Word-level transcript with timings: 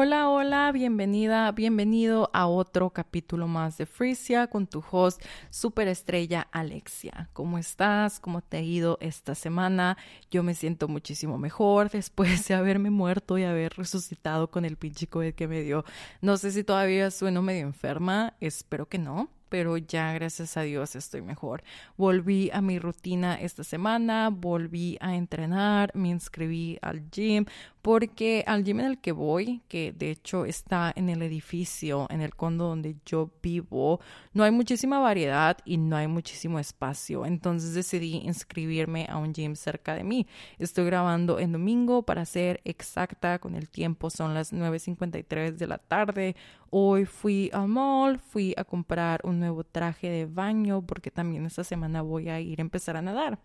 Hola, 0.00 0.28
hola, 0.28 0.70
bienvenida, 0.70 1.50
bienvenido 1.50 2.30
a 2.32 2.46
otro 2.46 2.90
capítulo 2.90 3.48
más 3.48 3.78
de 3.78 3.84
Frisia 3.84 4.46
con 4.46 4.68
tu 4.68 4.80
host 4.88 5.20
superestrella 5.50 6.46
Alexia. 6.52 7.28
¿Cómo 7.32 7.58
estás? 7.58 8.20
¿Cómo 8.20 8.40
te 8.40 8.58
ha 8.58 8.60
ido 8.60 8.98
esta 9.00 9.34
semana? 9.34 9.96
Yo 10.30 10.44
me 10.44 10.54
siento 10.54 10.86
muchísimo 10.86 11.36
mejor 11.36 11.90
después 11.90 12.46
de 12.46 12.54
haberme 12.54 12.90
muerto 12.90 13.38
y 13.38 13.42
haber 13.42 13.72
resucitado 13.72 14.52
con 14.52 14.64
el 14.64 14.76
pinche 14.76 15.08
COVID 15.08 15.34
que 15.34 15.48
me 15.48 15.62
dio. 15.62 15.84
No 16.20 16.36
sé 16.36 16.52
si 16.52 16.62
todavía 16.62 17.10
sueno 17.10 17.42
medio 17.42 17.66
enferma, 17.66 18.34
espero 18.38 18.88
que 18.88 18.98
no 18.98 19.28
pero 19.48 19.76
ya 19.76 20.12
gracias 20.12 20.56
a 20.56 20.62
Dios 20.62 20.96
estoy 20.96 21.22
mejor. 21.22 21.62
Volví 21.96 22.50
a 22.52 22.60
mi 22.60 22.78
rutina 22.78 23.34
esta 23.34 23.64
semana, 23.64 24.30
volví 24.30 24.98
a 25.00 25.16
entrenar, 25.16 25.90
me 25.94 26.08
inscribí 26.08 26.78
al 26.82 27.10
gym, 27.10 27.46
porque 27.82 28.44
al 28.46 28.64
gym 28.64 28.80
en 28.80 28.86
el 28.86 28.98
que 28.98 29.12
voy, 29.12 29.62
que 29.68 29.92
de 29.92 30.10
hecho 30.10 30.44
está 30.44 30.92
en 30.94 31.08
el 31.08 31.22
edificio, 31.22 32.06
en 32.10 32.20
el 32.20 32.34
condo 32.34 32.66
donde 32.66 32.96
yo 33.06 33.30
vivo, 33.42 34.00
no 34.34 34.44
hay 34.44 34.50
muchísima 34.50 34.98
variedad 34.98 35.56
y 35.64 35.78
no 35.78 35.96
hay 35.96 36.06
muchísimo 36.06 36.58
espacio. 36.58 37.24
Entonces 37.24 37.74
decidí 37.74 38.16
inscribirme 38.24 39.06
a 39.08 39.16
un 39.16 39.32
gym 39.32 39.56
cerca 39.56 39.94
de 39.94 40.04
mí. 40.04 40.26
Estoy 40.58 40.84
grabando 40.86 41.38
en 41.38 41.52
domingo 41.52 42.02
para 42.02 42.24
ser 42.24 42.60
exacta 42.64 43.38
con 43.38 43.54
el 43.54 43.68
tiempo, 43.68 44.10
son 44.10 44.34
las 44.34 44.52
9.53 44.52 45.52
de 45.52 45.66
la 45.66 45.78
tarde. 45.78 46.36
Hoy 46.70 47.04
fui 47.06 47.50
al 47.52 47.68
mall, 47.68 48.18
fui 48.18 48.54
a 48.56 48.64
comprar 48.64 49.20
un 49.24 49.38
nuevo 49.40 49.64
traje 49.64 50.08
de 50.10 50.26
baño 50.26 50.82
porque 50.82 51.10
también 51.10 51.46
esta 51.46 51.64
semana 51.64 52.02
voy 52.02 52.28
a 52.28 52.40
ir 52.40 52.60
a 52.60 52.62
empezar 52.62 52.96
a 52.96 53.02
nadar 53.02 53.38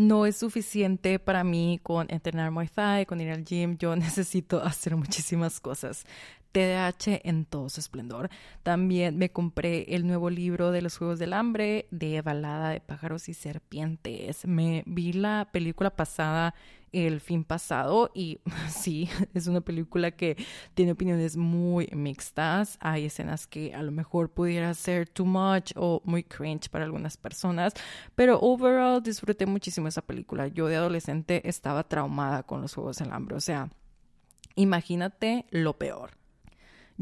no 0.00 0.24
es 0.24 0.36
suficiente 0.36 1.18
para 1.18 1.44
mí 1.44 1.78
con 1.82 2.06
entrenar 2.10 2.50
Muay 2.50 2.68
Thai, 2.68 3.04
con 3.04 3.20
ir 3.20 3.30
al 3.30 3.44
gym. 3.44 3.76
Yo 3.76 3.94
necesito 3.96 4.62
hacer 4.62 4.96
muchísimas 4.96 5.60
cosas. 5.60 6.06
TDH 6.52 7.20
en 7.22 7.44
todo 7.44 7.68
su 7.68 7.78
esplendor. 7.78 8.28
También 8.64 9.18
me 9.18 9.30
compré 9.30 9.94
el 9.94 10.06
nuevo 10.06 10.30
libro 10.30 10.72
de 10.72 10.82
los 10.82 10.96
Juegos 10.96 11.18
del 11.18 11.32
Hambre 11.32 11.86
de 11.92 12.22
Balada 12.22 12.70
de 12.70 12.80
pájaros 12.80 13.28
y 13.28 13.34
serpientes. 13.34 14.46
Me 14.46 14.82
vi 14.86 15.12
la 15.12 15.48
película 15.52 15.90
pasada 15.90 16.54
el 16.92 17.20
fin 17.20 17.44
pasado 17.44 18.10
y 18.14 18.40
sí, 18.68 19.08
es 19.34 19.46
una 19.46 19.60
película 19.60 20.10
que 20.10 20.36
tiene 20.74 20.92
opiniones 20.92 21.36
muy 21.36 21.88
mixtas. 21.92 22.78
Hay 22.80 23.06
escenas 23.06 23.46
que 23.46 23.74
a 23.74 23.82
lo 23.82 23.92
mejor 23.92 24.30
pudiera 24.30 24.72
ser 24.74 25.08
too 25.08 25.26
much 25.26 25.72
o 25.76 26.02
muy 26.04 26.22
cringe 26.22 26.68
para 26.68 26.84
algunas 26.84 27.16
personas, 27.16 27.74
pero 28.14 28.38
overall 28.40 29.02
disfruté 29.02 29.46
muchísimo 29.46 29.88
esa 29.88 30.02
película. 30.02 30.48
Yo 30.48 30.66
de 30.66 30.76
adolescente 30.76 31.48
estaba 31.48 31.84
traumada 31.84 32.42
con 32.42 32.62
los 32.62 32.74
Juegos 32.74 32.98
del 32.98 33.12
Hambre, 33.12 33.36
o 33.36 33.40
sea, 33.40 33.70
imagínate 34.56 35.46
lo 35.50 35.78
peor 35.78 36.20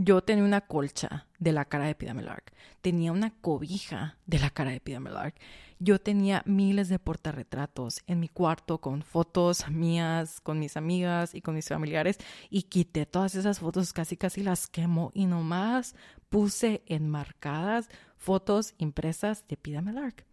yo 0.00 0.22
tenía 0.22 0.44
una 0.44 0.60
colcha 0.60 1.26
de 1.40 1.50
la 1.50 1.64
cara 1.64 1.86
de 1.86 1.96
Pidamelark, 1.96 2.52
tenía 2.82 3.10
una 3.10 3.32
cobija 3.40 4.16
de 4.26 4.38
la 4.38 4.50
cara 4.50 4.70
de 4.70 4.78
Pidamelark, 4.78 5.34
yo 5.80 6.00
tenía 6.00 6.44
miles 6.46 6.88
de 6.88 7.00
portarretratos 7.00 8.02
en 8.06 8.20
mi 8.20 8.28
cuarto 8.28 8.78
con 8.78 9.02
fotos 9.02 9.68
mías, 9.68 10.40
con 10.40 10.60
mis 10.60 10.76
amigas 10.76 11.34
y 11.34 11.40
con 11.40 11.56
mis 11.56 11.66
familiares 11.66 12.18
y 12.48 12.62
quité 12.62 13.06
todas 13.06 13.34
esas 13.34 13.58
fotos, 13.58 13.92
casi 13.92 14.16
casi 14.16 14.44
las 14.44 14.68
quemo 14.68 15.10
y 15.14 15.26
nomás 15.26 15.96
puse 16.28 16.84
enmarcadas 16.86 17.88
fotos 18.16 18.74
impresas 18.78 19.48
de 19.48 19.56
Pidamelark. 19.56 20.27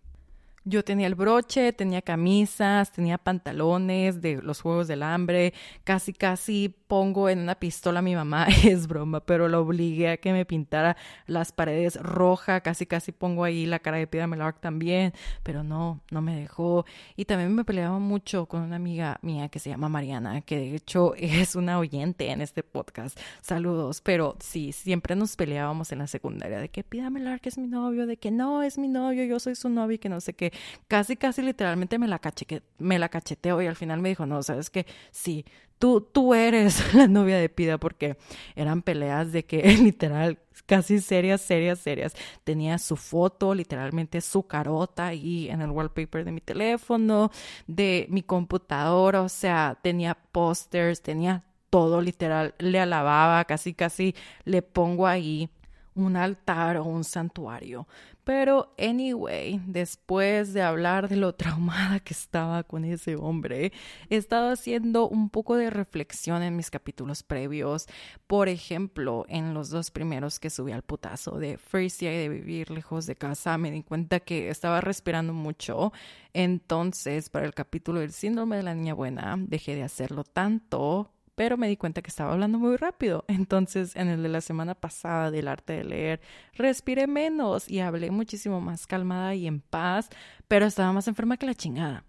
Yo 0.68 0.84
tenía 0.84 1.06
el 1.06 1.14
broche, 1.14 1.74
tenía 1.74 2.02
camisas, 2.02 2.92
tenía 2.92 3.20
pantalones 3.20 4.20
de 4.20 4.42
los 4.42 4.62
Juegos 4.62 4.88
del 4.88 5.04
Hambre, 5.04 5.54
casi 5.84 6.12
casi 6.12 6.74
pongo 6.88 7.30
en 7.30 7.38
una 7.38 7.54
pistola 7.54 8.00
a 8.00 8.02
mi 8.02 8.16
mamá, 8.16 8.48
es 8.66 8.88
broma, 8.88 9.20
pero 9.20 9.48
lo 9.48 9.62
obligué 9.62 10.10
a 10.10 10.18
que 10.18 10.34
me 10.34 10.44
pintara 10.44 10.98
las 11.28 11.52
paredes 11.52 12.02
roja, 12.02 12.62
casi 12.62 12.88
casi 12.88 13.12
pongo 13.12 13.44
ahí 13.44 13.68
la 13.68 13.78
cara 13.78 13.98
de 13.98 14.08
Pida 14.08 14.26
Melark 14.26 14.60
también, 14.60 15.14
pero 15.44 15.64
no, 15.64 16.02
no 16.10 16.24
me 16.24 16.36
dejó. 16.36 16.86
Y 17.16 17.26
también 17.26 17.54
me 17.54 17.64
peleaba 17.64 18.00
mucho 18.00 18.48
con 18.48 18.62
una 18.62 18.78
amiga 18.78 19.20
mía 19.22 19.50
que 19.50 19.60
se 19.60 19.70
llama 19.70 19.88
Mariana, 19.88 20.42
que 20.42 20.58
de 20.58 20.76
hecho 20.76 21.14
es 21.18 21.56
una 21.56 21.78
oyente 21.78 22.32
en 22.32 22.42
este 22.42 22.64
podcast. 22.64 23.20
Saludos, 23.42 24.02
pero 24.02 24.36
sí, 24.40 24.72
siempre 24.72 25.16
nos 25.16 25.36
peleábamos 25.36 25.92
en 25.92 26.00
la 26.00 26.08
secundaria 26.08 26.58
de 26.58 26.70
que 26.70 26.84
Pida 26.84 27.12
Melark 27.12 27.46
es 27.46 27.60
mi 27.60 27.68
novio, 27.68 28.08
de 28.08 28.18
que 28.18 28.32
no 28.32 28.64
es 28.64 28.80
mi 28.80 28.88
novio, 28.88 29.26
yo 29.26 29.40
soy 29.40 29.54
su 29.54 29.70
novio 29.70 29.96
y 29.96 30.00
que 30.00 30.10
no 30.10 30.20
sé 30.22 30.34
qué 30.34 30.55
casi, 30.88 31.16
casi 31.16 31.42
literalmente 31.42 32.00
me 32.00 32.08
la, 32.08 32.20
caché, 32.20 32.64
me 32.78 33.00
la 33.00 33.10
cacheteo 33.10 33.62
y 33.62 33.68
al 33.68 33.76
final 33.76 34.02
me 34.02 34.10
dijo, 34.10 34.26
no, 34.26 34.44
sabes 34.44 34.70
que 34.70 34.86
sí, 35.12 35.46
tú, 35.80 36.02
tú 36.02 36.34
eres 36.34 36.94
la 36.94 37.08
novia 37.08 37.38
de 37.38 37.50
Pida 37.50 37.78
porque 37.78 38.18
eran 38.56 38.82
peleas 38.82 39.32
de 39.32 39.46
que 39.46 39.62
literal, 39.84 40.40
casi 40.66 41.00
serias, 41.00 41.42
serias, 41.42 41.80
serias. 41.80 42.16
Tenía 42.44 42.78
su 42.78 42.96
foto, 42.96 43.54
literalmente 43.54 44.22
su 44.22 44.44
carota 44.48 45.08
ahí 45.08 45.50
en 45.50 45.62
el 45.62 45.72
wallpaper 45.72 46.26
de 46.26 46.32
mi 46.32 46.42
teléfono, 46.42 47.32
de 47.68 48.08
mi 48.10 48.24
computadora, 48.24 49.22
o 49.22 49.30
sea, 49.30 49.78
tenía 49.82 50.16
pósters, 50.16 51.02
tenía 51.02 51.44
todo 51.70 52.02
literal, 52.02 52.56
le 52.60 52.80
alababa, 52.80 53.44
casi, 53.46 53.74
casi 53.74 54.16
le 54.46 54.62
pongo 54.62 55.08
ahí 55.08 55.50
un 55.96 56.18
altar 56.18 56.78
o 56.78 56.84
un 56.84 57.04
santuario. 57.04 57.88
Pero, 58.26 58.74
anyway, 58.80 59.62
después 59.68 60.52
de 60.54 60.64
hablar 60.64 61.10
de 61.10 61.16
lo 61.16 61.36
traumada 61.36 62.00
que 62.00 62.14
estaba 62.14 62.64
con 62.64 62.84
ese 62.84 63.16
hombre, 63.16 63.72
he 64.10 64.18
estado 64.18 64.52
haciendo 64.52 65.08
un 65.08 65.30
poco 65.30 65.56
de 65.56 65.70
reflexión 65.70 66.42
en 66.42 66.56
mis 66.56 66.72
capítulos 66.72 67.24
previos. 67.24 67.86
Por 68.28 68.50
ejemplo, 68.50 69.26
en 69.30 69.54
los 69.54 69.70
dos 69.70 69.92
primeros 69.92 70.40
que 70.40 70.50
subí 70.50 70.72
al 70.72 70.82
putazo 70.82 71.38
de 71.38 71.58
Frisia 71.58 72.14
y 72.14 72.18
de 72.18 72.30
vivir 72.30 72.72
lejos 72.72 73.06
de 73.06 73.16
casa, 73.16 73.58
me 73.58 73.72
di 73.72 73.84
cuenta 73.84 74.20
que 74.20 74.50
estaba 74.50 74.82
respirando 74.82 75.34
mucho. 75.34 75.94
Entonces, 76.34 77.30
para 77.30 77.46
el 77.46 77.54
capítulo 77.54 78.00
del 78.00 78.12
síndrome 78.12 78.58
de 78.58 78.64
la 78.64 78.74
niña 78.74 78.96
buena, 78.96 79.36
dejé 79.38 79.76
de 79.76 79.84
hacerlo 79.84 80.24
tanto 80.24 81.15
pero 81.36 81.58
me 81.58 81.68
di 81.68 81.78
cuenta 81.78 82.02
que 82.02 82.10
estaba 82.10 82.34
hablando 82.34 82.58
muy 82.58 82.78
rápido. 82.78 83.26
Entonces, 83.30 83.96
en 83.96 84.08
el 84.08 84.24
de 84.24 84.30
la 84.30 84.42
semana 84.42 84.76
pasada 84.76 85.32
del 85.32 85.48
arte 85.48 85.74
de 85.74 85.84
leer, 85.84 86.22
respiré 86.54 87.08
menos 87.08 87.70
y 87.70 87.80
hablé 87.80 88.12
muchísimo 88.12 88.62
más 88.62 88.88
calmada 88.88 89.36
y 89.36 89.48
en 89.48 89.60
paz, 89.60 90.10
pero 90.48 90.66
estaba 90.66 90.94
más 90.94 91.08
enferma 91.08 91.38
que 91.38 91.46
la 91.46 91.56
chingada. 91.56 92.04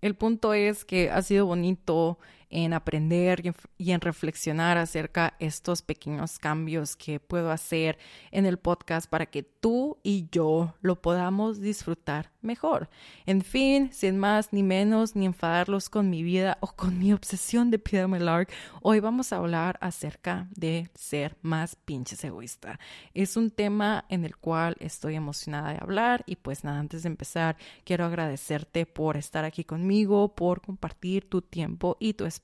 El 0.00 0.14
punto 0.14 0.54
es 0.54 0.84
que 0.84 1.10
ha 1.10 1.22
sido 1.22 1.46
bonito 1.46 2.18
en 2.50 2.72
aprender 2.72 3.42
y 3.76 3.92
en, 3.92 4.00
reflexionar 4.00 4.78
acerca 4.78 5.34
estos 5.38 5.82
pequeños 5.82 6.38
cambios 6.38 6.96
que 6.96 7.20
puedo 7.20 7.50
hacer 7.50 7.98
en 8.30 8.46
el 8.46 8.58
podcast 8.58 9.08
para 9.08 9.26
que 9.26 9.42
tú 9.42 9.98
y 10.02 10.28
yo 10.30 10.74
lo 10.80 11.00
podamos 11.00 11.60
disfrutar 11.60 12.30
mejor. 12.40 12.88
En 13.26 13.42
fin, 13.42 13.90
sin 13.92 14.18
más 14.18 14.52
ni 14.52 14.62
menos 14.62 15.16
ni 15.16 15.26
enfadarlos 15.26 15.90
con 15.90 16.08
mi 16.08 16.22
vida 16.22 16.58
o 16.60 16.68
con 16.68 16.98
mi 16.98 17.12
obsesión 17.12 17.70
de 17.70 17.78
Peter 17.78 18.08
hoy 18.82 19.00
vamos 19.00 19.32
a 19.32 19.36
hablar 19.36 19.78
acerca 19.80 20.48
de 20.54 20.88
ser 20.94 21.36
más 21.42 21.76
pinches 21.76 22.22
egoísta. 22.24 22.78
Es 23.12 23.36
un 23.36 23.50
tema 23.50 24.04
en 24.08 24.24
el 24.24 24.36
cual 24.36 24.76
estoy 24.80 25.16
emocionada 25.16 25.72
de 25.72 25.78
hablar 25.80 26.22
y 26.26 26.36
pues 26.36 26.64
nada, 26.64 26.78
antes 26.78 27.02
de 27.02 27.08
empezar, 27.08 27.56
quiero 27.84 28.04
agradecerte 28.04 28.86
por 28.86 29.16
estar 29.16 29.44
aquí 29.44 29.64
conmigo, 29.64 30.34
por 30.34 30.60
compartir 30.60 31.28
tu 31.28 31.42
tiempo 31.42 31.96
y 32.00 32.14
tu 32.14 32.24
espacio. 32.24 32.37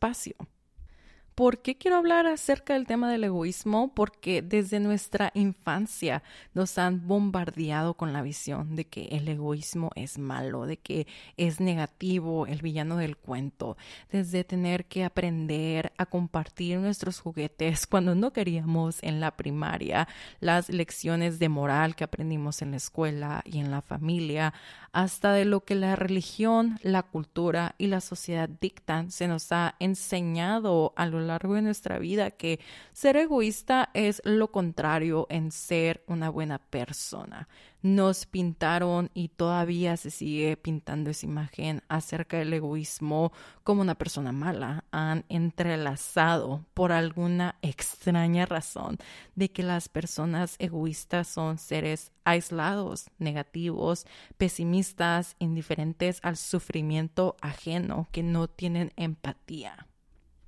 ¿Por 1.35 1.63
qué 1.63 1.77
quiero 1.77 1.97
hablar 1.97 2.29
acerca 2.29 2.75
del 2.75 2.87
tema 2.87 3.11
del 3.11 3.25
egoísmo? 3.25 3.93
Porque 3.93 4.41
desde 4.41 4.79
nuestra 4.79 5.33
infancia 5.35 6.23
nos 6.53 6.79
han 6.79 7.09
bombardeado 7.09 7.95
con 7.95 8.13
la 8.13 8.23
visión 8.23 8.77
de 8.77 8.85
que 8.85 9.07
el 9.07 9.27
egoísmo 9.27 9.91
es 9.97 10.17
malo, 10.17 10.65
de 10.65 10.77
que 10.77 11.09
es 11.37 11.59
negativo, 11.59 12.47
el 12.47 12.63
villano 12.63 12.99
del 12.99 13.17
cuento, 13.17 13.77
desde 14.13 14.45
tener 14.45 14.85
que 14.85 15.03
aprender 15.03 15.93
a 15.99 16.07
compartir 16.07 16.79
nuestros 16.79 17.19
juguetes 17.19 17.85
cuando 17.89 18.15
no 18.15 18.33
queríamos 18.33 19.03
en 19.03 19.19
la 19.19 19.37
primaria, 19.37 20.07
las 20.39 20.69
lecciones 20.69 21.41
de 21.41 21.49
moral 21.49 21.97
que 21.97 22.05
aprendimos 22.05 22.63
en 22.63 22.71
la 22.71 22.77
escuela 22.77 23.43
y 23.45 23.59
en 23.59 23.73
la 23.73 23.83
familia, 23.83 24.55
hasta 24.95 25.33
de 25.33 25.45
lo 25.45 25.65
que 25.65 25.75
la 25.75 25.97
religión, 25.97 26.79
la 26.83 27.03
cultura 27.03 27.75
y 27.79 27.89
la 27.89 28.01
sociedad 28.01 28.49
dictan, 28.49 29.11
se 29.11 29.27
nos 29.27 29.51
ha 29.51 29.75
enseñado 29.81 30.93
a 30.97 31.07
lo 31.07 31.19
largo 31.19 31.55
de 31.55 31.63
nuestra 31.63 31.99
vida 31.99 32.31
que 32.31 32.61
ser 32.93 33.17
egoísta 33.17 33.91
es 33.93 34.23
lo 34.25 34.53
contrario 34.53 35.27
en 35.31 35.51
ser 35.51 36.05
una 36.07 36.31
buena 36.31 36.59
persona 36.59 37.49
nos 37.85 38.25
pintaron 38.25 39.11
y 39.13 39.29
todavía 39.29 39.99
se 39.99 40.11
sigue 40.11 40.57
pintando 40.57 41.11
esa 41.11 41.27
imagen 41.27 41.83
acerca 41.89 42.39
del 42.39 42.55
egoísmo 42.55 43.31
como 43.63 43.83
una 43.83 43.95
persona 43.95 44.33
mala. 44.33 44.85
Han 44.91 45.27
entrelazado 45.29 46.65
por 46.73 46.93
alguna 46.93 47.57
extraña 47.61 48.47
razón 48.47 48.97
de 49.35 49.51
que 49.51 49.63
las 49.63 49.91
personas 49.91 50.57
egoístas 50.59 51.29
son 51.29 51.59
seres 51.59 52.11
aislados, 52.25 53.11
negativos, 53.19 54.07
pesimistas, 54.39 55.37
indiferentes 55.39 56.21
al 56.23 56.39
sufrimiento 56.39 57.37
ajeno, 57.43 58.09
que 58.13 58.23
no 58.23 58.49
tienen 58.49 58.95
empatía. 58.97 59.89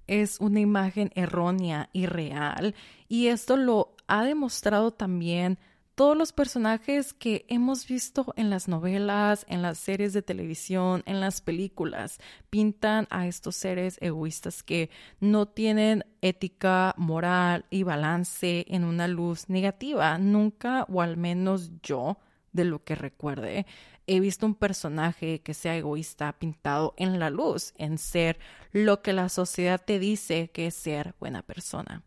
es 0.06 0.40
una 0.40 0.60
imagen 0.60 1.10
errónea 1.14 1.90
y 1.92 2.06
real 2.06 2.74
y 3.08 3.26
esto 3.26 3.58
lo 3.58 3.94
ha 4.06 4.24
demostrado 4.24 4.92
también 4.92 5.58
todos 5.96 6.14
los 6.14 6.34
personajes 6.34 7.14
que 7.14 7.46
hemos 7.48 7.88
visto 7.88 8.34
en 8.36 8.50
las 8.50 8.68
novelas, 8.68 9.46
en 9.48 9.62
las 9.62 9.78
series 9.78 10.12
de 10.12 10.20
televisión, 10.20 11.02
en 11.06 11.20
las 11.20 11.40
películas, 11.40 12.18
pintan 12.50 13.06
a 13.08 13.26
estos 13.26 13.56
seres 13.56 13.96
egoístas 14.02 14.62
que 14.62 14.90
no 15.20 15.48
tienen 15.48 16.04
ética, 16.20 16.94
moral 16.98 17.64
y 17.70 17.82
balance 17.82 18.66
en 18.68 18.84
una 18.84 19.08
luz 19.08 19.48
negativa. 19.48 20.18
Nunca, 20.18 20.84
o 20.90 21.00
al 21.00 21.16
menos 21.16 21.72
yo, 21.82 22.18
de 22.52 22.66
lo 22.66 22.84
que 22.84 22.94
recuerde, 22.94 23.64
he 24.06 24.20
visto 24.20 24.44
un 24.44 24.54
personaje 24.54 25.40
que 25.40 25.54
sea 25.54 25.78
egoísta 25.78 26.38
pintado 26.38 26.92
en 26.98 27.18
la 27.18 27.30
luz, 27.30 27.72
en 27.78 27.96
ser 27.96 28.38
lo 28.70 29.00
que 29.00 29.14
la 29.14 29.30
sociedad 29.30 29.82
te 29.82 29.98
dice 29.98 30.50
que 30.50 30.66
es 30.66 30.74
ser 30.74 31.14
buena 31.18 31.40
persona 31.40 32.04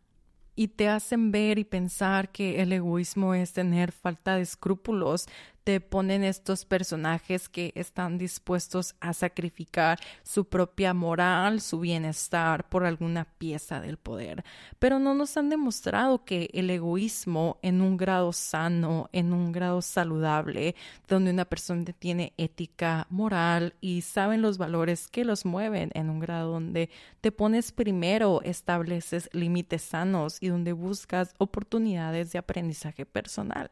y 0.59 0.67
te 0.67 0.89
hacen 0.89 1.31
ver 1.31 1.57
y 1.57 1.63
pensar 1.63 2.33
que 2.33 2.61
el 2.61 2.73
egoísmo 2.73 3.33
es 3.33 3.53
tener 3.53 3.93
falta 3.93 4.35
de 4.35 4.41
escrúpulos, 4.41 5.25
te 5.69 5.81
ponen 5.81 6.23
estos 6.23 6.65
personajes 6.65 7.47
que 7.47 7.71
están 7.75 8.17
dispuestos 8.17 8.95
a 9.01 9.13
sacrificar 9.13 9.99
su 10.23 10.45
propia 10.45 10.95
moral, 10.95 11.61
su 11.61 11.79
bienestar 11.79 12.67
por 12.69 12.87
alguna 12.87 13.25
pieza 13.25 13.79
del 13.79 13.97
poder. 13.97 14.43
Pero 14.79 14.97
no 14.97 15.13
nos 15.13 15.37
han 15.37 15.47
demostrado 15.47 16.25
que 16.25 16.49
el 16.53 16.71
egoísmo 16.71 17.59
en 17.61 17.81
un 17.81 17.97
grado 17.97 18.33
sano, 18.33 19.11
en 19.13 19.31
un 19.31 19.51
grado 19.51 19.83
saludable, 19.83 20.73
donde 21.07 21.29
una 21.29 21.45
persona 21.45 21.85
tiene 21.93 22.33
ética, 22.37 23.05
moral 23.11 23.75
y 23.79 24.01
saben 24.01 24.41
los 24.41 24.57
valores 24.57 25.07
que 25.07 25.23
los 25.23 25.45
mueven, 25.45 25.91
en 25.93 26.09
un 26.09 26.19
grado 26.19 26.53
donde 26.53 26.89
te 27.21 27.31
pones 27.31 27.71
primero, 27.71 28.41
estableces 28.41 29.29
límites 29.33 29.83
sanos 29.83 30.39
y 30.41 30.47
donde 30.47 30.73
buscas 30.73 31.35
oportunidades 31.37 32.31
de 32.31 32.39
aprendizaje 32.39 33.05
personal. 33.05 33.69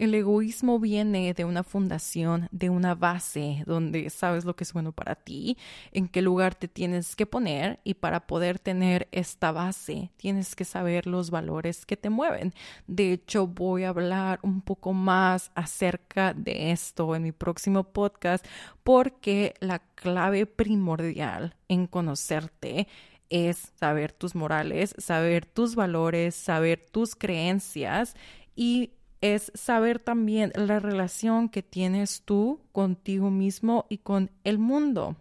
El 0.00 0.14
egoísmo 0.14 0.78
viene 0.78 1.34
de 1.34 1.44
una 1.44 1.62
fundación, 1.62 2.48
de 2.52 2.70
una 2.70 2.94
base 2.94 3.64
donde 3.66 4.08
sabes 4.08 4.46
lo 4.46 4.56
que 4.56 4.64
es 4.64 4.72
bueno 4.72 4.92
para 4.92 5.14
ti, 5.14 5.58
en 5.92 6.08
qué 6.08 6.22
lugar 6.22 6.54
te 6.54 6.68
tienes 6.68 7.14
que 7.14 7.26
poner 7.26 7.80
y 7.84 7.92
para 7.92 8.26
poder 8.26 8.58
tener 8.58 9.08
esta 9.12 9.52
base 9.52 10.10
tienes 10.16 10.56
que 10.56 10.64
saber 10.64 11.06
los 11.06 11.30
valores 11.30 11.84
que 11.84 11.98
te 11.98 12.08
mueven. 12.08 12.54
De 12.86 13.12
hecho, 13.12 13.46
voy 13.46 13.84
a 13.84 13.90
hablar 13.90 14.38
un 14.40 14.62
poco 14.62 14.94
más 14.94 15.50
acerca 15.54 16.32
de 16.32 16.70
esto 16.70 17.14
en 17.14 17.24
mi 17.24 17.32
próximo 17.32 17.84
podcast 17.84 18.46
porque 18.82 19.52
la 19.60 19.80
clave 19.80 20.46
primordial 20.46 21.56
en 21.68 21.86
conocerte 21.86 22.88
es 23.28 23.74
saber 23.78 24.12
tus 24.12 24.34
morales, 24.34 24.94
saber 24.96 25.44
tus 25.44 25.74
valores, 25.74 26.34
saber 26.34 26.86
tus 26.90 27.14
creencias 27.14 28.14
y 28.56 28.92
es 29.20 29.52
saber 29.54 29.98
también 29.98 30.52
la 30.54 30.80
relación 30.80 31.48
que 31.48 31.62
tienes 31.62 32.22
tú 32.22 32.60
contigo 32.72 33.30
mismo 33.30 33.86
y 33.88 33.98
con 33.98 34.30
el 34.44 34.58
mundo. 34.58 35.16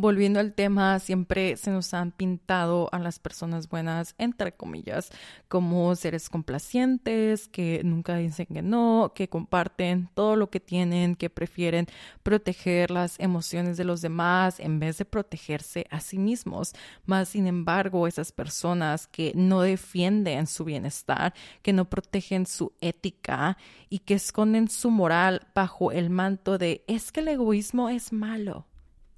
Volviendo 0.00 0.40
al 0.40 0.54
tema, 0.54 0.98
siempre 0.98 1.58
se 1.58 1.70
nos 1.70 1.92
han 1.92 2.10
pintado 2.10 2.88
a 2.90 2.98
las 2.98 3.18
personas 3.18 3.68
buenas, 3.68 4.14
entre 4.16 4.52
comillas, 4.56 5.10
como 5.46 5.94
seres 5.94 6.30
complacientes, 6.30 7.48
que 7.48 7.82
nunca 7.84 8.16
dicen 8.16 8.46
que 8.46 8.62
no, 8.62 9.12
que 9.14 9.28
comparten 9.28 10.08
todo 10.14 10.36
lo 10.36 10.48
que 10.48 10.58
tienen, 10.58 11.16
que 11.16 11.28
prefieren 11.28 11.86
proteger 12.22 12.90
las 12.90 13.20
emociones 13.20 13.76
de 13.76 13.84
los 13.84 14.00
demás 14.00 14.58
en 14.58 14.80
vez 14.80 14.96
de 14.96 15.04
protegerse 15.04 15.86
a 15.90 16.00
sí 16.00 16.18
mismos. 16.18 16.72
Más 17.04 17.28
sin 17.28 17.46
embargo, 17.46 18.06
esas 18.06 18.32
personas 18.32 19.06
que 19.06 19.32
no 19.36 19.60
defienden 19.60 20.46
su 20.46 20.64
bienestar, 20.64 21.34
que 21.60 21.74
no 21.74 21.90
protegen 21.90 22.46
su 22.46 22.72
ética 22.80 23.58
y 23.90 23.98
que 23.98 24.14
esconden 24.14 24.70
su 24.70 24.90
moral 24.90 25.46
bajo 25.54 25.92
el 25.92 26.08
manto 26.08 26.56
de 26.56 26.84
es 26.86 27.12
que 27.12 27.20
el 27.20 27.28
egoísmo 27.28 27.90
es 27.90 28.14
malo 28.14 28.69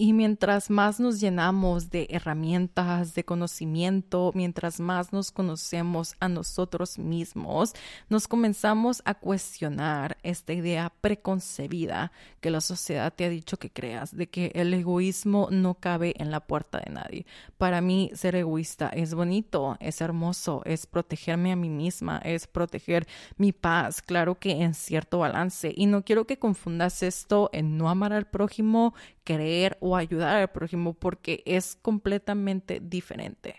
y 0.03 0.15
mientras 0.15 0.69
más 0.69 0.99
nos 0.99 1.21
llenamos 1.21 1.91
de 1.91 2.09
herramientas, 2.11 3.15
de 3.15 3.25
conocimiento, 3.25 4.33
mientras 4.35 4.81
más 4.81 5.13
nos 5.13 5.31
conocemos 5.31 6.17
a 6.19 6.29
nosotros 6.29 6.99
mismos, 6.99 7.73
nos 8.09 8.27
comenzamos 8.27 9.01
a 9.05 9.15
cuestionar 9.15 10.19
esta 10.25 10.55
idea 10.55 10.93
preconcebida 11.01 12.11
que 12.41 12.51
la 12.51 12.61
sociedad 12.61 13.15
te 13.15 13.27
ha 13.27 13.29
dicho 13.29 13.61
que 13.61 13.71
creas, 13.71 14.17
de 14.17 14.29
que 14.29 14.51
el 14.57 14.75
egoísmo 14.75 15.47
no 15.53 15.75
cabe 15.75 16.15
en 16.19 16.33
la 16.33 16.41
puerta 16.41 16.83
de 16.85 16.91
nadie. 16.91 17.27
Para 17.57 17.81
mí, 17.81 18.11
ser 18.13 18.35
egoísta 18.35 18.89
es 18.89 19.15
bonito, 19.15 19.77
es 19.79 20.01
hermoso, 20.01 20.63
es 20.65 20.85
protegerme 20.85 21.53
a 21.53 21.57
mí 21.57 21.69
misma, 21.69 22.19
es 22.25 22.49
proteger 22.49 23.07
mi 23.37 23.53
paz, 23.53 24.03
claro 24.03 24.37
que 24.37 24.51
en 24.51 24.75
cierto 24.75 25.21
balance. 25.21 25.73
Y 25.77 25.87
no 25.87 26.03
quiero 26.03 26.27
que 26.27 26.41
confundas 26.41 27.05
esto 27.05 27.51
en 27.53 27.79
no 27.79 27.89
amar 27.89 28.13
al 28.13 28.27
prójimo, 28.27 28.95
creer 29.23 29.79
o 29.81 29.92
ayudar 29.97 30.37
al 30.37 30.51
prójimo 30.51 30.95
porque 30.95 31.43
es 31.47 31.77
completamente 31.81 32.81
diferente 32.81 33.57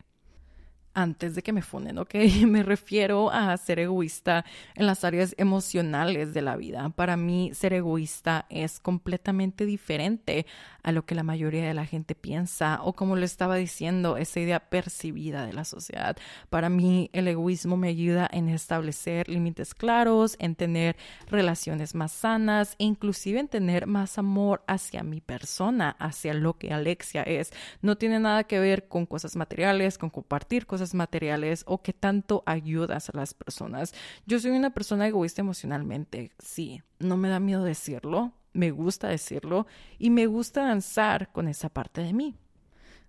antes 0.94 1.36
de 1.36 1.42
que 1.42 1.54
me 1.54 1.62
funden, 1.62 1.98
¿ok? 1.98 2.14
Me 2.48 2.64
refiero 2.64 3.32
a 3.32 3.56
ser 3.58 3.80
egoísta 3.80 4.46
en 4.76 4.86
las 4.86 5.04
áreas 5.04 5.34
emocionales 5.38 6.34
de 6.34 6.42
la 6.42 6.56
vida. 6.56 6.90
Para 6.90 7.18
mí, 7.18 7.52
ser 7.54 7.74
egoísta 7.74 8.46
es 8.50 8.80
completamente 8.80 9.66
diferente 9.66 10.46
a 10.84 10.92
lo 10.92 11.06
que 11.06 11.16
la 11.16 11.24
mayoría 11.24 11.66
de 11.66 11.74
la 11.74 11.86
gente 11.86 12.14
piensa 12.14 12.80
o 12.84 12.94
como 12.94 13.16
lo 13.16 13.26
estaba 13.26 13.56
diciendo, 13.56 14.18
esa 14.18 14.40
idea 14.40 14.60
percibida 14.60 15.46
de 15.46 15.54
la 15.54 15.66
sociedad. 15.66 16.18
Para 16.50 16.70
mí, 16.70 17.10
el 17.14 17.28
egoísmo 17.28 17.78
me 17.78 17.88
ayuda 17.88 18.30
en 18.32 18.50
establecer 18.50 19.30
límites 19.30 19.74
claros, 19.74 20.36
en 20.40 20.56
tener 20.56 20.98
relaciones 21.28 21.96
más 21.96 22.12
sanas 22.12 22.76
e 22.80 22.84
inclusive 22.84 23.40
en 23.40 23.48
tener 23.48 23.88
más 23.88 24.18
amor 24.18 24.64
hacia 24.68 25.04
mi 25.04 25.22
persona, 25.22 25.96
hacia 26.00 26.34
lo 26.34 26.58
que 26.58 26.74
Alexia 26.74 27.24
es. 27.24 27.52
No 27.82 27.98
tiene 27.98 28.20
nada 28.20 28.44
que 28.44 28.60
ver 28.60 28.88
con 28.88 29.06
cosas 29.06 29.36
materiales, 29.36 29.98
con 29.98 30.10
compartir 30.10 30.66
cosas 30.66 30.83
materiales 30.94 31.64
o 31.66 31.82
que 31.82 31.94
tanto 31.94 32.44
ayudas 32.46 33.10
a 33.10 33.18
las 33.18 33.34
personas. 33.34 33.94
Yo 34.26 34.40
soy 34.40 34.52
una 34.52 34.72
persona 34.72 35.08
egoísta 35.08 35.42
emocionalmente, 35.42 36.32
sí, 36.40 36.82
no 37.00 37.16
me 37.16 37.30
da 37.30 37.40
miedo 37.40 37.64
decirlo, 37.64 38.34
me 38.52 38.72
gusta 38.72 39.08
decirlo 39.08 39.66
y 39.98 40.10
me 40.10 40.28
gusta 40.28 40.64
danzar 40.64 41.32
con 41.32 41.48
esa 41.48 41.70
parte 41.70 42.02
de 42.02 42.14
mí. 42.14 42.36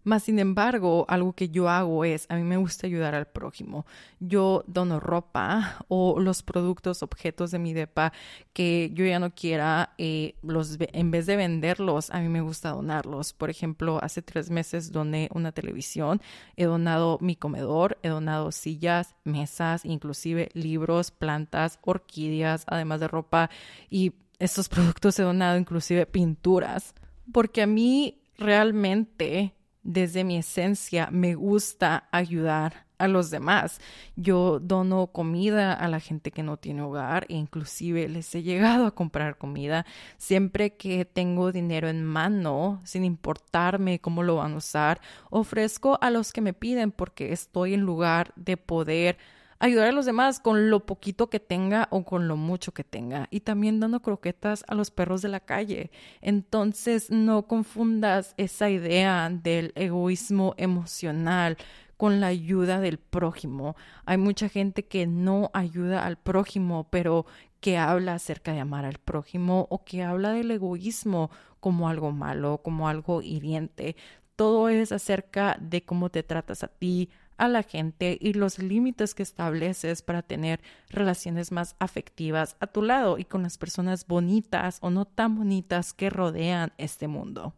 Más 0.05 0.25
sin 0.25 0.39
embargo, 0.39 1.06
algo 1.09 1.33
que 1.33 1.49
yo 1.49 1.69
hago 1.69 2.05
es, 2.05 2.27
a 2.29 2.37
mí 2.37 2.43
me 2.43 2.59
gusta 2.59 2.87
ayudar 2.87 3.15
al 3.15 3.27
prójimo. 3.27 3.87
Yo 4.21 4.62
dono 4.67 5.01
ropa 5.01 5.85
o 5.88 6.21
los 6.21 6.43
productos, 6.43 7.02
objetos 7.02 7.50
de 7.50 7.59
mi 7.59 7.73
depa 7.73 8.12
que 8.52 8.90
yo 8.93 9.07
ya 9.07 9.19
no 9.19 9.35
quiera, 9.35 9.95
eh, 9.97 10.35
los, 10.43 10.76
en 10.78 11.11
vez 11.11 11.25
de 11.25 11.37
venderlos, 11.37 12.11
a 12.11 12.21
mí 12.21 12.28
me 12.28 12.43
gusta 12.43 12.71
donarlos. 12.71 13.33
Por 13.33 13.49
ejemplo, 13.49 13.99
hace 14.02 14.21
tres 14.21 14.50
meses 14.50 14.93
doné 14.93 15.31
una 15.33 15.52
televisión, 15.52 16.21
he 16.57 16.64
donado 16.64 17.19
mi 17.23 17.35
comedor, 17.35 17.99
he 18.02 18.09
donado 18.09 18.52
sillas, 18.52 19.14
mesas, 19.25 19.87
inclusive 19.87 20.50
libros, 20.52 21.11
plantas, 21.11 21.78
orquídeas, 21.83 22.64
además 22.67 23.00
de 23.00 23.09
ropa 23.09 23.49
y 23.88 24.12
estos 24.38 24.69
productos 24.69 25.19
he 25.19 25.23
donado 25.23 25.57
inclusive 25.57 26.05
pinturas. 26.05 26.95
Porque 27.33 27.62
a 27.62 27.67
mí 27.67 28.21
realmente 28.37 29.55
desde 29.85 30.25
mi 30.25 30.38
esencia 30.38 31.09
me 31.12 31.35
gusta 31.35 32.09
ayudar 32.11 32.85
a 32.99 33.09
los 33.09 33.31
demás. 33.31 33.81
Yo 34.17 34.59
dono 34.61 35.09
comida 35.09 35.73
a 35.75 35.88
la 35.88 36.00
gente 36.00 36.31
que 36.31 36.43
no 36.43 36.57
tiene 36.57 36.83
hogar 36.83 37.26
e 37.29 37.35
inclusive 37.35 38.09
les 38.09 38.35
he 38.35 38.43
llegado 38.43 38.87
a 38.87 38.95
comprar 38.95 39.37
comida 39.37 39.85
siempre 40.17 40.75
que 40.75 41.05
tengo 41.05 41.53
dinero 41.53 41.88
en 41.88 42.05
mano, 42.05 42.81
sin 42.85 43.05
importarme 43.05 44.00
cómo 44.00 44.23
lo 44.23 44.37
van 44.37 44.55
a 44.55 44.57
usar, 44.57 45.00
ofrezco 45.31 45.99
a 46.00 46.11
los 46.11 46.33
que 46.33 46.41
me 46.41 46.53
piden 46.53 46.91
porque 46.91 47.33
estoy 47.33 47.75
en 47.75 47.83
lugar 47.83 48.33
de 48.37 48.57
poder 48.57 49.19
ayudar 49.58 49.88
a 49.88 49.92
los 49.92 50.06
demás 50.06 50.40
con 50.40 50.70
lo 50.70 50.87
poquito 50.87 51.30
que 51.30 51.40
tenga 51.40 51.88
o 51.90 52.04
con 52.04 52.28
lo 52.28 52.37
mucho 52.37 52.73
que 52.73 52.84
tenga. 52.84 53.28
Y 53.30 53.40
también 53.40 53.80
dando 53.80 54.00
croquetas 54.00 54.64
a 54.68 54.75
los 54.75 54.90
perros 54.90 55.23
de 55.23 55.28
la 55.28 55.40
calle. 55.40 55.90
Entonces 56.20 57.11
no 57.11 57.46
confundas 57.46 58.34
esa 58.37 58.70
idea 58.70 59.30
del 59.30 59.73
egoísmo 59.75 60.54
emocional 60.56 61.56
con 61.96 62.20
la 62.20 62.28
ayuda 62.28 62.80
del 62.80 62.99
prójimo. 62.99 63.76
Hay 64.04 64.18
mucha 64.18 64.49
gente 64.49 64.84
que 64.84 65.06
no 65.06 65.50
ayuda 65.54 66.04
al 66.04 66.16
prójimo, 66.16 66.88
pero 66.90 67.26
que 67.61 67.78
habla 67.78 68.14
acerca 68.14 68.52
de 68.52 68.61
amar 68.61 68.84
al 68.84 68.99
prójimo 68.99 69.66
o 69.70 69.84
que 69.84 70.02
habla 70.02 70.32
del 70.32 70.50
egoísmo 70.50 71.30
como 71.61 71.88
algo 71.88 72.12
malo, 72.12 72.61
como 72.62 72.88
algo 72.88 73.23
hiriente. 73.23 73.96
Todo 74.37 74.68
es 74.68 74.92
acerca 74.92 75.56
de 75.61 75.82
cómo 75.82 76.11
te 76.11 76.23
tratas 76.23 76.62
a 76.62 76.68
ti, 76.68 77.08
a 77.37 77.49
la 77.49 77.62
gente 77.62 78.19
y 78.21 78.35
los 78.35 78.59
límites 78.59 79.14
que 79.14 79.23
estableces 79.23 80.03
para 80.03 80.23
tener 80.23 80.61
relaciones 80.88 81.53
más 81.53 81.76
afectivas 81.79 82.57
a 82.61 82.67
tu 82.67 82.83
lado 82.83 83.19
y 83.19 83.25
con 83.25 83.43
las 83.43 83.59
personas 83.59 84.07
bonitas 84.07 84.79
o 84.81 84.91
no 84.91 85.05
tan 85.05 85.37
bonitas 85.37 85.93
que 85.93 86.11
rodean 86.11 86.73
este 86.79 87.09
mundo. 87.09 87.55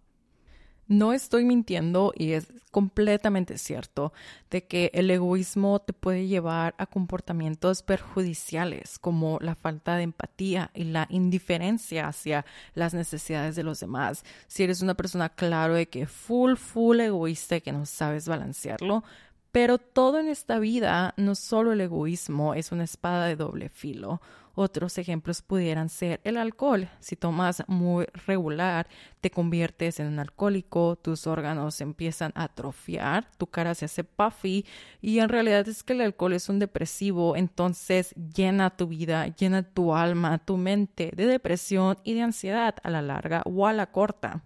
No 0.88 1.12
estoy 1.12 1.44
mintiendo 1.44 2.12
y 2.14 2.32
es 2.32 2.52
completamente 2.70 3.58
cierto 3.58 4.12
de 4.50 4.68
que 4.68 4.92
el 4.94 5.10
egoísmo 5.10 5.80
te 5.80 5.92
puede 5.92 6.28
llevar 6.28 6.76
a 6.78 6.86
comportamientos 6.86 7.82
perjudiciales 7.82 9.00
como 9.00 9.38
la 9.40 9.56
falta 9.56 9.96
de 9.96 10.04
empatía 10.04 10.70
y 10.74 10.84
la 10.84 11.08
indiferencia 11.10 12.06
hacia 12.06 12.46
las 12.74 12.94
necesidades 12.94 13.56
de 13.56 13.64
los 13.64 13.80
demás. 13.80 14.24
Si 14.46 14.62
eres 14.62 14.80
una 14.80 14.94
persona 14.94 15.28
claro 15.28 15.74
de 15.74 15.88
que 15.88 16.06
full, 16.06 16.54
full 16.54 17.00
egoísta 17.00 17.56
y 17.56 17.62
que 17.62 17.72
no 17.72 17.84
sabes 17.84 18.28
balancearlo, 18.28 19.02
pero 19.56 19.78
todo 19.78 20.18
en 20.18 20.28
esta 20.28 20.58
vida, 20.58 21.14
no 21.16 21.34
solo 21.34 21.72
el 21.72 21.80
egoísmo, 21.80 22.52
es 22.52 22.72
una 22.72 22.84
espada 22.84 23.24
de 23.24 23.36
doble 23.36 23.70
filo. 23.70 24.20
Otros 24.54 24.98
ejemplos 24.98 25.40
pudieran 25.40 25.88
ser 25.88 26.20
el 26.24 26.36
alcohol. 26.36 26.90
Si 27.00 27.16
tomas 27.16 27.64
muy 27.66 28.04
regular, 28.26 28.86
te 29.22 29.30
conviertes 29.30 29.98
en 29.98 30.08
un 30.08 30.18
alcohólico, 30.18 30.96
tus 30.96 31.26
órganos 31.26 31.80
empiezan 31.80 32.32
a 32.34 32.42
atrofiar, 32.42 33.30
tu 33.38 33.46
cara 33.46 33.74
se 33.74 33.86
hace 33.86 34.04
puffy 34.04 34.66
y 35.00 35.20
en 35.20 35.30
realidad 35.30 35.66
es 35.66 35.82
que 35.82 35.94
el 35.94 36.02
alcohol 36.02 36.34
es 36.34 36.50
un 36.50 36.58
depresivo, 36.58 37.34
entonces 37.34 38.14
llena 38.14 38.76
tu 38.76 38.88
vida, 38.88 39.26
llena 39.28 39.62
tu 39.62 39.94
alma, 39.94 40.36
tu 40.36 40.58
mente 40.58 41.12
de 41.16 41.24
depresión 41.24 41.96
y 42.04 42.12
de 42.12 42.20
ansiedad 42.20 42.74
a 42.82 42.90
la 42.90 43.00
larga 43.00 43.40
o 43.46 43.66
a 43.66 43.72
la 43.72 43.90
corta. 43.90 44.42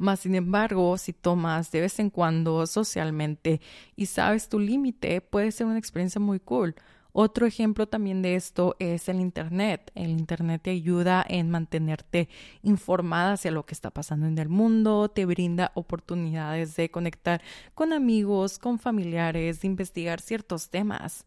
Más 0.00 0.20
sin 0.20 0.34
embargo, 0.34 0.96
si 0.96 1.12
tomas 1.12 1.70
de 1.72 1.82
vez 1.82 1.98
en 1.98 2.08
cuando 2.08 2.66
socialmente 2.66 3.60
y 3.96 4.06
sabes 4.06 4.48
tu 4.48 4.58
límite, 4.58 5.20
puede 5.20 5.52
ser 5.52 5.66
una 5.66 5.76
experiencia 5.76 6.18
muy 6.18 6.40
cool. 6.40 6.74
Otro 7.12 7.44
ejemplo 7.44 7.86
también 7.86 8.22
de 8.22 8.34
esto 8.34 8.76
es 8.78 9.10
el 9.10 9.20
Internet. 9.20 9.92
El 9.94 10.12
Internet 10.12 10.62
te 10.62 10.70
ayuda 10.70 11.22
en 11.28 11.50
mantenerte 11.50 12.30
informada 12.62 13.34
hacia 13.34 13.50
lo 13.50 13.66
que 13.66 13.74
está 13.74 13.90
pasando 13.90 14.26
en 14.26 14.38
el 14.38 14.48
mundo, 14.48 15.10
te 15.10 15.26
brinda 15.26 15.70
oportunidades 15.74 16.76
de 16.76 16.90
conectar 16.90 17.42
con 17.74 17.92
amigos, 17.92 18.58
con 18.58 18.78
familiares, 18.78 19.60
de 19.60 19.68
investigar 19.68 20.22
ciertos 20.22 20.70
temas. 20.70 21.26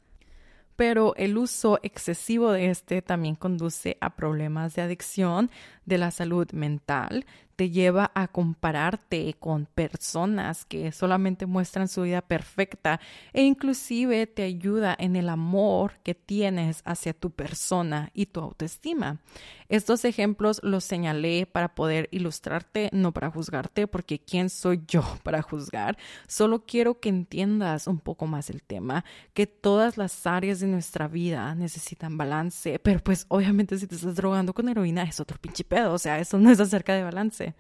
Pero 0.76 1.16
el 1.16 1.38
uso 1.38 1.80
excesivo 1.84 2.52
de 2.52 2.72
este 2.72 3.04
también 3.04 3.36
conduce 3.36 3.98
a 4.02 4.16
problemas 4.16 4.74
de 4.74 4.82
adicción, 4.82 5.52
de 5.86 6.00
la 6.00 6.10
salud 6.10 6.52
mental, 6.54 7.28
te 7.56 7.70
lleva 7.70 8.12
a 8.16 8.28
compararte 8.28 9.36
con 9.40 9.66
personas 9.66 10.66
que 10.66 10.92
solamente 10.92 11.46
muestran 11.46 11.88
su 11.88 12.04
vida 12.04 12.22
perfecta 12.22 13.00
e 13.34 13.44
inclusive 13.44 14.28
te 14.28 14.44
ayuda 14.44 14.96
en 14.98 15.16
el 15.16 15.30
amor 15.30 15.94
que 16.04 16.16
tienes 16.16 16.82
hacia 16.86 17.14
tu 17.14 17.32
persona 17.32 18.10
y 18.14 18.28
tu 18.28 18.40
autoestima. 18.40 19.20
Estos 19.70 20.06
ejemplos 20.06 20.60
los 20.62 20.84
señalé 20.84 21.48
para 21.48 21.74
poder 21.74 22.08
ilustrarte, 22.12 22.90
no 22.94 23.12
para 23.12 23.32
juzgarte, 23.32 23.88
porque 23.88 24.20
¿quién 24.20 24.52
soy 24.52 24.84
yo 24.88 25.04
para 25.24 25.42
juzgar? 25.42 25.98
Solo 26.28 26.66
quiero 26.66 27.00
que 27.00 27.10
entiendas 27.10 27.88
un 27.88 28.00
poco 28.00 28.28
más 28.28 28.50
el 28.50 28.62
tema, 28.62 29.04
que 29.34 29.48
todas 29.48 29.98
las 29.98 30.28
áreas 30.28 30.60
de 30.60 30.68
nuestra 30.68 31.08
vida 31.08 31.56
necesitan 31.56 32.18
balance, 32.18 32.78
pero 32.80 33.00
pues 33.00 33.26
obviamente 33.30 33.78
si 33.78 33.88
te 33.88 33.96
estás 33.96 34.16
drogando 34.16 34.54
con 34.54 34.70
heroína 34.70 35.04
es 35.04 35.20
otro 35.20 35.38
pinche 35.40 35.64
pedo, 35.64 35.94
o 35.94 35.98
sea, 36.00 36.20
eso 36.20 36.38
no 36.38 36.52
es 36.52 36.60
acerca 36.60 36.94
de 36.94 37.04
balance. 37.04 37.53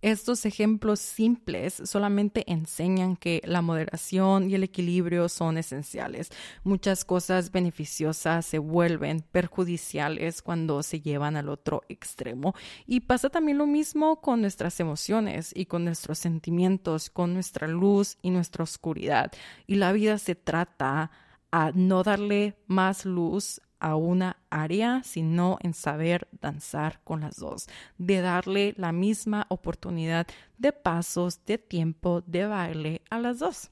Estos 0.00 0.46
ejemplos 0.46 1.00
simples 1.00 1.82
solamente 1.84 2.44
enseñan 2.46 3.16
que 3.16 3.42
la 3.44 3.62
moderación 3.62 4.48
y 4.48 4.54
el 4.54 4.62
equilibrio 4.62 5.28
son 5.28 5.58
esenciales. 5.58 6.30
Muchas 6.62 7.04
cosas 7.04 7.50
beneficiosas 7.50 8.46
se 8.46 8.58
vuelven 8.58 9.24
perjudiciales 9.32 10.40
cuando 10.40 10.84
se 10.84 11.00
llevan 11.00 11.36
al 11.36 11.48
otro 11.48 11.82
extremo. 11.88 12.54
Y 12.86 13.00
pasa 13.00 13.28
también 13.28 13.58
lo 13.58 13.66
mismo 13.66 14.20
con 14.20 14.40
nuestras 14.40 14.78
emociones 14.78 15.52
y 15.52 15.66
con 15.66 15.84
nuestros 15.84 16.18
sentimientos, 16.18 17.10
con 17.10 17.34
nuestra 17.34 17.66
luz 17.66 18.18
y 18.22 18.30
nuestra 18.30 18.62
oscuridad. 18.62 19.32
Y 19.66 19.76
la 19.76 19.90
vida 19.90 20.18
se 20.18 20.36
trata 20.36 21.10
a 21.50 21.72
no 21.74 22.04
darle 22.04 22.56
más 22.66 23.04
luz 23.04 23.60
a 23.80 23.96
una 23.96 24.36
área, 24.50 25.02
sino 25.04 25.58
en 25.60 25.74
saber 25.74 26.28
danzar 26.40 27.00
con 27.04 27.20
las 27.20 27.36
dos, 27.36 27.68
de 27.98 28.20
darle 28.20 28.74
la 28.76 28.92
misma 28.92 29.46
oportunidad 29.48 30.26
de 30.58 30.72
pasos, 30.72 31.44
de 31.44 31.58
tiempo, 31.58 32.22
de 32.26 32.46
baile 32.46 33.02
a 33.10 33.18
las 33.18 33.38
dos. 33.38 33.70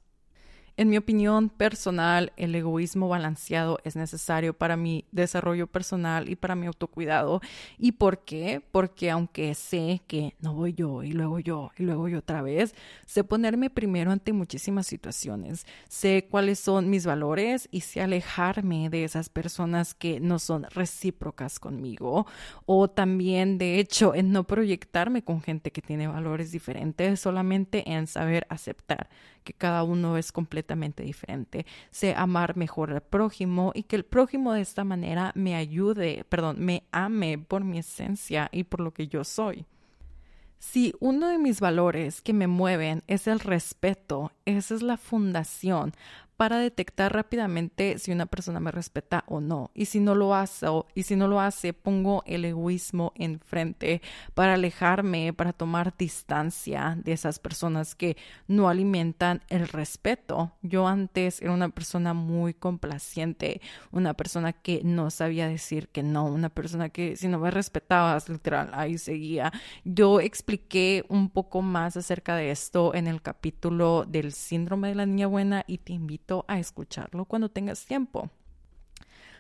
En 0.79 0.91
mi 0.91 0.99
opinión 0.99 1.49
personal, 1.49 2.35
el 2.37 2.55
egoísmo 2.55 3.09
balanceado 3.09 3.79
es 3.85 3.97
necesario 3.97 4.53
para 4.53 4.77
mi 4.77 5.07
desarrollo 5.11 5.67
personal 5.69 6.29
y 6.29 6.37
para 6.37 6.55
mi 6.55 6.67
autocuidado. 6.67 7.41
¿Y 7.79 7.93
por 7.93 8.25
qué? 8.25 8.61
Porque 8.73 9.11
aunque 9.11 9.55
sé 9.55 10.03
que 10.07 10.35
no 10.39 10.53
voy 10.53 10.75
yo 10.75 11.03
y 11.03 11.13
luego 11.13 11.39
yo 11.39 11.71
y 11.79 11.85
luego 11.85 12.09
yo 12.09 12.19
otra 12.19 12.43
vez, 12.43 12.75
sé 13.07 13.25
ponerme 13.25 13.71
primero 13.71 14.11
ante 14.11 14.35
muchísimas 14.35 14.87
situaciones. 14.87 15.65
Sé 15.89 16.29
cuáles 16.31 16.59
son 16.59 16.91
mis 16.91 17.07
valores 17.07 17.69
y 17.71 17.81
sé 17.81 18.03
alejarme 18.03 18.91
de 18.91 19.05
esas 19.05 19.31
personas 19.31 19.95
que 19.95 20.21
no 20.21 20.39
son 20.39 20.65
recíprocas 20.65 21.59
conmigo. 21.59 22.27
O 22.67 22.91
también, 22.91 23.57
de 23.57 23.79
hecho, 23.79 24.15
en 24.15 24.31
no 24.31 24.45
proyectarme 24.45 25.25
con 25.25 25.41
gente 25.41 25.71
que 25.71 25.81
tiene 25.81 26.07
valores 26.07 26.53
diferentes, 26.53 27.19
solamente 27.19 27.91
en 27.91 28.07
saber 28.07 28.47
aceptar 28.51 29.09
que 29.43 29.53
cada 29.53 29.85
uno 29.85 30.19
es 30.19 30.33
completamente 30.33 30.66
diferente. 30.75 31.67
Sé 31.91 32.15
amar 32.17 32.57
mejor 32.57 32.93
al 32.93 33.03
prójimo 33.03 33.73
y 33.75 33.85
que 33.85 33.97
el 33.97 34.05
prójimo 34.05 34.53
de 34.53 34.63
esta 34.63 34.85
manera 34.85 35.33
me 35.35 35.55
ayude, 35.55 36.25
perdón, 36.29 36.57
me 36.61 36.85
ame 36.93 37.39
por 37.39 37.65
mi 37.65 37.79
esencia 37.79 38.49
y 38.53 38.65
por 38.65 38.81
lo 38.81 38.93
que 38.93 39.09
yo 39.09 39.25
soy. 39.25 39.67
Si 40.59 40.95
uno 41.01 41.29
de 41.29 41.39
mis 41.39 41.61
valores 41.61 42.23
que 42.23 42.33
me 42.33 42.47
mueven 42.47 43.03
es 43.07 43.27
el 43.27 43.41
respeto, 43.41 44.33
esa 44.47 44.75
es 44.75 44.83
la 44.83 44.97
fundación 44.97 45.93
para 46.37 46.59
detectar 46.59 47.15
rápidamente 47.15 47.99
si 47.99 48.13
una 48.13 48.27
persona 48.27 48.61
me 48.61 48.71
respeta 48.71 49.25
o 49.27 49.41
no. 49.41 49.71
Y 49.75 49.87
si 49.87 50.01
no 50.01 50.15
lo 50.15 50.35
hace, 50.35 50.67
y 50.95 51.05
si 51.05 51.17
no 51.17 51.29
lo 51.29 51.41
hace, 51.41 51.73
pongo 51.73 52.23
el 52.27 52.45
egoísmo 52.45 53.13
enfrente 53.17 54.03
para 54.35 54.55
alejarme, 54.55 55.33
para 55.33 55.53
tomar 55.53 55.97
distancia 55.97 56.99
de 57.03 57.13
esas 57.13 57.39
personas 57.39 57.95
que 57.95 58.17
no 58.49 58.69
alimentan 58.69 59.43
el 59.49 59.69
respeto. 59.69 60.53
Yo 60.63 60.87
antes 60.87 61.41
era 61.41 61.53
una 61.53 61.71
persona 61.71 62.13
muy 62.13 62.53
complaciente, 62.53 63.61
una 63.91 64.15
persona 64.15 64.53
que 64.53 64.83
no 64.85 65.11
sabía 65.11 65.49
decir 65.49 65.89
que 65.89 66.03
no, 66.03 66.27
una 66.27 66.51
persona 66.51 66.91
que 66.91 67.17
si 67.17 67.29
no 67.29 67.39
me 67.39 67.51
respetabas, 67.51 68.29
literal, 68.29 68.71
ahí 68.75 68.99
seguía. 68.99 69.53
Yo 69.85 70.21
expliqué 70.21 71.05
un 71.09 71.31
poco 71.31 71.63
más 71.63 71.97
acerca 71.97 72.37
de 72.37 72.51
esto 72.51 72.95
en 72.95 73.07
el 73.07 73.23
capítulo 73.23 74.05
del 74.07 74.33
síndrome 74.33 74.89
de 74.89 74.95
la 74.97 75.07
niña 75.07 75.27
buena 75.27 75.65
y 75.67 75.79
te 75.79 75.93
invito 75.93 76.26
a 76.49 76.59
escucharlo 76.59 77.25
cuando 77.25 77.49
tengas 77.49 77.85
tiempo. 77.85 78.31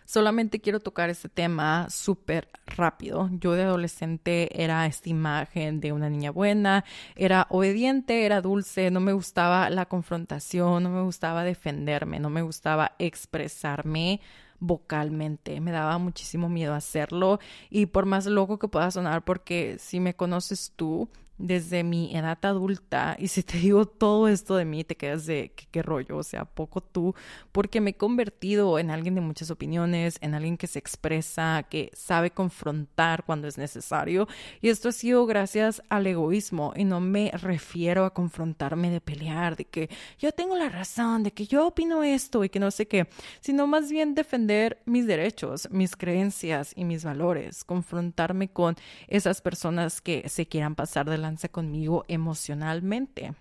Solamente 0.07 0.61
quiero 0.61 0.79
tocar 0.79 1.11
este 1.11 1.29
tema 1.29 1.91
súper 1.91 2.49
rápido. 2.65 3.29
Yo 3.33 3.55
de 3.55 3.65
adolescente 3.65 4.63
era 4.63 4.87
esta 4.87 5.09
imagen 5.09 5.81
de 5.81 5.93
una 5.93 6.09
niña 6.09 6.31
buena, 6.31 6.85
era 7.17 7.49
obediente, 7.51 8.25
era 8.25 8.41
dulce, 8.41 8.93
no 8.93 9.01
me 9.01 9.13
gustaba 9.13 9.69
la 9.69 9.87
confrontación, 9.87 10.85
no 10.85 10.91
me 10.91 11.03
gustaba 11.03 11.43
defenderme, 11.43 12.21
no 12.21 12.31
me 12.31 12.43
gustaba 12.43 12.93
expresarme 13.01 14.21
vocalmente. 14.61 15.61
Me 15.61 15.73
daba 15.73 15.99
muchísimo 15.99 16.49
miedo 16.49 16.75
hacerlo 16.75 17.41
y 17.69 17.87
por 17.87 18.07
más 18.07 18.27
loco 18.27 18.61
que 18.61 18.69
pueda 18.69 18.93
sonar, 18.93 19.25
porque 19.25 19.77
si 19.81 19.99
me 19.99 20.15
conoces 20.15 20.73
tú, 20.77 21.09
desde 21.39 21.85
mi 21.85 22.15
edad 22.17 22.39
adulta 22.43 23.17
y 23.19 23.29
si 23.29 23.43
te 23.43 23.59
digo 23.59 23.87
todo 23.87 24.29
esto 24.29 24.57
de 24.57 24.65
mí 24.65 24.85
te 24.85 24.97
quedas 24.97 25.27
de 25.27 25.53
qué, 25.71 25.83
rollo, 25.83 26.17
o 26.17 26.23
sea, 26.23 26.45
poco 26.45 26.81
tú, 26.81 27.15
porque 27.53 27.81
me 27.81 27.91
he 27.91 27.95
convertido 27.95 28.79
en 28.79 28.91
alguien 28.91 29.15
de 29.15 29.21
muchas 29.21 29.51
opiniones, 29.51 30.19
en 30.23 30.35
alguien 30.35 30.57
que 30.57 30.67
se 30.67 30.79
expresa, 30.79 31.65
que 31.69 31.91
sabe 31.95 32.31
confrontar 32.31 33.25
cuando 33.25 33.47
es 33.49 33.59
necesario 33.59 34.27
y 34.63 34.71
esto 34.71 34.89
ha 34.89 34.93
sido 34.93 35.27
gracias 35.27 35.83
al 35.89 36.07
egoísmo 36.07 36.73
y 36.75 36.85
no 36.85 37.01
me 37.01 37.31
refiero 37.33 38.05
a 38.05 38.15
confrontarme 38.15 38.91
de 38.91 39.01
pelear, 39.01 39.57
de 39.57 39.67
que 39.67 39.91
yo 40.19 40.33
tengo 40.33 40.57
la 40.57 40.69
razón, 40.69 41.23
de 41.23 41.33
que 41.33 41.47
yo 41.47 41.67
opino 41.67 42.03
esto 42.03 42.45
y 42.45 42.49
que 42.49 42.61
no 42.61 42.71
sé 42.71 42.89
qué, 42.89 43.09
sino 43.41 43.67
más 43.67 43.91
bien 43.91 44.15
defender 44.15 44.83
mis 44.87 45.07
derechos, 45.07 45.69
mis 45.71 45.97
creencias 45.97 46.73
y 46.75 46.85
mis 46.85 47.05
valores, 47.05 47.65
confrontarme 47.65 48.49
con 48.49 48.77
esas 49.09 49.43
personas 49.43 50.01
que 50.01 50.29
se 50.29 50.47
quieran 50.47 50.75
pasar 50.75 51.09
de 51.09 51.19
la 51.19 51.26
conmigo 51.51 52.05
emocionalmente. 52.09 53.35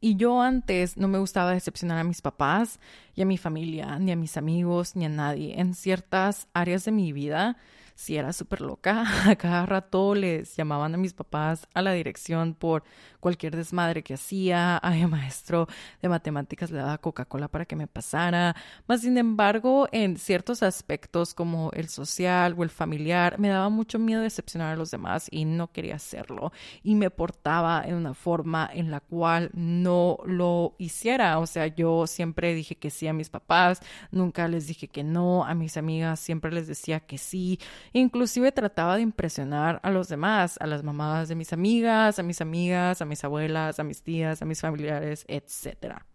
Y 0.00 0.16
yo 0.16 0.40
antes 0.40 0.96
no 0.96 1.08
me 1.08 1.18
gustaba 1.18 1.52
decepcionar 1.52 1.98
a 1.98 2.04
mis 2.04 2.22
papás 2.22 2.78
y 3.14 3.22
a 3.22 3.26
mi 3.26 3.36
familia, 3.36 3.98
ni 3.98 4.12
a 4.12 4.16
mis 4.16 4.36
amigos, 4.36 4.94
ni 4.94 5.04
a 5.06 5.08
nadie. 5.08 5.60
En 5.60 5.74
ciertas 5.74 6.46
áreas 6.52 6.84
de 6.84 6.92
mi 6.92 7.12
vida 7.12 7.56
si 7.98 8.16
era 8.16 8.32
súper 8.32 8.60
loca. 8.60 9.02
A 9.28 9.34
cada 9.34 9.66
rato 9.66 10.14
les 10.14 10.56
llamaban 10.56 10.94
a 10.94 10.96
mis 10.98 11.14
papás 11.14 11.66
a 11.74 11.82
la 11.82 11.92
dirección 11.92 12.54
por 12.54 12.84
cualquier 13.18 13.56
desmadre 13.56 14.04
que 14.04 14.14
hacía. 14.14 14.78
A 14.78 14.90
mi 14.92 15.04
maestro 15.08 15.66
de 16.00 16.08
matemáticas 16.08 16.70
le 16.70 16.78
daba 16.78 16.98
Coca-Cola 16.98 17.48
para 17.48 17.64
que 17.66 17.74
me 17.74 17.88
pasara. 17.88 18.54
Más 18.86 19.00
sin 19.00 19.18
embargo, 19.18 19.88
en 19.90 20.16
ciertos 20.16 20.62
aspectos 20.62 21.34
como 21.34 21.72
el 21.72 21.88
social 21.88 22.54
o 22.56 22.62
el 22.62 22.70
familiar, 22.70 23.36
me 23.40 23.48
daba 23.48 23.68
mucho 23.68 23.98
miedo 23.98 24.22
decepcionar 24.22 24.74
a 24.74 24.76
los 24.76 24.92
demás 24.92 25.26
y 25.32 25.44
no 25.44 25.72
quería 25.72 25.96
hacerlo. 25.96 26.52
Y 26.84 26.94
me 26.94 27.10
portaba 27.10 27.82
en 27.84 27.96
una 27.96 28.14
forma 28.14 28.70
en 28.72 28.92
la 28.92 29.00
cual 29.00 29.50
no 29.54 30.18
lo 30.24 30.76
hiciera. 30.78 31.40
O 31.40 31.46
sea, 31.48 31.66
yo 31.66 32.06
siempre 32.06 32.54
dije 32.54 32.76
que 32.76 32.90
sí 32.90 33.08
a 33.08 33.12
mis 33.12 33.28
papás, 33.28 33.80
nunca 34.12 34.46
les 34.46 34.68
dije 34.68 34.86
que 34.86 35.02
no. 35.02 35.44
A 35.44 35.54
mis 35.54 35.76
amigas 35.76 36.20
siempre 36.20 36.52
les 36.52 36.68
decía 36.68 37.00
que 37.00 37.18
sí. 37.18 37.58
Inclusive 37.92 38.52
trataba 38.52 38.96
de 38.96 39.02
impresionar 39.02 39.80
a 39.82 39.90
los 39.90 40.08
demás, 40.08 40.56
a 40.60 40.66
las 40.66 40.82
mamadas 40.82 41.28
de 41.28 41.34
mis 41.34 41.52
amigas, 41.52 42.18
a 42.18 42.22
mis 42.22 42.40
amigas, 42.40 43.00
a 43.00 43.04
mis 43.04 43.24
abuelas, 43.24 43.78
a 43.80 43.84
mis 43.84 44.02
tías, 44.02 44.42
a 44.42 44.44
mis 44.44 44.60
familiares, 44.60 45.24
etcétera. 45.28 46.06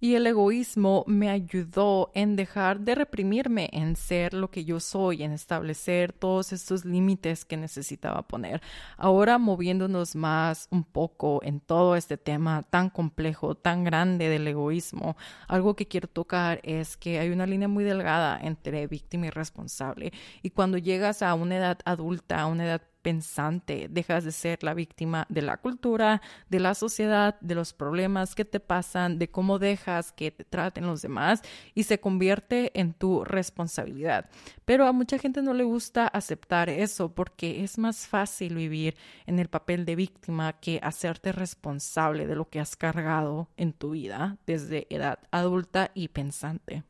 Y 0.00 0.14
el 0.14 0.26
egoísmo 0.26 1.04
me 1.06 1.28
ayudó 1.28 2.10
en 2.14 2.34
dejar 2.34 2.80
de 2.80 2.94
reprimirme, 2.94 3.68
en 3.72 3.96
ser 3.96 4.32
lo 4.32 4.50
que 4.50 4.64
yo 4.64 4.80
soy, 4.80 5.22
en 5.22 5.32
establecer 5.32 6.14
todos 6.14 6.52
estos 6.52 6.86
límites 6.86 7.44
que 7.44 7.58
necesitaba 7.58 8.22
poner. 8.22 8.62
Ahora 8.96 9.36
moviéndonos 9.36 10.16
más 10.16 10.68
un 10.70 10.84
poco 10.84 11.40
en 11.42 11.60
todo 11.60 11.96
este 11.96 12.16
tema 12.16 12.62
tan 12.62 12.88
complejo, 12.88 13.54
tan 13.54 13.84
grande 13.84 14.30
del 14.30 14.48
egoísmo, 14.48 15.16
algo 15.48 15.76
que 15.76 15.86
quiero 15.86 16.08
tocar 16.08 16.60
es 16.62 16.96
que 16.96 17.18
hay 17.18 17.28
una 17.28 17.46
línea 17.46 17.68
muy 17.68 17.84
delgada 17.84 18.40
entre 18.42 18.86
víctima 18.86 19.26
y 19.26 19.30
responsable. 19.30 20.12
Y 20.42 20.50
cuando 20.50 20.78
llegas 20.78 21.22
a 21.22 21.34
una 21.34 21.56
edad 21.56 21.78
adulta, 21.84 22.40
a 22.40 22.46
una 22.46 22.64
edad 22.64 22.82
pensante, 23.02 23.88
dejas 23.90 24.24
de 24.24 24.32
ser 24.32 24.62
la 24.62 24.74
víctima 24.74 25.26
de 25.28 25.42
la 25.42 25.56
cultura, 25.56 26.22
de 26.48 26.60
la 26.60 26.74
sociedad, 26.74 27.38
de 27.40 27.54
los 27.54 27.72
problemas 27.72 28.34
que 28.34 28.44
te 28.44 28.60
pasan, 28.60 29.18
de 29.18 29.30
cómo 29.30 29.58
dejas 29.58 30.12
que 30.12 30.30
te 30.30 30.44
traten 30.44 30.86
los 30.86 31.02
demás 31.02 31.42
y 31.74 31.84
se 31.84 32.00
convierte 32.00 32.78
en 32.78 32.92
tu 32.92 33.24
responsabilidad. 33.24 34.28
Pero 34.64 34.86
a 34.86 34.92
mucha 34.92 35.18
gente 35.18 35.42
no 35.42 35.54
le 35.54 35.64
gusta 35.64 36.06
aceptar 36.06 36.68
eso 36.68 37.14
porque 37.14 37.64
es 37.64 37.78
más 37.78 38.06
fácil 38.06 38.54
vivir 38.54 38.96
en 39.26 39.38
el 39.38 39.48
papel 39.48 39.84
de 39.84 39.96
víctima 39.96 40.52
que 40.54 40.80
hacerte 40.82 41.32
responsable 41.32 42.26
de 42.26 42.36
lo 42.36 42.48
que 42.48 42.60
has 42.60 42.76
cargado 42.76 43.48
en 43.56 43.72
tu 43.72 43.90
vida 43.90 44.38
desde 44.46 44.86
edad 44.90 45.18
adulta 45.30 45.90
y 45.94 46.08
pensante. 46.08 46.84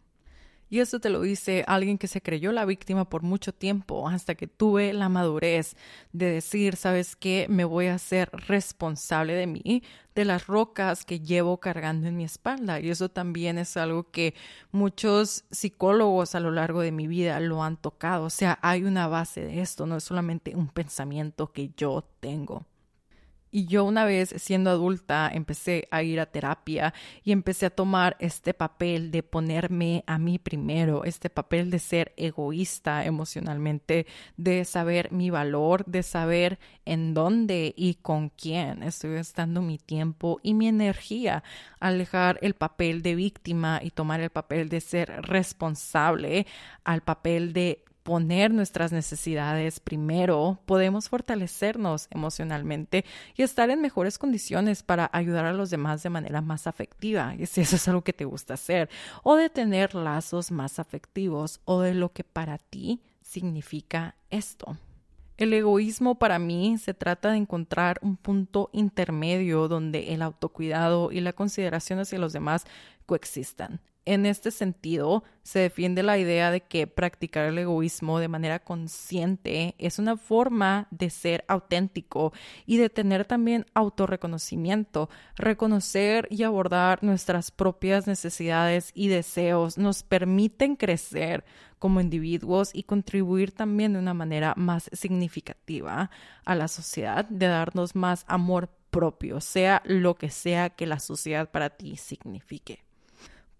Y 0.70 0.78
eso 0.78 1.00
te 1.00 1.10
lo 1.10 1.20
dice 1.20 1.64
alguien 1.66 1.98
que 1.98 2.06
se 2.06 2.22
creyó 2.22 2.52
la 2.52 2.64
víctima 2.64 3.10
por 3.10 3.22
mucho 3.22 3.52
tiempo, 3.52 4.08
hasta 4.08 4.36
que 4.36 4.46
tuve 4.46 4.92
la 4.92 5.08
madurez 5.08 5.76
de 6.12 6.30
decir, 6.30 6.76
¿sabes 6.76 7.16
qué? 7.16 7.46
Me 7.50 7.64
voy 7.64 7.88
a 7.88 7.98
ser 7.98 8.30
responsable 8.32 9.34
de 9.34 9.48
mí, 9.48 9.82
de 10.14 10.24
las 10.24 10.46
rocas 10.46 11.04
que 11.04 11.18
llevo 11.18 11.58
cargando 11.58 12.06
en 12.06 12.16
mi 12.16 12.22
espalda. 12.22 12.78
Y 12.78 12.88
eso 12.88 13.08
también 13.08 13.58
es 13.58 13.76
algo 13.76 14.10
que 14.12 14.34
muchos 14.70 15.44
psicólogos 15.50 16.36
a 16.36 16.40
lo 16.40 16.52
largo 16.52 16.82
de 16.82 16.92
mi 16.92 17.08
vida 17.08 17.40
lo 17.40 17.64
han 17.64 17.76
tocado. 17.76 18.26
O 18.26 18.30
sea, 18.30 18.58
hay 18.62 18.84
una 18.84 19.08
base 19.08 19.40
de 19.44 19.60
esto, 19.60 19.86
no 19.86 19.96
es 19.96 20.04
solamente 20.04 20.54
un 20.54 20.68
pensamiento 20.68 21.52
que 21.52 21.72
yo 21.76 22.04
tengo. 22.20 22.64
Y 23.52 23.66
yo 23.66 23.84
una 23.84 24.04
vez 24.04 24.34
siendo 24.38 24.70
adulta 24.70 25.30
empecé 25.32 25.88
a 25.90 26.02
ir 26.02 26.20
a 26.20 26.26
terapia 26.26 26.94
y 27.24 27.32
empecé 27.32 27.66
a 27.66 27.70
tomar 27.70 28.16
este 28.20 28.54
papel 28.54 29.10
de 29.10 29.22
ponerme 29.22 30.04
a 30.06 30.18
mí 30.18 30.38
primero, 30.38 31.04
este 31.04 31.30
papel 31.30 31.70
de 31.70 31.80
ser 31.80 32.12
egoísta 32.16 33.04
emocionalmente, 33.04 34.06
de 34.36 34.64
saber 34.64 35.10
mi 35.10 35.30
valor, 35.30 35.84
de 35.86 36.02
saber 36.02 36.58
en 36.84 37.12
dónde 37.12 37.74
y 37.76 37.94
con 37.94 38.28
quién 38.28 38.82
estoy 38.82 39.14
gastando 39.14 39.62
mi 39.62 39.78
tiempo 39.78 40.38
y 40.42 40.54
mi 40.54 40.68
energía, 40.68 41.42
alejar 41.80 42.38
el 42.42 42.54
papel 42.54 43.02
de 43.02 43.14
víctima 43.16 43.80
y 43.82 43.90
tomar 43.90 44.20
el 44.20 44.30
papel 44.30 44.68
de 44.68 44.80
ser 44.80 45.22
responsable 45.22 46.46
al 46.84 47.02
papel 47.02 47.52
de 47.52 47.84
poner 48.10 48.52
nuestras 48.52 48.90
necesidades 48.90 49.78
primero, 49.78 50.58
podemos 50.66 51.08
fortalecernos 51.08 52.08
emocionalmente 52.10 53.04
y 53.36 53.44
estar 53.44 53.70
en 53.70 53.80
mejores 53.80 54.18
condiciones 54.18 54.82
para 54.82 55.08
ayudar 55.12 55.44
a 55.44 55.52
los 55.52 55.70
demás 55.70 56.02
de 56.02 56.10
manera 56.10 56.40
más 56.40 56.66
afectiva, 56.66 57.36
si 57.46 57.60
eso 57.60 57.76
es 57.76 57.86
algo 57.86 58.02
que 58.02 58.12
te 58.12 58.24
gusta 58.24 58.54
hacer, 58.54 58.90
o 59.22 59.36
de 59.36 59.48
tener 59.48 59.94
lazos 59.94 60.50
más 60.50 60.80
afectivos 60.80 61.60
o 61.66 61.82
de 61.82 61.94
lo 61.94 62.12
que 62.12 62.24
para 62.24 62.58
ti 62.58 63.00
significa 63.22 64.16
esto. 64.28 64.76
El 65.36 65.52
egoísmo 65.52 66.18
para 66.18 66.40
mí 66.40 66.78
se 66.78 66.94
trata 66.94 67.30
de 67.30 67.36
encontrar 67.36 68.00
un 68.02 68.16
punto 68.16 68.70
intermedio 68.72 69.68
donde 69.68 70.14
el 70.14 70.22
autocuidado 70.22 71.12
y 71.12 71.20
la 71.20 71.32
consideración 71.32 72.00
hacia 72.00 72.18
los 72.18 72.32
demás 72.32 72.66
coexistan. 73.06 73.80
En 74.06 74.24
este 74.24 74.50
sentido, 74.50 75.24
se 75.42 75.58
defiende 75.58 76.02
la 76.02 76.16
idea 76.16 76.50
de 76.50 76.62
que 76.62 76.86
practicar 76.86 77.46
el 77.46 77.58
egoísmo 77.58 78.18
de 78.18 78.28
manera 78.28 78.58
consciente 78.58 79.74
es 79.78 79.98
una 79.98 80.16
forma 80.16 80.88
de 80.90 81.10
ser 81.10 81.44
auténtico 81.48 82.32
y 82.64 82.78
de 82.78 82.88
tener 82.88 83.26
también 83.26 83.66
autorreconocimiento. 83.74 85.10
Reconocer 85.36 86.26
y 86.30 86.44
abordar 86.44 87.04
nuestras 87.04 87.50
propias 87.50 88.06
necesidades 88.06 88.90
y 88.94 89.08
deseos 89.08 89.76
nos 89.76 90.02
permiten 90.02 90.76
crecer 90.76 91.44
como 91.78 92.00
individuos 92.00 92.70
y 92.72 92.84
contribuir 92.84 93.52
también 93.52 93.92
de 93.92 93.98
una 93.98 94.14
manera 94.14 94.54
más 94.56 94.88
significativa 94.92 96.10
a 96.44 96.54
la 96.54 96.68
sociedad, 96.68 97.26
de 97.26 97.46
darnos 97.46 97.94
más 97.94 98.24
amor 98.28 98.70
propio, 98.90 99.40
sea 99.40 99.82
lo 99.84 100.14
que 100.14 100.30
sea 100.30 100.70
que 100.70 100.86
la 100.86 101.00
sociedad 101.00 101.50
para 101.50 101.70
ti 101.70 101.96
signifique. 101.96 102.89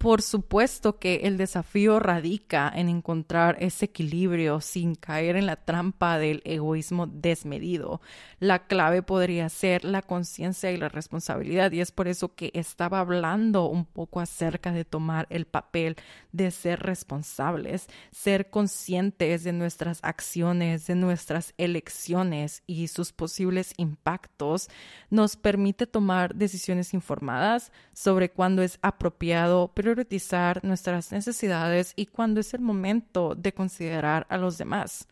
Por 0.00 0.22
supuesto 0.22 0.98
que 0.98 1.16
el 1.24 1.36
desafío 1.36 2.00
radica 2.00 2.72
en 2.74 2.88
encontrar 2.88 3.58
ese 3.60 3.84
equilibrio 3.84 4.62
sin 4.62 4.94
caer 4.94 5.36
en 5.36 5.44
la 5.44 5.56
trampa 5.56 6.16
del 6.18 6.40
egoísmo 6.46 7.06
desmedido. 7.06 8.00
La 8.38 8.60
clave 8.60 9.02
podría 9.02 9.46
ser 9.50 9.84
la 9.84 10.00
conciencia 10.00 10.72
y 10.72 10.78
la 10.78 10.88
responsabilidad 10.88 11.70
y 11.72 11.82
es 11.82 11.92
por 11.92 12.08
eso 12.08 12.34
que 12.34 12.50
estaba 12.54 12.98
hablando 12.98 13.66
un 13.66 13.84
poco 13.84 14.20
acerca 14.20 14.72
de 14.72 14.86
tomar 14.86 15.26
el 15.28 15.44
papel 15.44 15.96
de 16.32 16.50
ser 16.50 16.80
responsables, 16.80 17.86
ser 18.10 18.48
conscientes 18.48 19.44
de 19.44 19.52
nuestras 19.52 19.98
acciones, 20.02 20.86
de 20.86 20.94
nuestras 20.94 21.52
elecciones 21.58 22.62
y 22.66 22.88
sus 22.88 23.12
posibles 23.12 23.74
impactos 23.76 24.70
nos 25.10 25.36
permite 25.36 25.86
tomar 25.86 26.34
decisiones 26.34 26.94
informadas 26.94 27.70
sobre 27.92 28.30
cuándo 28.30 28.62
es 28.62 28.78
apropiado, 28.80 29.72
pero 29.74 29.89
priorizar 29.94 30.64
nuestras 30.64 31.12
necesidades 31.12 31.92
y 31.96 32.06
cuando 32.06 32.40
es 32.40 32.54
el 32.54 32.60
momento 32.60 33.34
de 33.34 33.52
considerar 33.52 34.26
a 34.28 34.36
los 34.36 34.58
demás. 34.58 35.08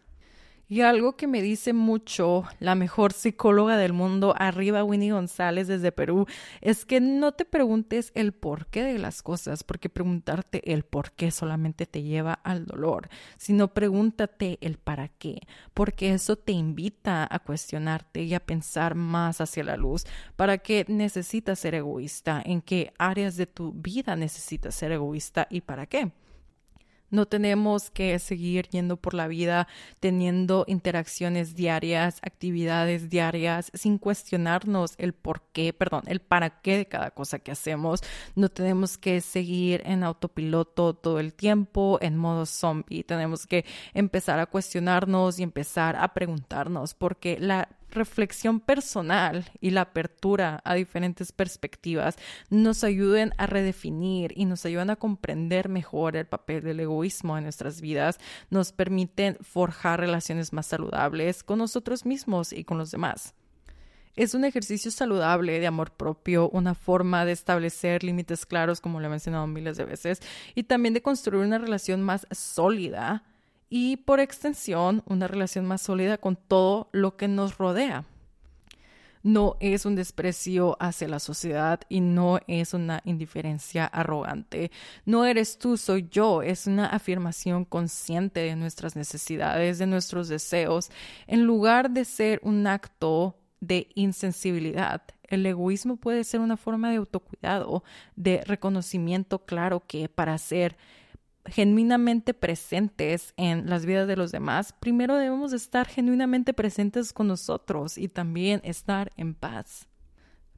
Y 0.71 0.83
algo 0.83 1.17
que 1.17 1.27
me 1.27 1.41
dice 1.41 1.73
mucho 1.73 2.45
la 2.61 2.75
mejor 2.75 3.15
psicóloga 3.15 3.79
del 3.79 3.95
mundo, 3.95 4.35
arriba 4.37 4.85
Winnie 4.85 5.13
González 5.13 5.67
desde 5.67 5.93
Perú, 5.93 6.27
es 6.61 6.85
que 6.85 7.01
no 7.01 7.33
te 7.33 7.47
preguntes 7.47 8.13
el 8.15 8.33
porqué 8.33 8.83
de 8.83 8.99
las 8.99 9.23
cosas, 9.23 9.65
porque 9.65 9.89
preguntarte 9.89 10.71
el 10.75 10.83
por 10.83 11.13
qué 11.13 11.31
solamente 11.31 11.87
te 11.87 12.03
lleva 12.03 12.35
al 12.35 12.67
dolor, 12.67 13.09
sino 13.39 13.73
pregúntate 13.73 14.59
el 14.61 14.77
para 14.77 15.09
qué, 15.09 15.41
porque 15.73 16.13
eso 16.13 16.37
te 16.37 16.53
invita 16.53 17.27
a 17.31 17.39
cuestionarte 17.39 18.25
y 18.25 18.35
a 18.35 18.41
pensar 18.41 18.95
más 18.95 19.41
hacia 19.41 19.65
la 19.65 19.79
luz, 19.79 20.05
para 20.37 20.59
qué 20.59 20.85
necesitas 20.87 21.59
ser 21.61 21.77
egoísta, 21.77 22.43
en 22.45 22.61
qué 22.61 22.93
áreas 22.99 23.37
de 23.37 23.47
tu 23.47 23.73
vida 23.73 24.17
necesitas 24.17 24.75
ser 24.75 24.93
egoísta 24.93 25.47
y 25.49 25.63
para 25.63 25.87
qué. 25.87 26.13
No 27.11 27.27
tenemos 27.27 27.91
que 27.91 28.19
seguir 28.19 28.69
yendo 28.69 28.97
por 28.97 29.15
la 29.15 29.29
vida 29.29 29.69
teniendo 30.01 30.65
interacciones 30.67 31.55
diarias, 31.55 32.19
actividades 32.23 33.09
diarias, 33.09 33.71
sin 33.75 33.99
cuestionarnos 33.99 34.95
el 34.99 35.13
por 35.13 35.43
qué, 35.53 35.73
perdón, 35.73 36.03
el 36.07 36.21
para 36.21 36.61
qué 36.61 36.79
de 36.79 36.87
cada 36.87 37.11
cosa 37.11 37.39
que 37.39 37.53
hacemos. 37.53 38.01
No 38.35 38.49
tenemos 38.49 38.99
que 38.99 39.21
seguir 39.21 39.83
en 39.85 40.05
autopiloto 40.05 40.95
todo 40.95 41.19
el 41.21 41.33
tiempo, 41.33 41.99
en 42.01 42.17
modo 42.17 42.47
zombie. 42.47 43.05
Tenemos 43.05 43.47
que 43.47 43.65
empezar 43.95 44.39
a 44.39 44.47
cuestionarnos 44.47 45.39
y 45.39 45.43
empezar 45.43 45.97
a 45.97 46.13
preguntarnos, 46.15 46.95
porque 46.95 47.39
la 47.41 47.69
reflexión 47.91 48.61
personal 48.61 49.51
y 49.61 49.71
la 49.71 49.83
apertura 49.83 50.61
a 50.65 50.75
diferentes 50.75 51.33
perspectivas 51.33 52.17
nos 52.51 52.85
ayuden 52.85 53.33
a 53.39 53.47
redefinir 53.47 54.33
y 54.37 54.45
nos 54.45 54.65
ayudan 54.65 54.91
a 54.91 54.97
comprender 54.97 55.69
mejor 55.69 56.17
el 56.17 56.27
papel 56.27 56.63
del 56.63 56.81
egoísmo 56.81 57.37
en 57.37 57.45
nuestras 57.45 57.81
vidas, 57.81 58.19
nos 58.51 58.73
permiten 58.73 59.37
forjar 59.41 60.01
relaciones 60.01 60.53
más 60.53 60.67
saludables 60.67 61.43
con 61.43 61.59
nosotros 61.59 62.07
mismos 62.07 62.53
y 62.53 62.65
con 62.65 62.79
los 62.79 62.91
demás. 62.91 63.35
Es 64.17 64.35
un 64.35 64.45
ejercicio 64.45 64.91
saludable 64.91 65.61
de 65.61 65.69
amor 65.69 65.93
propio, 65.93 66.51
una 66.51 66.75
forma 66.75 67.25
de 67.25 67.31
establecer 67.31 68.03
límites 68.03 68.47
claros, 68.47 68.81
como 68.81 68.99
lo 68.99 69.07
he 69.07 69.11
mencionado 69.11 69.47
miles 69.47 69.77
de 69.77 69.85
veces, 69.85 70.21
y 70.57 70.65
también 70.65 70.93
de 70.93 71.03
construir 71.03 71.47
una 71.47 71.59
relación 71.59 72.03
más 72.03 72.27
sólida 72.33 73.23
y 73.69 73.99
por 73.99 74.21
extensión 74.21 75.03
una 75.07 75.29
relación 75.29 75.67
más 75.67 75.83
sólida 75.83 76.19
con 76.19 76.37
todo 76.37 76.89
lo 76.93 77.17
que 77.17 77.29
nos 77.29 77.59
rodea. 77.59 78.05
No 79.23 79.57
es 79.61 79.85
un 79.85 79.97
desprecio 79.97 80.77
hacia 80.81 81.09
la 81.09 81.19
sociedad 81.19 81.81
y 81.89 82.01
no 82.01 82.39
es 82.47 82.73
una 82.73 83.03
indiferencia 83.05 83.85
arrogante. 83.85 84.71
No 85.05 85.25
eres 85.25 85.59
tú, 85.59 85.77
soy 85.77 86.07
yo. 86.11 86.43
Es 86.43 86.67
una 86.67 86.87
afirmación 86.87 87.65
consciente 87.65 88.41
de 88.41 88.57
nuestras 88.57 88.97
necesidades, 88.97 89.79
de 89.79 89.87
nuestros 89.87 90.29
deseos, 90.29 90.91
en 91.27 91.45
lugar 91.45 91.91
de 91.91 92.05
ser 92.05 92.41
un 92.43 92.67
acto 92.67 93.37
de 93.61 93.89
insensibilidad. 93.95 95.03
El 95.25 95.45
egoísmo 95.45 95.97
puede 95.97 96.25
ser 96.25 96.41
una 96.41 96.57
forma 96.57 96.91
de 96.91 96.97
autocuidado, 96.97 97.83
de 98.17 98.43
reconocimiento 98.47 99.45
claro 99.45 99.83
que 99.87 100.09
para 100.09 100.39
ser 100.39 100.77
genuinamente 101.51 102.35
presentes 102.35 103.35
en 103.37 103.69
las 103.69 103.87
vidas 103.87 104.07
de 104.07 104.17
los 104.17 104.33
demás, 104.33 104.73
primero 104.79 105.17
debemos 105.17 105.53
estar 105.53 105.87
genuinamente 105.87 106.55
presentes 106.55 107.13
con 107.13 107.29
nosotros 107.29 107.99
y 107.99 108.09
también 108.09 108.61
estar 108.65 109.11
en 109.17 109.35
paz. 109.35 109.88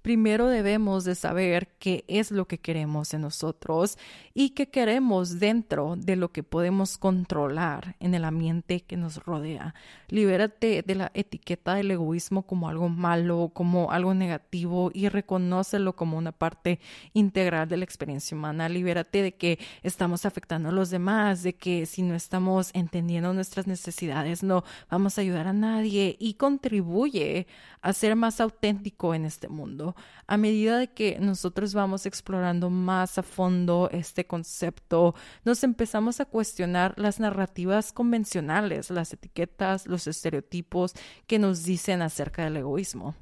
Primero 0.03 0.49
debemos 0.49 1.05
de 1.05 1.15
saber 1.15 1.69
qué 1.79 2.05
es 2.09 2.31
lo 2.31 2.47
que 2.47 2.59
queremos 2.59 3.13
en 3.13 3.21
nosotros 3.21 3.99
y 4.33 4.51
qué 4.51 4.69
queremos 4.69 5.39
dentro 5.39 5.97
de 5.97 6.17
lo 6.17 6.33
que 6.33 6.43
podemos 6.43 6.97
controlar 6.97 7.97
en 8.01 8.15
el 8.15 8.25
ambiente 8.25 8.81
que 8.81 8.97
nos 8.97 9.19
rodea. 9.25 9.75
Libérate 10.09 10.83
de 10.83 10.95
la 10.95 11.11
etiqueta 11.15 11.75
del 11.75 11.91
egoísmo 11.91 12.43
como 12.43 12.69
algo 12.69 12.89
malo, 12.89 13.51
como 13.53 13.91
algo 13.91 14.15
negativo 14.15 14.91
y 14.95 15.09
reconócelo 15.09 15.95
como 15.95 16.17
una 16.17 16.33
parte 16.33 16.81
integral 17.13 17.69
de 17.69 17.77
la 17.77 17.85
experiencia 17.85 18.37
humana. 18.37 18.69
Libérate 18.69 19.23
de 19.23 19.33
que 19.33 19.59
estamos 19.83 20.25
afectando 20.25 20.71
a 20.71 20.73
los 20.73 20.91
demás, 20.91 21.43
de 21.43 21.55
que 21.55 21.85
si 21.85 22.03
no 22.03 22.15
estamos 22.15 22.71
entendiendo 22.73 23.35
nuestras 23.35 23.67
necesidades 23.67 24.43
no 24.43 24.65
vamos 24.89 25.19
a 25.19 25.21
ayudar 25.21 25.47
a 25.47 25.53
nadie 25.53 26.17
y 26.19 26.35
contribuye 26.35 27.47
a 27.83 27.93
ser 27.93 28.17
más 28.17 28.41
auténtico 28.41 29.15
en 29.15 29.25
este 29.25 29.49
mundo. 29.49 29.90
A 30.27 30.37
medida 30.37 30.79
de 30.79 30.89
que 30.93 31.19
nosotros 31.21 31.75
vamos 31.75 32.07
explorando 32.07 32.71
más 32.71 33.19
a 33.19 33.23
fondo 33.23 33.89
este 33.93 34.27
concepto, 34.27 35.15
nos 35.45 35.65
empezamos 35.65 36.21
a 36.21 36.25
cuestionar 36.25 36.95
las 36.97 37.21
narrativas 37.21 37.93
convencionales, 37.93 38.91
las 38.91 39.13
etiquetas, 39.13 39.87
los 39.87 40.07
estereotipos 40.07 40.95
que 41.27 41.39
nos 41.39 41.65
dicen 41.65 42.03
acerca 42.03 42.45
del 42.45 42.57
egoísmo 42.57 43.15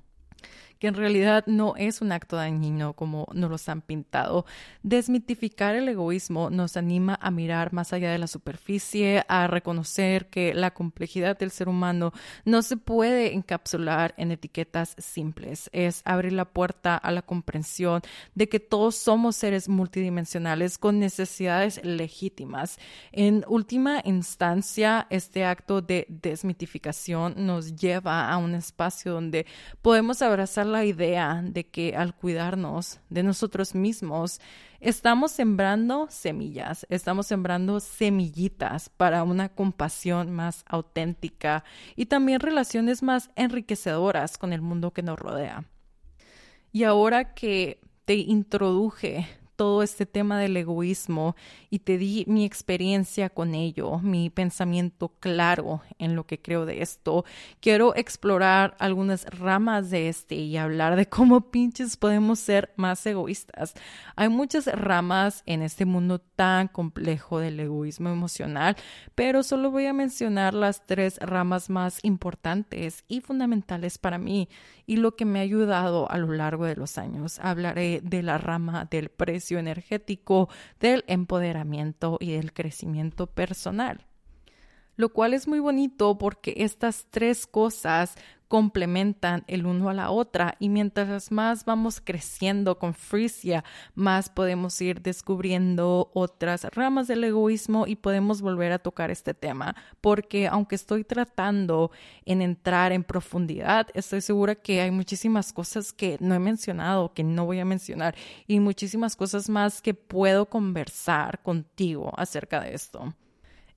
que 0.78 0.86
en 0.86 0.94
realidad 0.94 1.44
no 1.46 1.74
es 1.76 2.00
un 2.00 2.12
acto 2.12 2.36
dañino 2.36 2.94
como 2.94 3.26
nos 3.32 3.50
los 3.50 3.68
han 3.68 3.82
pintado. 3.82 4.46
Desmitificar 4.82 5.74
el 5.74 5.88
egoísmo 5.88 6.50
nos 6.50 6.76
anima 6.76 7.18
a 7.20 7.30
mirar 7.30 7.72
más 7.72 7.92
allá 7.92 8.10
de 8.10 8.18
la 8.18 8.26
superficie, 8.26 9.24
a 9.28 9.46
reconocer 9.46 10.28
que 10.28 10.54
la 10.54 10.72
complejidad 10.72 11.38
del 11.38 11.50
ser 11.50 11.68
humano 11.68 12.12
no 12.44 12.62
se 12.62 12.76
puede 12.76 13.34
encapsular 13.34 14.14
en 14.16 14.30
etiquetas 14.30 14.94
simples. 14.98 15.68
Es 15.72 16.02
abrir 16.04 16.32
la 16.32 16.44
puerta 16.44 16.96
a 16.96 17.10
la 17.10 17.22
comprensión 17.22 18.02
de 18.34 18.48
que 18.48 18.60
todos 18.60 18.94
somos 18.94 19.36
seres 19.36 19.68
multidimensionales 19.68 20.78
con 20.78 20.98
necesidades 20.98 21.84
legítimas. 21.84 22.78
En 23.12 23.44
última 23.48 24.00
instancia, 24.04 25.06
este 25.10 25.44
acto 25.44 25.82
de 25.82 26.06
desmitificación 26.08 27.34
nos 27.46 27.74
lleva 27.74 28.30
a 28.30 28.36
un 28.36 28.54
espacio 28.54 29.12
donde 29.12 29.46
podemos 29.82 30.22
abrazar 30.22 30.67
la 30.68 30.84
idea 30.84 31.42
de 31.42 31.66
que 31.66 31.96
al 31.96 32.14
cuidarnos 32.14 33.00
de 33.10 33.22
nosotros 33.22 33.74
mismos, 33.74 34.40
estamos 34.80 35.32
sembrando 35.32 36.06
semillas, 36.10 36.86
estamos 36.88 37.26
sembrando 37.26 37.80
semillitas 37.80 38.88
para 38.88 39.24
una 39.24 39.48
compasión 39.48 40.30
más 40.30 40.64
auténtica 40.68 41.64
y 41.96 42.06
también 42.06 42.40
relaciones 42.40 43.02
más 43.02 43.30
enriquecedoras 43.34 44.38
con 44.38 44.52
el 44.52 44.60
mundo 44.60 44.92
que 44.92 45.02
nos 45.02 45.18
rodea. 45.18 45.64
Y 46.70 46.84
ahora 46.84 47.34
que 47.34 47.80
te 48.04 48.14
introduje 48.14 49.26
todo 49.58 49.82
este 49.82 50.06
tema 50.06 50.38
del 50.38 50.56
egoísmo 50.56 51.34
y 51.68 51.80
te 51.80 51.98
di 51.98 52.24
mi 52.28 52.44
experiencia 52.44 53.28
con 53.28 53.56
ello, 53.56 53.98
mi 53.98 54.30
pensamiento 54.30 55.08
claro 55.18 55.82
en 55.98 56.14
lo 56.14 56.26
que 56.26 56.40
creo 56.40 56.64
de 56.64 56.80
esto. 56.80 57.24
Quiero 57.58 57.96
explorar 57.96 58.76
algunas 58.78 59.24
ramas 59.24 59.90
de 59.90 60.08
este 60.08 60.36
y 60.36 60.56
hablar 60.56 60.94
de 60.94 61.08
cómo 61.08 61.40
pinches 61.50 61.96
podemos 61.96 62.38
ser 62.38 62.72
más 62.76 63.04
egoístas. 63.04 63.74
Hay 64.14 64.28
muchas 64.28 64.66
ramas 64.66 65.42
en 65.44 65.62
este 65.62 65.86
mundo 65.86 66.20
tan 66.20 66.68
complejo 66.68 67.40
del 67.40 67.58
egoísmo 67.58 68.10
emocional, 68.10 68.76
pero 69.16 69.42
solo 69.42 69.72
voy 69.72 69.86
a 69.86 69.92
mencionar 69.92 70.54
las 70.54 70.86
tres 70.86 71.18
ramas 71.18 71.68
más 71.68 71.98
importantes 72.04 73.02
y 73.08 73.22
fundamentales 73.22 73.98
para 73.98 74.18
mí 74.18 74.48
y 74.88 74.96
lo 74.96 75.14
que 75.14 75.26
me 75.26 75.38
ha 75.38 75.42
ayudado 75.42 76.10
a 76.10 76.16
lo 76.16 76.32
largo 76.32 76.64
de 76.64 76.74
los 76.74 76.96
años. 76.96 77.38
Hablaré 77.40 78.00
de 78.02 78.22
la 78.22 78.38
rama 78.38 78.86
del 78.90 79.10
precio 79.10 79.58
energético, 79.58 80.48
del 80.80 81.04
empoderamiento 81.06 82.16
y 82.18 82.32
del 82.32 82.54
crecimiento 82.54 83.26
personal 83.26 84.07
lo 84.98 85.10
cual 85.10 85.32
es 85.32 85.46
muy 85.46 85.60
bonito 85.60 86.18
porque 86.18 86.54
estas 86.56 87.06
tres 87.10 87.46
cosas 87.46 88.16
complementan 88.48 89.44
el 89.46 89.64
uno 89.64 89.90
a 89.90 89.94
la 89.94 90.10
otra 90.10 90.56
y 90.58 90.70
mientras 90.70 91.30
más 91.30 91.64
vamos 91.64 92.00
creciendo 92.00 92.78
con 92.78 92.94
Frisia, 92.94 93.62
más 93.94 94.28
podemos 94.28 94.80
ir 94.80 95.00
descubriendo 95.02 96.10
otras 96.14 96.64
ramas 96.74 97.06
del 97.06 97.22
egoísmo 97.22 97.86
y 97.86 97.96
podemos 97.96 98.40
volver 98.40 98.72
a 98.72 98.78
tocar 98.78 99.10
este 99.10 99.34
tema, 99.34 99.76
porque 100.00 100.48
aunque 100.48 100.74
estoy 100.74 101.04
tratando 101.04 101.92
en 102.24 102.42
entrar 102.42 102.90
en 102.90 103.04
profundidad, 103.04 103.86
estoy 103.94 104.20
segura 104.20 104.56
que 104.56 104.80
hay 104.80 104.90
muchísimas 104.90 105.52
cosas 105.52 105.92
que 105.92 106.16
no 106.18 106.34
he 106.34 106.40
mencionado, 106.40 107.12
que 107.12 107.22
no 107.22 107.44
voy 107.44 107.60
a 107.60 107.64
mencionar 107.64 108.16
y 108.48 108.58
muchísimas 108.58 109.14
cosas 109.14 109.48
más 109.48 109.80
que 109.80 109.94
puedo 109.94 110.46
conversar 110.46 111.40
contigo 111.42 112.12
acerca 112.16 112.60
de 112.60 112.74
esto. 112.74 113.14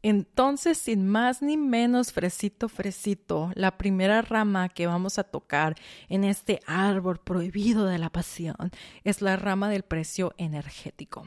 Entonces, 0.04 0.78
sin 0.78 1.08
más 1.08 1.42
ni 1.42 1.58
menos, 1.58 2.12
fresito, 2.12 2.68
fresito, 2.70 3.52
la 3.56 3.78
primera 3.78 4.22
rama 4.22 4.70
que 4.70 4.88
vamos 4.88 5.20
a 5.20 5.24
tocar 5.24 5.76
en 6.10 6.24
este 6.24 6.60
árbol 6.66 7.20
prohibido 7.20 7.86
de 7.86 8.00
la 8.00 8.10
pasión 8.10 8.72
es 9.04 9.22
la 9.22 9.36
rama 9.36 9.70
del 9.70 9.84
precio 9.84 10.34
energético. 10.38 11.26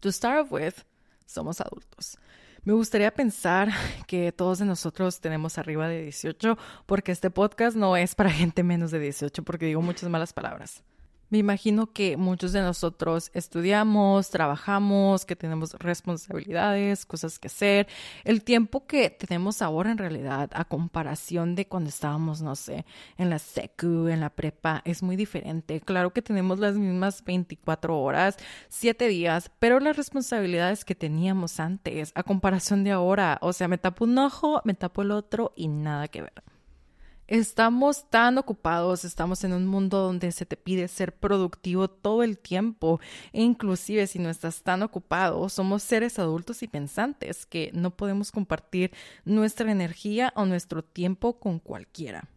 To 0.00 0.12
start 0.12 0.50
with, 0.50 0.74
somos 1.26 1.60
adultos. 1.60 2.16
Me 2.62 2.74
gustaría 2.74 3.12
pensar 3.12 3.70
que 4.06 4.32
todos 4.32 4.58
de 4.58 4.66
nosotros 4.66 5.20
tenemos 5.20 5.58
arriba 5.58 5.88
de 5.88 6.02
18 6.02 6.58
porque 6.86 7.10
este 7.10 7.30
podcast 7.30 7.76
no 7.76 7.96
es 7.96 8.14
para 8.14 8.30
gente 8.30 8.62
menos 8.62 8.90
de 8.90 9.00
18 9.00 9.42
porque 9.42 9.66
digo 9.66 9.80
muchas 9.80 10.10
malas 10.10 10.32
palabras. 10.32 10.82
Me 11.30 11.38
imagino 11.38 11.92
que 11.92 12.16
muchos 12.16 12.52
de 12.52 12.60
nosotros 12.60 13.30
estudiamos, 13.34 14.30
trabajamos, 14.30 15.24
que 15.24 15.36
tenemos 15.36 15.74
responsabilidades, 15.74 17.06
cosas 17.06 17.38
que 17.38 17.46
hacer. 17.46 17.86
El 18.24 18.42
tiempo 18.42 18.84
que 18.86 19.10
tenemos 19.10 19.62
ahora 19.62 19.92
en 19.92 19.98
realidad, 19.98 20.50
a 20.52 20.64
comparación 20.64 21.54
de 21.54 21.68
cuando 21.68 21.88
estábamos, 21.88 22.42
no 22.42 22.56
sé, 22.56 22.84
en 23.16 23.30
la 23.30 23.38
secu, 23.38 24.08
en 24.08 24.18
la 24.18 24.30
prepa, 24.30 24.82
es 24.84 25.04
muy 25.04 25.14
diferente. 25.14 25.80
Claro 25.80 26.12
que 26.12 26.20
tenemos 26.20 26.58
las 26.58 26.74
mismas 26.74 27.22
24 27.24 27.96
horas, 27.96 28.36
7 28.68 29.06
días, 29.06 29.52
pero 29.60 29.78
las 29.78 29.96
responsabilidades 29.96 30.84
que 30.84 30.96
teníamos 30.96 31.60
antes, 31.60 32.10
a 32.16 32.24
comparación 32.24 32.82
de 32.82 32.90
ahora, 32.90 33.38
o 33.40 33.52
sea, 33.52 33.68
me 33.68 33.78
tapo 33.78 34.04
un 34.04 34.18
ojo, 34.18 34.62
me 34.64 34.74
tapo 34.74 35.02
el 35.02 35.12
otro 35.12 35.52
y 35.54 35.68
nada 35.68 36.08
que 36.08 36.22
ver. 36.22 36.49
Estamos 37.30 38.10
tan 38.10 38.38
ocupados, 38.38 39.04
estamos 39.04 39.44
en 39.44 39.52
un 39.52 39.64
mundo 39.64 40.00
donde 40.00 40.32
se 40.32 40.46
te 40.46 40.56
pide 40.56 40.88
ser 40.88 41.14
productivo 41.14 41.86
todo 41.86 42.24
el 42.24 42.36
tiempo. 42.38 42.98
E 43.32 43.40
inclusive 43.40 44.08
si 44.08 44.18
no 44.18 44.30
estás 44.30 44.64
tan 44.64 44.82
ocupado, 44.82 45.48
somos 45.48 45.84
seres 45.84 46.18
adultos 46.18 46.64
y 46.64 46.66
pensantes 46.66 47.46
que 47.46 47.70
no 47.72 47.92
podemos 47.92 48.32
compartir 48.32 48.90
nuestra 49.24 49.70
energía 49.70 50.32
o 50.34 50.44
nuestro 50.44 50.82
tiempo 50.82 51.38
con 51.38 51.60
cualquiera 51.60 52.28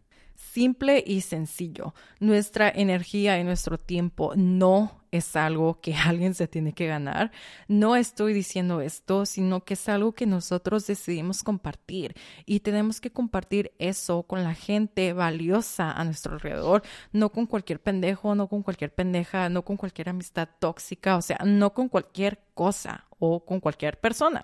simple 0.52 1.04
y 1.06 1.22
sencillo. 1.22 1.94
Nuestra 2.20 2.70
energía 2.70 3.40
y 3.40 3.44
nuestro 3.44 3.78
tiempo 3.78 4.34
no 4.36 5.04
es 5.12 5.36
algo 5.36 5.80
que 5.80 5.96
alguien 6.06 6.34
se 6.34 6.48
tiene 6.48 6.74
que 6.74 6.88
ganar. 6.88 7.32
No 7.68 7.96
estoy 7.96 8.34
diciendo 8.34 8.82
esto, 8.82 9.26
sino 9.26 9.64
que 9.64 9.76
es 9.76 9.88
algo 9.90 10.14
que 10.14 10.26
nosotros 10.26 10.88
decidimos 10.88 11.44
compartir 11.44 12.16
y 12.46 12.60
tenemos 12.60 13.00
que 13.00 13.12
compartir 13.12 13.72
eso 13.80 14.24
con 14.24 14.44
la 14.44 14.56
gente 14.56 15.14
valiosa 15.14 15.92
a 15.92 16.04
nuestro 16.04 16.34
alrededor, 16.34 16.84
no 17.12 17.30
con 17.30 17.46
cualquier 17.46 17.80
pendejo, 17.82 18.36
no 18.36 18.48
con 18.48 18.64
cualquier 18.64 18.94
pendeja, 18.94 19.50
no 19.50 19.64
con 19.64 19.78
cualquier 19.78 20.10
amistad 20.10 20.50
tóxica, 20.60 21.18
o 21.18 21.22
sea, 21.22 21.38
no 21.46 21.74
con 21.74 21.90
cualquier 21.90 22.40
cosa 22.54 23.06
o 23.20 23.46
con 23.46 23.60
cualquier 23.60 24.00
persona. 24.00 24.42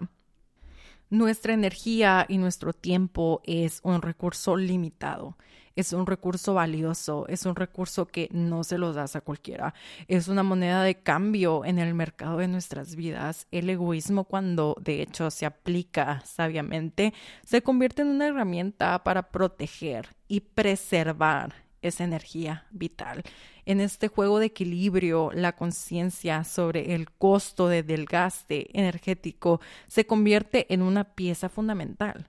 Nuestra 1.09 1.53
energía 1.53 2.27
y 2.29 2.37
nuestro 2.37 2.71
tiempo 2.71 3.41
es 3.43 3.79
un 3.83 4.03
recurso 4.03 4.55
limitado 4.55 5.37
es 5.79 5.93
un 5.93 6.05
recurso 6.05 6.53
valioso, 6.53 7.25
es 7.29 7.45
un 7.45 7.55
recurso 7.55 8.05
que 8.05 8.27
no 8.31 8.65
se 8.65 8.77
lo 8.77 8.91
das 8.91 9.15
a 9.15 9.21
cualquiera, 9.21 9.73
es 10.09 10.27
una 10.27 10.43
moneda 10.43 10.83
de 10.83 10.95
cambio 10.95 11.63
en 11.63 11.79
el 11.79 11.93
mercado 11.93 12.37
de 12.37 12.49
nuestras 12.49 12.95
vidas. 12.95 13.47
El 13.51 13.69
egoísmo 13.69 14.25
cuando 14.25 14.75
de 14.81 15.01
hecho 15.01 15.31
se 15.31 15.45
aplica 15.45 16.21
sabiamente 16.25 17.13
se 17.45 17.61
convierte 17.61 18.01
en 18.01 18.09
una 18.09 18.27
herramienta 18.27 19.03
para 19.05 19.31
proteger 19.31 20.09
y 20.27 20.41
preservar 20.41 21.53
esa 21.81 22.03
energía 22.03 22.65
vital. 22.71 23.23
En 23.65 23.79
este 23.79 24.09
juego 24.09 24.39
de 24.39 24.47
equilibrio, 24.47 25.31
la 25.33 25.55
conciencia 25.55 26.43
sobre 26.43 26.93
el 26.93 27.09
costo 27.09 27.69
de 27.69 27.83
desgaste 27.83 28.77
energético 28.77 29.61
se 29.87 30.05
convierte 30.05 30.73
en 30.73 30.81
una 30.81 31.05
pieza 31.05 31.47
fundamental 31.47 32.27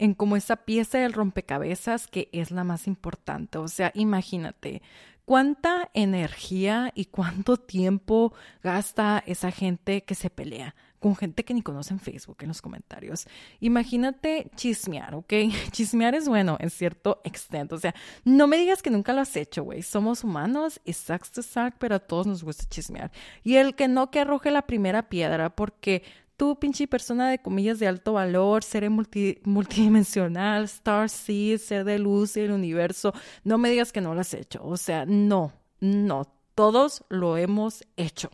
en 0.00 0.14
como 0.14 0.34
esa 0.36 0.56
pieza 0.56 0.98
del 0.98 1.12
rompecabezas 1.12 2.08
que 2.08 2.30
es 2.32 2.50
la 2.50 2.64
más 2.64 2.86
importante. 2.86 3.58
O 3.58 3.68
sea, 3.68 3.92
imagínate 3.94 4.80
cuánta 5.26 5.90
energía 5.92 6.90
y 6.94 7.04
cuánto 7.04 7.58
tiempo 7.58 8.32
gasta 8.62 9.22
esa 9.26 9.50
gente 9.50 10.02
que 10.02 10.14
se 10.14 10.30
pelea 10.30 10.74
con 11.00 11.16
gente 11.16 11.44
que 11.44 11.54
ni 11.54 11.62
conoce 11.62 11.94
en 11.94 12.00
Facebook 12.00 12.36
en 12.40 12.48
los 12.48 12.62
comentarios. 12.62 13.26
Imagínate 13.60 14.50
chismear, 14.54 15.14
¿ok? 15.14 15.32
Chismear 15.70 16.14
es 16.14 16.28
bueno 16.28 16.56
en 16.60 16.70
cierto 16.70 17.20
extent. 17.24 17.72
O 17.72 17.78
sea, 17.78 17.94
no 18.24 18.46
me 18.46 18.58
digas 18.58 18.82
que 18.82 18.90
nunca 18.90 19.12
lo 19.12 19.22
has 19.22 19.34
hecho, 19.36 19.64
güey. 19.64 19.82
Somos 19.82 20.24
humanos 20.24 20.80
y 20.84 20.92
sucks 20.92 21.32
to 21.32 21.42
pero 21.78 21.96
a 21.96 21.98
todos 22.00 22.26
nos 22.26 22.44
gusta 22.44 22.64
chismear. 22.68 23.10
Y 23.42 23.56
el 23.56 23.74
que 23.74 23.88
no 23.88 24.10
que 24.10 24.20
arroje 24.20 24.50
la 24.50 24.66
primera 24.66 25.08
piedra, 25.08 25.56
porque 25.56 26.02
tú, 26.40 26.58
pinche 26.58 26.88
persona 26.88 27.28
de 27.28 27.38
comillas 27.38 27.78
de 27.78 27.86
alto 27.86 28.14
valor, 28.14 28.64
ser 28.64 28.88
multidimensional, 28.88 30.64
star 30.64 31.10
seed, 31.10 31.58
ser 31.58 31.84
de 31.84 31.98
luz 31.98 32.34
y 32.38 32.40
el 32.40 32.52
universo, 32.52 33.12
no 33.44 33.58
me 33.58 33.68
digas 33.68 33.92
que 33.92 34.00
no 34.00 34.14
lo 34.14 34.22
has 34.22 34.32
hecho. 34.32 34.58
O 34.64 34.78
sea, 34.78 35.04
no, 35.04 35.52
no, 35.80 36.32
todos 36.54 37.04
lo 37.10 37.36
hemos 37.36 37.84
hecho. 37.98 38.30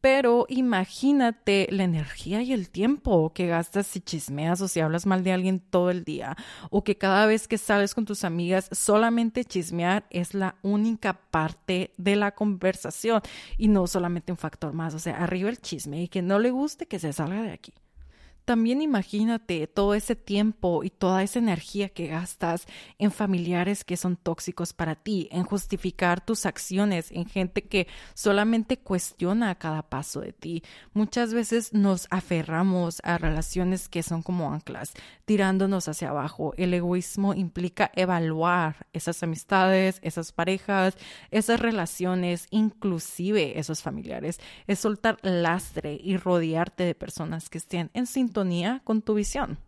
Pero 0.00 0.46
imagínate 0.48 1.68
la 1.70 1.84
energía 1.84 2.42
y 2.42 2.52
el 2.52 2.70
tiempo 2.70 3.32
que 3.34 3.46
gastas 3.46 3.86
si 3.86 4.00
chismeas 4.00 4.60
o 4.60 4.68
si 4.68 4.80
hablas 4.80 5.06
mal 5.06 5.22
de 5.22 5.32
alguien 5.32 5.60
todo 5.60 5.90
el 5.90 6.04
día, 6.04 6.36
o 6.70 6.84
que 6.84 6.96
cada 6.96 7.26
vez 7.26 7.48
que 7.48 7.58
sales 7.58 7.94
con 7.94 8.06
tus 8.06 8.24
amigas 8.24 8.68
solamente 8.72 9.44
chismear 9.44 10.06
es 10.10 10.34
la 10.34 10.56
única 10.62 11.14
parte 11.30 11.92
de 11.96 12.16
la 12.16 12.32
conversación 12.32 13.20
y 13.58 13.68
no 13.68 13.86
solamente 13.86 14.32
un 14.32 14.38
factor 14.38 14.72
más. 14.72 14.94
O 14.94 14.98
sea, 14.98 15.18
arriba 15.22 15.50
el 15.50 15.60
chisme 15.60 16.02
y 16.02 16.08
que 16.08 16.22
no 16.22 16.38
le 16.38 16.50
guste 16.50 16.86
que 16.86 16.98
se 16.98 17.12
salga 17.12 17.42
de 17.42 17.52
aquí. 17.52 17.72
También 18.50 18.82
imagínate 18.82 19.68
todo 19.68 19.94
ese 19.94 20.16
tiempo 20.16 20.82
y 20.82 20.90
toda 20.90 21.22
esa 21.22 21.38
energía 21.38 21.88
que 21.88 22.08
gastas 22.08 22.66
en 22.98 23.12
familiares 23.12 23.84
que 23.84 23.96
son 23.96 24.16
tóxicos 24.16 24.72
para 24.72 24.96
ti, 24.96 25.28
en 25.30 25.44
justificar 25.44 26.20
tus 26.20 26.46
acciones, 26.46 27.12
en 27.12 27.26
gente 27.26 27.62
que 27.62 27.86
solamente 28.12 28.76
cuestiona 28.76 29.54
cada 29.54 29.88
paso 29.88 30.20
de 30.20 30.32
ti. 30.32 30.64
Muchas 30.94 31.32
veces 31.32 31.72
nos 31.74 32.08
aferramos 32.10 33.00
a 33.04 33.18
relaciones 33.18 33.88
que 33.88 34.02
son 34.02 34.20
como 34.20 34.52
anclas, 34.52 34.94
tirándonos 35.26 35.86
hacia 35.86 36.08
abajo. 36.08 36.52
El 36.56 36.74
egoísmo 36.74 37.34
implica 37.34 37.92
evaluar 37.94 38.88
esas 38.92 39.22
amistades, 39.22 40.00
esas 40.02 40.32
parejas, 40.32 40.96
esas 41.30 41.60
relaciones, 41.60 42.48
inclusive 42.50 43.60
esos 43.60 43.80
familiares. 43.80 44.40
Es 44.66 44.80
soltar 44.80 45.18
lastre 45.22 45.96
y 46.02 46.16
rodearte 46.16 46.82
de 46.82 46.96
personas 46.96 47.48
que 47.48 47.58
estén 47.58 47.90
en 47.94 48.08
sintonía 48.08 48.39
con 48.84 49.02
tu 49.02 49.14
visión. 49.14 49.58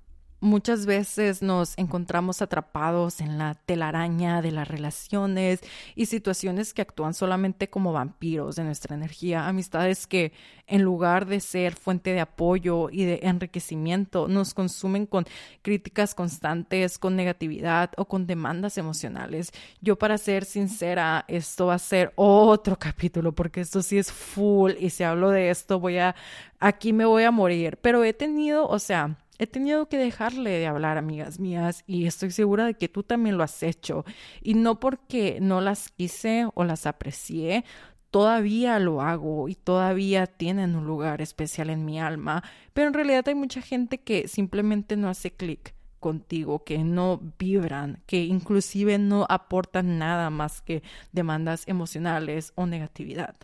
Muchas 0.42 0.86
veces 0.86 1.40
nos 1.40 1.78
encontramos 1.78 2.42
atrapados 2.42 3.20
en 3.20 3.38
la 3.38 3.54
telaraña 3.54 4.42
de 4.42 4.50
las 4.50 4.66
relaciones 4.66 5.60
y 5.94 6.06
situaciones 6.06 6.74
que 6.74 6.82
actúan 6.82 7.14
solamente 7.14 7.70
como 7.70 7.92
vampiros 7.92 8.56
de 8.56 8.64
nuestra 8.64 8.96
energía, 8.96 9.46
amistades 9.46 10.08
que 10.08 10.32
en 10.66 10.82
lugar 10.82 11.26
de 11.26 11.38
ser 11.38 11.76
fuente 11.76 12.12
de 12.12 12.18
apoyo 12.18 12.90
y 12.90 13.04
de 13.04 13.20
enriquecimiento 13.22 14.26
nos 14.26 14.52
consumen 14.52 15.06
con 15.06 15.26
críticas 15.62 16.12
constantes, 16.12 16.98
con 16.98 17.14
negatividad 17.14 17.92
o 17.96 18.06
con 18.06 18.26
demandas 18.26 18.78
emocionales. 18.78 19.52
Yo 19.80 19.96
para 19.96 20.18
ser 20.18 20.44
sincera, 20.44 21.24
esto 21.28 21.66
va 21.66 21.74
a 21.74 21.78
ser 21.78 22.12
otro 22.16 22.76
capítulo 22.80 23.30
porque 23.30 23.60
esto 23.60 23.80
sí 23.80 23.96
es 23.96 24.10
full 24.10 24.72
y 24.80 24.90
si 24.90 25.04
hablo 25.04 25.30
de 25.30 25.50
esto 25.50 25.78
voy 25.78 25.98
a, 25.98 26.16
aquí 26.58 26.92
me 26.92 27.04
voy 27.04 27.22
a 27.22 27.30
morir, 27.30 27.78
pero 27.80 28.02
he 28.02 28.12
tenido, 28.12 28.66
o 28.66 28.80
sea, 28.80 29.16
He 29.38 29.46
tenido 29.46 29.88
que 29.88 29.98
dejarle 29.98 30.50
de 30.50 30.66
hablar, 30.66 30.98
amigas 30.98 31.40
mías, 31.40 31.84
y 31.86 32.06
estoy 32.06 32.30
segura 32.30 32.66
de 32.66 32.74
que 32.74 32.88
tú 32.88 33.02
también 33.02 33.38
lo 33.38 33.44
has 33.44 33.62
hecho. 33.62 34.04
Y 34.40 34.54
no 34.54 34.78
porque 34.78 35.38
no 35.40 35.60
las 35.60 35.88
quise 35.88 36.46
o 36.54 36.64
las 36.64 36.86
aprecié, 36.86 37.64
todavía 38.12 38.78
lo 38.78 39.00
hago 39.00 39.48
y 39.48 39.54
todavía 39.54 40.26
tienen 40.26 40.76
un 40.76 40.86
lugar 40.86 41.22
especial 41.22 41.70
en 41.70 41.84
mi 41.84 41.98
alma, 41.98 42.44
pero 42.74 42.88
en 42.88 42.94
realidad 42.94 43.26
hay 43.26 43.34
mucha 43.34 43.62
gente 43.62 43.98
que 43.98 44.28
simplemente 44.28 44.96
no 44.96 45.08
hace 45.08 45.32
clic 45.32 45.74
contigo, 45.98 46.62
que 46.62 46.78
no 46.84 47.20
vibran, 47.38 48.02
que 48.06 48.24
inclusive 48.24 48.98
no 48.98 49.24
aportan 49.30 49.98
nada 49.98 50.28
más 50.28 50.60
que 50.60 50.82
demandas 51.12 51.66
emocionales 51.66 52.52
o 52.54 52.66
negatividad. 52.66 53.34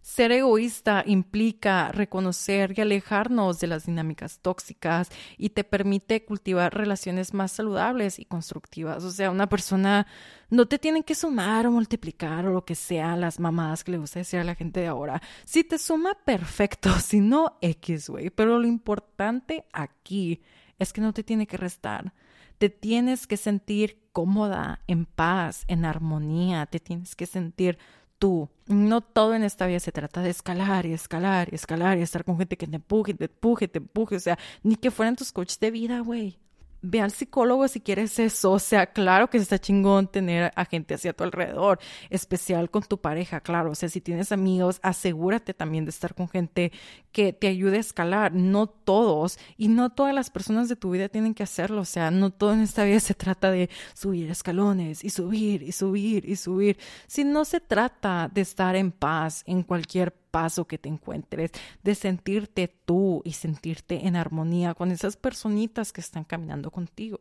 Ser 0.00 0.32
egoísta 0.32 1.02
implica 1.06 1.92
reconocer 1.92 2.72
y 2.76 2.80
alejarnos 2.80 3.60
de 3.60 3.66
las 3.66 3.86
dinámicas 3.86 4.38
tóxicas 4.40 5.10
y 5.36 5.50
te 5.50 5.64
permite 5.64 6.24
cultivar 6.24 6.74
relaciones 6.74 7.34
más 7.34 7.52
saludables 7.52 8.18
y 8.18 8.24
constructivas. 8.24 9.04
O 9.04 9.10
sea, 9.10 9.30
una 9.30 9.48
persona 9.48 10.06
no 10.50 10.66
te 10.66 10.78
tiene 10.78 11.02
que 11.02 11.14
sumar 11.14 11.66
o 11.66 11.72
multiplicar 11.72 12.46
o 12.46 12.52
lo 12.52 12.64
que 12.64 12.74
sea 12.74 13.16
las 13.16 13.38
mamadas 13.38 13.84
que 13.84 13.92
le 13.92 13.98
gusta 13.98 14.20
decir 14.20 14.40
a 14.40 14.44
la 14.44 14.54
gente 14.54 14.80
de 14.80 14.86
ahora. 14.86 15.20
Si 15.44 15.64
te 15.64 15.78
suma, 15.78 16.16
perfecto. 16.24 16.90
Si 17.08 17.20
no, 17.20 17.58
X, 17.62 18.10
güey. 18.10 18.30
Pero 18.30 18.58
lo 18.58 18.66
importante 18.66 19.64
aquí 19.72 20.42
es 20.78 20.92
que 20.92 21.00
no 21.00 21.12
te 21.12 21.22
tiene 21.22 21.46
que 21.46 21.56
restar. 21.56 22.12
Te 22.58 22.68
tienes 22.68 23.26
que 23.26 23.36
sentir 23.36 24.08
cómoda, 24.12 24.80
en 24.86 25.06
paz, 25.06 25.64
en 25.68 25.84
armonía. 25.84 26.66
Te 26.66 26.80
tienes 26.80 27.16
que 27.16 27.26
sentir 27.26 27.78
tú. 28.18 28.48
No 28.66 29.00
todo 29.00 29.34
en 29.34 29.42
esta 29.42 29.66
vida 29.66 29.80
se 29.80 29.92
trata 29.92 30.22
de 30.22 30.30
escalar 30.30 30.86
y 30.86 30.92
escalar 30.92 31.48
y 31.52 31.54
escalar 31.54 31.98
y 31.98 32.02
estar 32.02 32.24
con 32.24 32.38
gente 32.38 32.56
que 32.56 32.66
te 32.66 32.76
empuje, 32.76 33.14
te 33.14 33.26
empuje, 33.26 33.68
te 33.68 33.78
empuje. 33.78 34.16
O 34.16 34.20
sea, 34.20 34.38
ni 34.62 34.76
que 34.76 34.90
fueran 34.90 35.16
tus 35.16 35.32
coaches 35.32 35.60
de 35.60 35.70
vida, 35.70 36.00
güey 36.00 36.38
ve 36.82 37.00
al 37.00 37.10
psicólogo 37.10 37.66
si 37.68 37.80
quieres 37.80 38.18
eso. 38.18 38.52
O 38.52 38.58
sea, 38.58 38.86
claro 38.86 39.28
que 39.28 39.38
está 39.38 39.58
chingón 39.58 40.08
tener 40.08 40.52
a 40.54 40.64
gente 40.64 40.94
hacia 40.94 41.12
tu 41.12 41.24
alrededor, 41.24 41.78
especial 42.10 42.70
con 42.70 42.82
tu 42.82 43.00
pareja, 43.00 43.40
claro. 43.40 43.72
O 43.72 43.74
sea, 43.74 43.88
si 43.88 44.00
tienes 44.00 44.32
amigos, 44.32 44.80
asegúrate 44.82 45.54
también 45.54 45.84
de 45.84 45.90
estar 45.90 46.14
con 46.14 46.28
gente 46.28 46.72
que 47.12 47.32
te 47.32 47.48
ayude 47.48 47.78
a 47.78 47.80
escalar. 47.80 48.32
No 48.34 48.66
todos 48.66 49.38
y 49.56 49.68
no 49.68 49.90
todas 49.90 50.14
las 50.14 50.30
personas 50.30 50.68
de 50.68 50.76
tu 50.76 50.90
vida 50.90 51.08
tienen 51.08 51.34
que 51.34 51.42
hacerlo. 51.42 51.82
O 51.82 51.86
sea, 51.86 52.10
no 52.10 52.30
todo 52.30 52.52
en 52.52 52.60
esta 52.60 52.84
vida 52.84 53.00
se 53.00 53.14
trata 53.14 53.50
de 53.50 53.70
subir 53.94 54.30
escalones 54.30 55.04
y 55.04 55.10
subir 55.10 55.62
y 55.62 55.72
subir 55.72 56.28
y 56.28 56.36
subir. 56.36 56.78
Si 57.06 57.24
no 57.24 57.44
se 57.44 57.60
trata 57.60 58.30
de 58.32 58.40
estar 58.40 58.76
en 58.76 58.92
paz 58.92 59.42
en 59.46 59.62
cualquier 59.62 60.12
paso 60.30 60.66
que 60.66 60.78
te 60.78 60.88
encuentres, 60.88 61.50
de 61.82 61.94
sentirte 61.94 62.68
tú 62.68 63.22
y 63.24 63.32
sentirte 63.32 64.06
en 64.06 64.16
armonía 64.16 64.74
con 64.74 64.90
esas 64.90 65.16
personitas 65.16 65.92
que 65.92 66.00
están 66.00 66.24
caminando 66.24 66.70
contigo. 66.70 67.18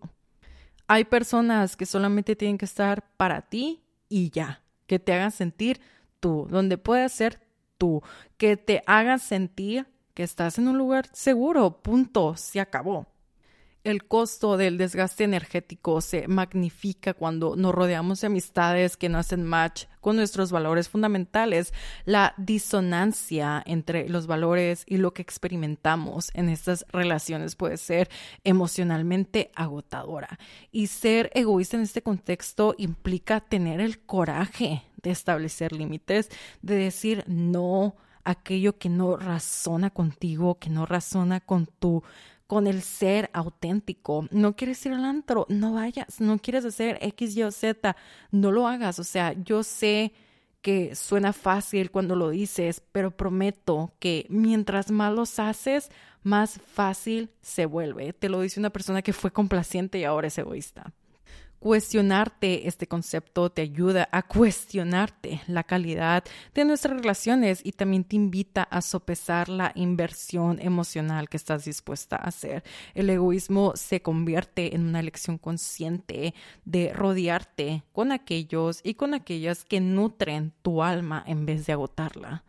Hay 0.87 1.05
personas 1.05 1.75
que 1.75 1.85
solamente 1.85 2.35
tienen 2.35 2.57
que 2.57 2.65
estar 2.65 3.09
para 3.17 3.41
ti 3.41 3.83
y 4.09 4.29
ya, 4.29 4.61
que 4.85 4.99
te 4.99 5.13
hagan 5.13 5.31
sentir 5.31 5.81
tú, 6.19 6.47
donde 6.49 6.77
puedas 6.77 7.11
ser 7.11 7.41
tú, 7.77 8.01
que 8.37 8.57
te 8.57 8.83
hagan 8.85 9.19
sentir 9.19 9.87
que 10.13 10.23
estás 10.23 10.57
en 10.57 10.67
un 10.67 10.77
lugar 10.77 11.09
seguro, 11.13 11.81
punto, 11.81 12.35
se 12.35 12.59
acabó 12.59 13.07
el 13.87 14.03
costo 14.03 14.57
del 14.57 14.77
desgaste 14.77 15.23
energético 15.23 16.01
se 16.01 16.27
magnifica 16.27 17.13
cuando 17.13 17.55
nos 17.55 17.73
rodeamos 17.73 18.19
de 18.19 18.27
amistades 18.27 18.97
que 18.97 19.07
no 19.07 19.17
hacen 19.17 19.45
match 19.45 19.85
con 20.01 20.17
nuestros 20.17 20.51
valores 20.51 20.89
fundamentales. 20.89 21.73
La 22.03 22.33
disonancia 22.35 23.63
entre 23.65 24.09
los 24.09 24.27
valores 24.27 24.83
y 24.87 24.97
lo 24.97 25.13
que 25.13 25.21
experimentamos 25.21 26.31
en 26.33 26.49
estas 26.49 26.85
relaciones 26.91 27.55
puede 27.55 27.77
ser 27.77 28.09
emocionalmente 28.43 29.51
agotadora. 29.55 30.37
Y 30.69 30.87
ser 30.87 31.31
egoísta 31.33 31.77
en 31.77 31.83
este 31.83 32.01
contexto 32.01 32.75
implica 32.77 33.39
tener 33.39 33.79
el 33.79 33.99
coraje 33.99 34.83
de 35.01 35.11
establecer 35.11 35.71
límites, 35.71 36.29
de 36.61 36.75
decir 36.75 37.23
no 37.27 37.95
aquello 38.25 38.77
que 38.77 38.89
no 38.89 39.15
razona 39.15 39.91
contigo, 39.91 40.59
que 40.59 40.69
no 40.69 40.85
razona 40.85 41.39
con 41.39 41.67
tu 41.67 42.03
con 42.47 42.65
el 42.65 42.81
ser 42.81 43.29
auténtico. 43.33 44.27
No 44.31 44.55
quieres 44.55 44.83
ir 44.85 44.93
al 44.93 45.05
antro, 45.05 45.45
no 45.49 45.73
vayas. 45.73 46.19
No 46.19 46.39
quieres 46.39 46.65
hacer 46.65 46.97
X, 47.01 47.35
Y 47.35 47.43
o 47.43 47.51
Z, 47.51 47.95
no 48.31 48.51
lo 48.51 48.67
hagas. 48.67 48.99
O 48.99 49.03
sea, 49.03 49.33
yo 49.33 49.63
sé 49.63 50.13
que 50.61 50.95
suena 50.95 51.33
fácil 51.33 51.91
cuando 51.91 52.15
lo 52.15 52.29
dices, 52.29 52.81
pero 52.91 53.11
prometo 53.11 53.93
que 53.99 54.25
mientras 54.29 54.91
más 54.91 55.13
los 55.13 55.39
haces, 55.39 55.89
más 56.23 56.59
fácil 56.65 57.29
se 57.41 57.65
vuelve. 57.65 58.13
Te 58.13 58.29
lo 58.29 58.41
dice 58.41 58.59
una 58.59 58.71
persona 58.71 59.01
que 59.01 59.13
fue 59.13 59.31
complaciente 59.31 59.99
y 59.99 60.03
ahora 60.03 60.27
es 60.27 60.37
egoísta. 60.37 60.93
Cuestionarte 61.59 62.67
este 62.67 62.87
concepto 62.87 63.49
te 63.49 63.63
ayuda 63.63 64.07
a 64.11 64.21
cuestionarte 64.21 65.41
la 65.47 65.63
calidad 65.63 66.23
de 66.53 66.65
nuestras 66.65 66.97
relaciones 66.97 67.61
y 67.63 67.71
también 67.71 68.03
te 68.03 68.15
invita 68.15 68.61
a 68.63 68.81
sopesar 68.81 69.49
la 69.49 69.71
inversión 69.73 70.59
emocional 70.61 71.29
que 71.29 71.37
estás 71.37 71.65
dispuesta 71.65 72.15
a 72.15 72.27
hacer. 72.27 72.63
El 72.93 73.09
egoísmo 73.09 73.73
se 73.75 74.03
convierte 74.03 74.75
en 74.75 74.85
una 74.85 74.99
elección 74.99 75.39
consciente 75.39 76.35
de 76.63 76.93
rodearte 76.93 77.83
con 77.91 78.11
aquellos 78.11 78.81
y 78.83 78.93
con 78.93 79.15
aquellas 79.15 79.65
que 79.65 79.79
nutren 79.79 80.53
tu 80.61 80.83
alma 80.83 81.23
en 81.25 81.47
vez 81.47 81.65
de 81.65 81.73
agotarla 81.73 82.43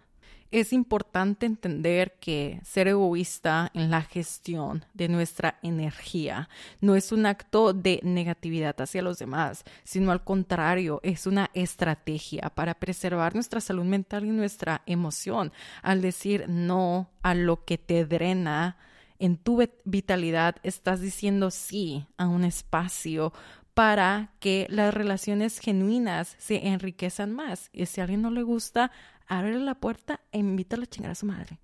es 0.50 0.72
importante 0.72 1.46
entender 1.46 2.16
que 2.20 2.60
ser 2.64 2.88
egoísta 2.88 3.70
en 3.74 3.90
la 3.90 4.02
gestión 4.02 4.84
de 4.94 5.08
nuestra 5.08 5.58
energía 5.62 6.48
no 6.80 6.94
es 6.94 7.12
un 7.12 7.26
acto 7.26 7.72
de 7.72 8.00
negatividad 8.02 8.80
hacia 8.80 9.02
los 9.02 9.18
demás, 9.18 9.64
sino 9.84 10.10
al 10.10 10.24
contrario, 10.24 11.00
es 11.02 11.26
una 11.26 11.50
estrategia 11.54 12.50
para 12.54 12.74
preservar 12.74 13.34
nuestra 13.34 13.60
salud 13.60 13.84
mental 13.84 14.24
y 14.24 14.30
nuestra 14.30 14.82
emoción. 14.86 15.52
Al 15.82 16.00
decir 16.00 16.46
no 16.48 17.10
a 17.22 17.34
lo 17.34 17.64
que 17.64 17.76
te 17.76 18.06
drena, 18.06 18.76
en 19.18 19.36
tu 19.36 19.60
vitalidad 19.84 20.56
estás 20.62 21.00
diciendo 21.00 21.50
sí 21.50 22.06
a 22.16 22.28
un 22.28 22.44
espacio 22.44 23.32
para 23.78 24.32
que 24.40 24.66
las 24.70 24.92
relaciones 24.92 25.60
genuinas 25.60 26.34
se 26.40 26.66
enriquezcan 26.66 27.32
más. 27.32 27.70
Y 27.72 27.86
si 27.86 28.00
a 28.00 28.04
alguien 28.04 28.22
no 28.22 28.32
le 28.32 28.42
gusta, 28.42 28.90
ábrele 29.28 29.60
la 29.60 29.76
puerta 29.76 30.18
e 30.32 30.38
invítala 30.38 30.82
a 30.82 30.86
chingar 30.88 31.12
a 31.12 31.14
su 31.14 31.26
madre. 31.26 31.60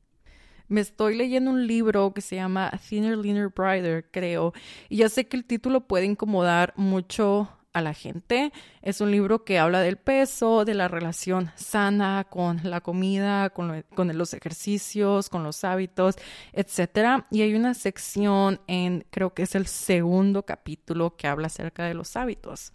Me 0.68 0.81
estoy 0.81 1.16
leyendo 1.16 1.50
un 1.50 1.66
libro 1.66 2.14
que 2.14 2.20
se 2.20 2.37
llama 2.37 2.70
Thinner, 2.88 3.18
Leaner, 3.18 3.48
Brighter, 3.48 4.09
creo, 4.12 4.53
y 4.88 4.98
ya 4.98 5.09
sé 5.09 5.27
que 5.27 5.37
el 5.37 5.44
título 5.44 5.88
puede 5.88 6.07
incomodar 6.07 6.72
mucho 6.77 7.48
a 7.74 7.82
la 7.82 7.92
gente. 7.92 8.52
Es 8.80 9.02
un 9.02 9.10
libro 9.10 9.44
que 9.44 9.58
habla 9.58 9.80
del 9.80 9.98
peso, 9.98 10.64
de 10.64 10.74
la 10.74 10.88
relación 10.88 11.50
sana 11.56 12.26
con 12.30 12.60
la 12.64 12.80
comida, 12.80 13.50
con, 13.50 13.84
con, 13.94 14.16
los 14.16 14.32
ejercicios, 14.32 15.28
con 15.28 15.42
los 15.42 15.64
hábitos, 15.64 16.16
etc. 16.52 17.24
Y 17.30 17.42
hay 17.42 17.54
una 17.54 17.74
sección 17.74 18.60
en, 18.66 19.04
creo 19.10 19.34
que 19.34 19.42
es 19.42 19.54
el 19.54 19.66
segundo 19.66 20.44
capítulo, 20.44 21.16
que 21.16 21.26
habla 21.26 21.48
acerca 21.48 21.84
de 21.84 21.94
los 21.94 22.16
hábitos. 22.16 22.72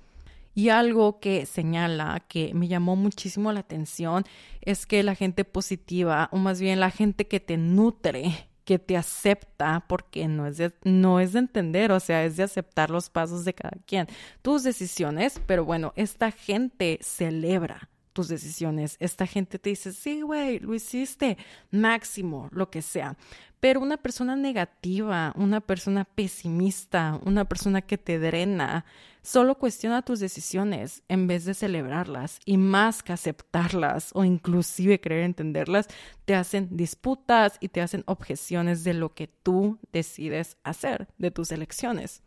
Y 0.54 0.70
algo 0.70 1.20
que 1.20 1.46
señala 1.46 2.22
que 2.28 2.54
me 2.54 2.68
llamó 2.68 2.96
muchísimo 2.98 3.54
la 3.54 3.62
atención 3.62 4.26
es 4.62 4.86
que 4.86 5.04
la 5.04 5.16
gente 5.16 5.46
positiva, 5.46 6.28
o 6.34 6.38
más 6.38 6.60
bien 6.60 6.82
la 6.82 6.92
gente 6.92 7.28
que 7.28 7.40
te 7.40 7.56
nutre, 7.56 8.49
que 8.70 8.78
te 8.78 8.98
acepta, 8.98 9.84
porque 9.88 10.28
no 10.28 10.46
es, 10.46 10.58
de, 10.58 10.72
no 10.84 11.20
es 11.20 11.34
de 11.34 11.40
entender, 11.40 11.92
o 11.92 12.00
sea, 12.00 12.24
es 12.24 12.38
de 12.38 12.44
aceptar 12.44 12.92
los 12.92 13.10
pasos 13.10 13.44
de 13.44 13.56
cada 13.56 13.76
quien, 13.88 14.06
tus 14.44 14.62
decisiones, 14.62 15.42
pero 15.48 15.66
bueno, 15.66 15.92
esta 15.96 16.30
gente 16.30 17.00
celebra 17.02 17.90
tus 18.14 18.28
decisiones. 18.28 18.96
Esta 19.00 19.26
gente 19.26 19.58
te 19.58 19.72
dice, 19.72 19.92
sí, 19.92 20.22
güey, 20.22 20.60
lo 20.60 20.76
hiciste, 20.76 21.40
máximo, 21.72 22.48
lo 22.52 22.70
que 22.70 22.84
sea. 22.84 23.18
Pero 23.60 23.80
una 23.80 23.98
persona 23.98 24.36
negativa, 24.36 25.34
una 25.36 25.62
persona 25.62 26.06
pesimista, 26.06 27.20
una 27.26 27.46
persona 27.46 27.82
que 27.82 27.98
te 27.98 28.20
drena, 28.20 28.86
solo 29.30 29.60
cuestiona 29.60 30.02
tus 30.02 30.20
decisiones 30.20 31.04
en 31.08 31.28
vez 31.28 31.46
de 31.46 31.54
celebrarlas 31.54 32.40
y 32.46 32.58
más 32.58 33.04
que 33.04 33.14
aceptarlas 33.14 34.10
o 34.16 34.24
inclusive 34.24 35.00
querer 35.00 35.24
entenderlas, 35.24 35.88
te 36.26 36.34
hacen 36.34 36.68
disputas 36.72 37.58
y 37.60 37.68
te 37.68 37.82
hacen 37.82 38.04
objeciones 38.08 38.84
de 38.84 38.96
lo 38.96 39.14
que 39.14 39.28
tú 39.28 39.78
decides 39.94 40.58
hacer, 40.64 41.10
de 41.20 41.30
tus 41.30 41.52
elecciones. 41.52 42.24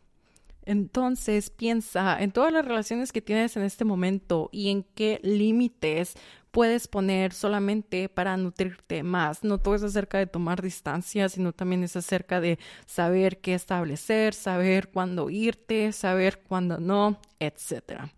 Entonces 0.64 1.50
piensa 1.50 2.22
en 2.22 2.30
todas 2.30 2.52
las 2.52 2.64
relaciones 2.64 3.10
que 3.10 3.20
tienes 3.20 3.56
en 3.56 3.64
este 3.64 3.84
momento 3.84 4.48
y 4.52 4.70
en 4.70 4.84
qué 4.84 5.18
límites 5.24 6.14
puedes 6.52 6.86
poner 6.86 7.32
solamente 7.32 8.08
para 8.08 8.36
nutrirte 8.36 9.02
más. 9.02 9.42
No 9.42 9.58
todo 9.58 9.74
es 9.74 9.82
acerca 9.82 10.18
de 10.18 10.26
tomar 10.26 10.62
distancia, 10.62 11.28
sino 11.28 11.52
también 11.52 11.82
es 11.82 11.96
acerca 11.96 12.40
de 12.40 12.58
saber 12.86 13.40
qué 13.40 13.54
establecer, 13.54 14.34
saber 14.34 14.90
cuándo 14.90 15.30
irte, 15.30 15.92
saber 15.92 16.42
cuándo 16.46 16.78
no, 16.78 17.18
etcétera. 17.40 18.12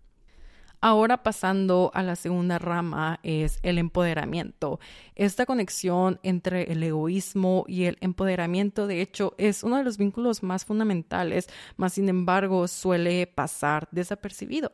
Ahora 0.86 1.22
pasando 1.22 1.90
a 1.94 2.02
la 2.02 2.14
segunda 2.14 2.58
rama 2.58 3.18
es 3.22 3.58
el 3.62 3.78
empoderamiento. 3.78 4.80
Esta 5.14 5.46
conexión 5.46 6.20
entre 6.22 6.70
el 6.70 6.82
egoísmo 6.82 7.64
y 7.66 7.84
el 7.84 7.96
empoderamiento, 8.02 8.86
de 8.86 9.00
hecho, 9.00 9.34
es 9.38 9.62
uno 9.62 9.78
de 9.78 9.84
los 9.84 9.96
vínculos 9.96 10.42
más 10.42 10.66
fundamentales, 10.66 11.48
más 11.78 11.94
sin 11.94 12.10
embargo 12.10 12.68
suele 12.68 13.26
pasar 13.26 13.88
desapercibido. 13.92 14.70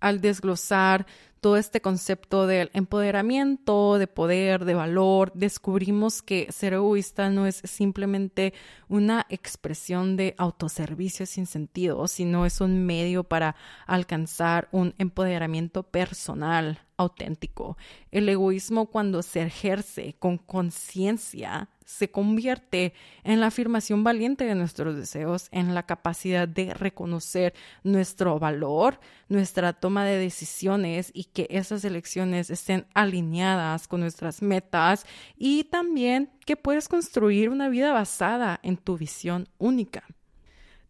Al 0.00 0.22
desglosar 0.22 1.04
todo 1.40 1.56
este 1.56 1.80
concepto 1.80 2.46
del 2.46 2.70
empoderamiento, 2.74 3.98
de 3.98 4.06
poder, 4.06 4.64
de 4.64 4.74
valor, 4.74 5.32
descubrimos 5.34 6.22
que 6.22 6.46
ser 6.52 6.74
egoísta 6.74 7.30
no 7.30 7.46
es 7.46 7.62
simplemente 7.64 8.52
una 8.88 9.26
expresión 9.30 10.16
de 10.16 10.34
autoservicio 10.36 11.26
sin 11.26 11.46
sentido, 11.46 12.06
sino 12.08 12.44
es 12.44 12.60
un 12.60 12.84
medio 12.84 13.24
para 13.24 13.56
alcanzar 13.86 14.68
un 14.70 14.94
empoderamiento 14.98 15.82
personal 15.82 16.80
auténtico. 17.00 17.78
El 18.10 18.28
egoísmo 18.28 18.86
cuando 18.86 19.22
se 19.22 19.42
ejerce 19.42 20.16
con 20.18 20.36
conciencia 20.36 21.70
se 21.90 22.10
convierte 22.10 22.94
en 23.24 23.40
la 23.40 23.48
afirmación 23.48 24.04
valiente 24.04 24.44
de 24.44 24.54
nuestros 24.54 24.96
deseos, 24.96 25.48
en 25.50 25.74
la 25.74 25.86
capacidad 25.86 26.46
de 26.46 26.72
reconocer 26.72 27.52
nuestro 27.82 28.38
valor, 28.38 29.00
nuestra 29.28 29.72
toma 29.72 30.04
de 30.04 30.16
decisiones 30.16 31.10
y 31.12 31.24
que 31.32 31.46
esas 31.50 31.84
elecciones 31.84 32.50
estén 32.50 32.86
alineadas 32.94 33.88
con 33.88 34.00
nuestras 34.00 34.42
metas 34.42 35.06
y 35.36 35.64
también 35.64 36.30
que 36.44 36.56
puedes 36.56 36.88
construir 36.88 37.48
una 37.48 37.68
vida 37.68 37.92
basada 37.92 38.60
en 38.62 38.76
tu 38.76 38.96
visión 38.96 39.48
única. 39.58 40.04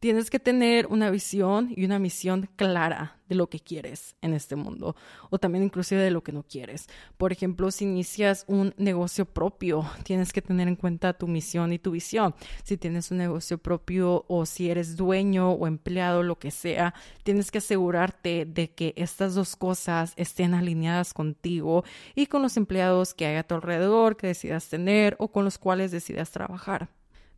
Tienes 0.00 0.30
que 0.30 0.38
tener 0.38 0.86
una 0.86 1.10
visión 1.10 1.74
y 1.76 1.84
una 1.84 1.98
misión 1.98 2.48
clara 2.56 3.18
de 3.28 3.34
lo 3.34 3.50
que 3.50 3.60
quieres 3.60 4.16
en 4.22 4.32
este 4.32 4.56
mundo 4.56 4.96
o 5.28 5.38
también 5.38 5.62
inclusive 5.62 6.00
de 6.00 6.10
lo 6.10 6.22
que 6.22 6.32
no 6.32 6.42
quieres. 6.42 6.86
Por 7.18 7.32
ejemplo, 7.32 7.70
si 7.70 7.84
inicias 7.84 8.46
un 8.48 8.72
negocio 8.78 9.26
propio, 9.26 9.84
tienes 10.02 10.32
que 10.32 10.40
tener 10.40 10.68
en 10.68 10.76
cuenta 10.76 11.12
tu 11.12 11.28
misión 11.28 11.74
y 11.74 11.78
tu 11.78 11.90
visión. 11.90 12.34
Si 12.64 12.78
tienes 12.78 13.10
un 13.10 13.18
negocio 13.18 13.58
propio 13.58 14.24
o 14.26 14.46
si 14.46 14.70
eres 14.70 14.96
dueño 14.96 15.52
o 15.52 15.66
empleado, 15.66 16.22
lo 16.22 16.38
que 16.38 16.50
sea, 16.50 16.94
tienes 17.22 17.50
que 17.50 17.58
asegurarte 17.58 18.46
de 18.46 18.72
que 18.72 18.94
estas 18.96 19.34
dos 19.34 19.54
cosas 19.54 20.14
estén 20.16 20.54
alineadas 20.54 21.12
contigo 21.12 21.84
y 22.14 22.24
con 22.24 22.40
los 22.40 22.56
empleados 22.56 23.12
que 23.12 23.26
hay 23.26 23.36
a 23.36 23.42
tu 23.42 23.54
alrededor, 23.54 24.16
que 24.16 24.28
decidas 24.28 24.70
tener 24.70 25.16
o 25.18 25.30
con 25.30 25.44
los 25.44 25.58
cuales 25.58 25.90
decidas 25.90 26.30
trabajar 26.30 26.88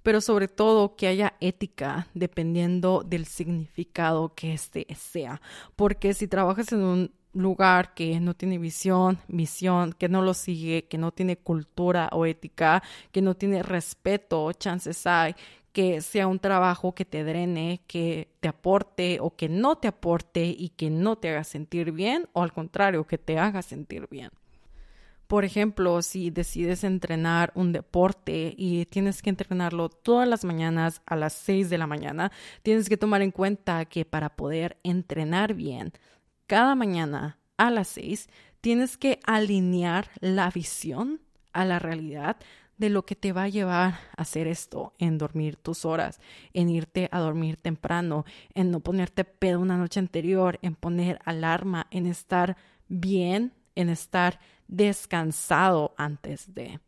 pero 0.03 0.21
sobre 0.21 0.49
todo 0.49 0.97
que 0.97 1.07
haya 1.07 1.35
ética 1.41 2.09
dependiendo 2.15 3.03
del 3.05 3.27
significado 3.27 4.35
que 4.35 4.53
éste 4.53 4.87
sea. 4.95 5.41
Porque 5.77 6.15
si 6.15 6.29
trabajas 6.29 6.73
en 6.73 6.83
un 6.83 7.13
lugar 7.33 7.95
que 7.95 8.21
no 8.21 8.35
tiene 8.35 8.59
visión, 8.59 9.19
misión, 9.29 9.93
que 9.93 10.09
no 10.09 10.23
lo 10.23 10.35
sigue, 10.35 10.85
que 10.85 10.99
no 10.99 11.13
tiene 11.13 11.37
cultura 11.37 12.09
o 12.13 12.27
ética, 12.27 12.83
que 13.11 13.23
no 13.23 13.35
tiene 13.35 13.63
respeto, 13.63 14.53
chances 14.53 15.07
hay 15.07 15.35
que 15.73 16.03
sea 16.03 16.27
un 16.27 16.39
trabajo 16.39 16.95
que 16.95 17.05
te 17.05 17.25
drene, 17.25 17.81
que 17.87 18.29
te 18.41 18.49
aporte 18.49 19.19
o 19.21 19.35
que 19.35 19.49
no 19.49 19.77
te 19.77 19.89
aporte 19.89 20.45
y 20.45 20.71
que 20.71 20.91
no 20.91 21.17
te 21.17 21.31
haga 21.31 21.45
sentir 21.45 21.93
bien 21.93 22.29
o 22.35 22.43
al 22.43 22.53
contrario, 22.53 23.07
que 23.07 23.19
te 23.19 23.39
haga 23.39 23.63
sentir 23.63 24.07
bien. 24.11 24.31
Por 25.33 25.47
ejemplo, 25.47 26.03
si 26.03 26.29
decides 26.29 26.85
entrenar 26.85 27.53
un 27.55 27.73
deporte 27.73 28.53
y 28.55 28.85
tienes 28.85 29.23
que 29.23 29.31
entrenarlo 29.31 29.89
todas 29.89 30.29
las 30.29 30.45
mañanas 30.45 31.01
a 31.07 31.17
las 31.17 31.33
6 31.33 31.71
de 31.71 31.79
la 31.79 31.87
mañana, 31.87 32.31
tienes 32.63 32.87
que 32.87 32.99
tomar 32.99 33.23
en 33.23 33.31
cuenta 33.31 33.87
que 33.87 34.05
para 34.05 34.37
poder 34.37 34.77
entrenar 34.83 35.55
bien 35.55 35.95
cada 36.47 36.75
mañana 36.75 37.39
a 37.57 37.71
las 37.71 37.89
6, 37.89 38.29
tienes 38.61 38.99
que 38.99 39.21
alinear 39.25 40.11
la 40.21 40.51
visión 40.51 41.23
a 41.55 41.65
la 41.65 41.79
realidad 41.79 42.37
de 42.77 42.91
lo 42.91 43.07
que 43.07 43.17
te 43.17 43.33
va 43.33 43.45
a 43.45 43.49
llevar 43.49 43.95
a 44.15 44.21
hacer 44.21 44.47
esto, 44.47 44.93
en 44.99 45.17
dormir 45.17 45.57
tus 45.57 45.87
horas, 45.87 46.21
en 46.53 46.69
irte 46.69 47.09
a 47.11 47.21
dormir 47.21 47.57
temprano, 47.57 48.27
en 48.53 48.71
no 48.71 48.81
ponerte 48.81 49.25
pedo 49.25 49.61
una 49.61 49.79
noche 49.79 49.99
anterior, 49.99 50.59
en 50.61 50.75
poner 50.75 51.21
alarma, 51.25 51.87
en 51.91 52.05
estar 52.05 52.59
bien, 52.87 53.55
en 53.75 53.89
estar 53.89 54.39
descansado 54.69 55.95
antes 55.97 56.55
de. 56.55 56.81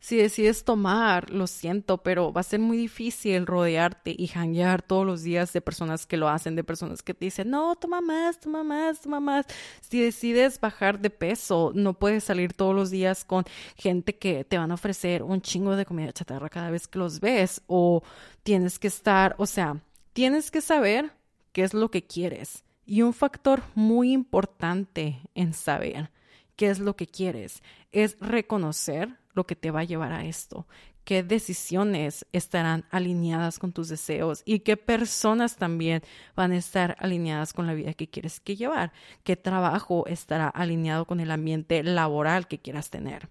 Si 0.00 0.16
decides 0.16 0.62
tomar, 0.62 1.30
lo 1.30 1.48
siento, 1.48 1.98
pero 1.98 2.32
va 2.32 2.42
a 2.42 2.44
ser 2.44 2.60
muy 2.60 2.76
difícil 2.76 3.46
rodearte 3.46 4.14
y 4.16 4.28
janguear 4.28 4.80
todos 4.80 5.04
los 5.04 5.24
días 5.24 5.52
de 5.52 5.60
personas 5.60 6.06
que 6.06 6.16
lo 6.16 6.28
hacen, 6.28 6.54
de 6.54 6.62
personas 6.62 7.02
que 7.02 7.14
te 7.14 7.24
dicen, 7.24 7.50
no, 7.50 7.74
toma 7.74 8.00
más, 8.00 8.38
toma 8.38 8.62
más, 8.62 9.00
toma 9.00 9.18
más. 9.18 9.46
Si 9.80 10.00
decides 10.00 10.60
bajar 10.60 11.00
de 11.00 11.10
peso, 11.10 11.72
no 11.74 11.94
puedes 11.94 12.22
salir 12.22 12.52
todos 12.52 12.76
los 12.76 12.90
días 12.90 13.24
con 13.24 13.44
gente 13.76 14.16
que 14.16 14.44
te 14.44 14.56
van 14.56 14.70
a 14.70 14.74
ofrecer 14.74 15.24
un 15.24 15.42
chingo 15.42 15.74
de 15.74 15.84
comida 15.84 16.12
chatarra 16.12 16.48
cada 16.48 16.70
vez 16.70 16.86
que 16.86 17.00
los 17.00 17.18
ves 17.18 17.60
o 17.66 18.04
tienes 18.44 18.78
que 18.78 18.86
estar, 18.86 19.34
o 19.38 19.46
sea, 19.46 19.82
tienes 20.12 20.52
que 20.52 20.60
saber 20.60 21.12
qué 21.52 21.64
es 21.64 21.74
lo 21.74 21.90
que 21.90 22.06
quieres. 22.06 22.62
Y 22.86 23.02
un 23.02 23.12
factor 23.12 23.62
muy 23.74 24.12
importante 24.12 25.20
en 25.34 25.52
saber 25.54 26.10
qué 26.58 26.70
es 26.70 26.80
lo 26.80 26.96
que 26.96 27.06
quieres 27.06 27.62
es 27.92 28.18
reconocer 28.18 29.16
lo 29.32 29.46
que 29.46 29.54
te 29.54 29.70
va 29.70 29.80
a 29.80 29.84
llevar 29.84 30.12
a 30.12 30.24
esto, 30.24 30.66
qué 31.04 31.22
decisiones 31.22 32.26
estarán 32.32 32.84
alineadas 32.90 33.60
con 33.60 33.72
tus 33.72 33.88
deseos 33.88 34.42
y 34.44 34.58
qué 34.58 34.76
personas 34.76 35.54
también 35.54 36.02
van 36.34 36.50
a 36.50 36.56
estar 36.56 36.96
alineadas 36.98 37.52
con 37.52 37.68
la 37.68 37.74
vida 37.74 37.94
que 37.94 38.10
quieres 38.10 38.40
que 38.40 38.56
llevar, 38.56 38.92
qué 39.22 39.36
trabajo 39.36 40.04
estará 40.08 40.48
alineado 40.48 41.06
con 41.06 41.20
el 41.20 41.30
ambiente 41.30 41.84
laboral 41.84 42.48
que 42.48 42.58
quieras 42.58 42.90
tener. 42.90 43.28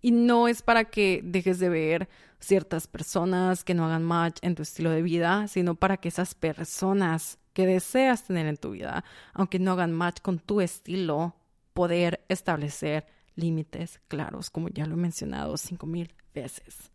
Y 0.00 0.12
no 0.12 0.48
es 0.48 0.62
para 0.62 0.86
que 0.86 1.20
dejes 1.22 1.58
de 1.58 1.68
ver 1.68 2.08
ciertas 2.40 2.86
personas 2.86 3.62
que 3.62 3.74
no 3.74 3.84
hagan 3.84 4.04
match 4.04 4.38
en 4.40 4.54
tu 4.54 4.62
estilo 4.62 4.90
de 4.90 5.02
vida, 5.02 5.48
sino 5.48 5.74
para 5.74 5.98
que 5.98 6.08
esas 6.08 6.34
personas 6.34 7.38
que 7.52 7.66
deseas 7.66 8.24
tener 8.24 8.46
en 8.46 8.56
tu 8.56 8.70
vida, 8.70 9.04
aunque 9.34 9.58
no 9.58 9.72
hagan 9.72 9.92
match 9.92 10.20
con 10.22 10.38
tu 10.38 10.62
estilo, 10.62 11.36
poder 11.74 12.24
establecer 12.28 13.06
límites 13.36 14.00
claros, 14.08 14.48
como 14.48 14.68
ya 14.68 14.86
lo 14.86 14.94
he 14.94 14.98
mencionado 14.98 15.56
cinco 15.56 15.86
mil 15.86 16.14
veces. 16.34 16.90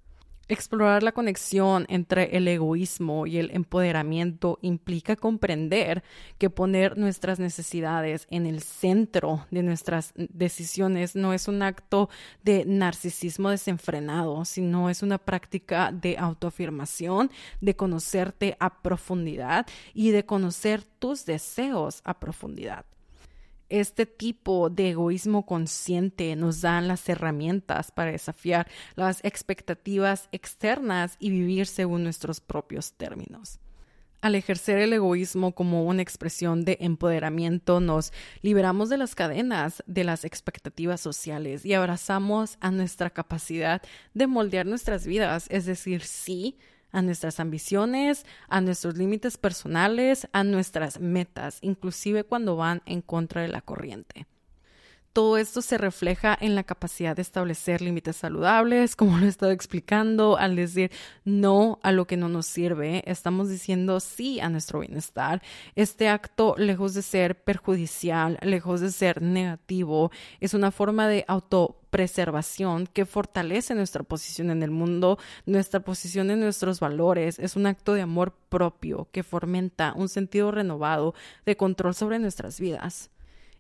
Explorar 0.52 1.04
la 1.04 1.12
conexión 1.12 1.86
entre 1.90 2.36
el 2.36 2.48
egoísmo 2.48 3.28
y 3.28 3.38
el 3.38 3.52
empoderamiento 3.52 4.58
implica 4.64 5.16
comprender 5.16 6.04
que 6.40 6.50
poner 6.50 6.98
nuestras 6.98 7.38
necesidades 7.38 8.26
en 8.32 8.48
el 8.48 8.64
centro 8.64 9.46
de 9.52 9.62
nuestras 9.62 10.12
decisiones 10.16 11.16
no 11.16 11.34
es 11.34 11.48
un 11.48 11.62
acto 11.62 12.10
de 12.42 12.66
narcisismo 12.66 13.52
desenfrenado, 13.52 14.44
sino 14.44 14.90
es 14.90 15.04
una 15.04 15.20
práctica 15.20 15.92
de 15.92 16.18
autoafirmación, 16.18 17.30
de 17.62 17.76
conocerte 17.76 18.58
a 18.60 18.82
profundidad 18.82 19.68
y 19.94 20.10
de 20.10 20.26
conocer 20.26 20.84
tus 20.84 21.26
deseos 21.26 22.02
a 22.06 22.20
profundidad 22.20 22.88
este 23.70 24.06
tipo 24.06 24.70
de 24.70 24.90
egoísmo 24.90 25.46
consciente 25.46 26.36
nos 26.36 26.62
dan 26.62 26.88
las 26.88 27.08
herramientas 27.08 27.92
para 27.92 28.12
desafiar 28.12 28.68
las 28.96 29.24
expectativas 29.24 30.28
externas 30.32 31.16
y 31.20 31.30
vivir 31.30 31.68
según 31.68 32.04
nuestros 32.04 32.42
propios 32.42 32.94
términos. 32.94 33.60
Al 34.22 34.36
ejercer 34.36 34.80
el 34.80 34.92
egoísmo 34.92 35.56
como 35.56 35.86
una 35.86 36.02
expresión 36.02 36.66
de 36.66 36.78
empoderamiento, 36.82 37.80
nos 37.80 38.12
liberamos 38.42 38.90
de 38.90 38.98
las 38.98 39.16
cadenas 39.16 39.82
de 39.88 40.04
las 40.04 40.26
expectativas 40.26 41.00
sociales 41.00 41.66
y 41.66 41.74
abrazamos 41.74 42.58
a 42.60 42.70
nuestra 42.70 43.12
capacidad 43.12 43.82
de 44.14 44.28
moldear 44.28 44.66
nuestras 44.66 45.08
vidas, 45.08 45.48
es 45.50 45.66
decir, 45.66 46.02
sí 46.02 46.58
a 46.92 47.02
nuestras 47.02 47.40
ambiciones, 47.40 48.26
a 48.48 48.62
nuestros 48.62 48.98
límites 48.98 49.38
personales, 49.38 50.28
a 50.32 50.44
nuestras 50.44 51.00
metas, 51.00 51.60
inclusive 51.62 52.24
cuando 52.24 52.56
van 52.56 52.82
en 52.86 53.02
contra 53.02 53.42
de 53.42 53.48
la 53.50 53.62
corriente. 53.62 54.26
Todo 55.12 55.38
esto 55.38 55.64
se 55.64 55.80
refleja 55.80 56.38
en 56.40 56.54
la 56.54 56.64
capacidad 56.64 57.16
de 57.16 57.24
establecer 57.24 57.82
límites 57.82 58.16
saludables, 58.16 58.96
como 58.96 59.18
lo 59.18 59.26
he 59.26 59.30
estado 59.30 59.52
explicando, 59.52 60.38
al 60.38 60.56
decir 60.56 60.92
no 61.26 61.80
a 61.82 61.92
lo 61.92 62.06
que 62.06 62.16
no 62.16 62.30
nos 62.30 62.46
sirve, 62.46 63.04
estamos 63.06 63.50
diciendo 63.50 64.00
sí 64.00 64.40
a 64.40 64.50
nuestro 64.50 64.82
bienestar. 64.82 65.42
Este 65.76 66.10
acto, 66.10 66.54
lejos 66.58 66.94
de 66.94 67.02
ser 67.02 67.44
perjudicial, 67.44 68.38
lejos 68.44 68.82
de 68.82 68.92
ser 68.92 69.22
negativo, 69.24 70.12
es 70.40 70.54
una 70.54 70.70
forma 70.72 71.08
de 71.08 71.26
autopreservación 71.90 72.86
que 72.86 73.06
fortalece 73.06 73.74
nuestra 73.74 74.04
posición 74.04 74.52
en 74.52 74.62
el 74.62 74.70
mundo, 74.70 75.18
nuestra 75.46 75.80
posición 75.80 76.30
en 76.30 76.40
nuestros 76.40 76.80
valores. 76.80 77.40
Es 77.40 77.56
un 77.56 77.66
acto 77.66 77.94
de 77.94 78.02
amor 78.02 78.34
propio 78.50 79.08
que 79.12 79.24
fomenta 79.24 79.94
un 79.96 80.08
sentido 80.08 80.52
renovado 80.52 81.16
de 81.46 81.58
control 81.58 81.96
sobre 81.96 82.20
nuestras 82.20 82.60
vidas. 82.60 83.10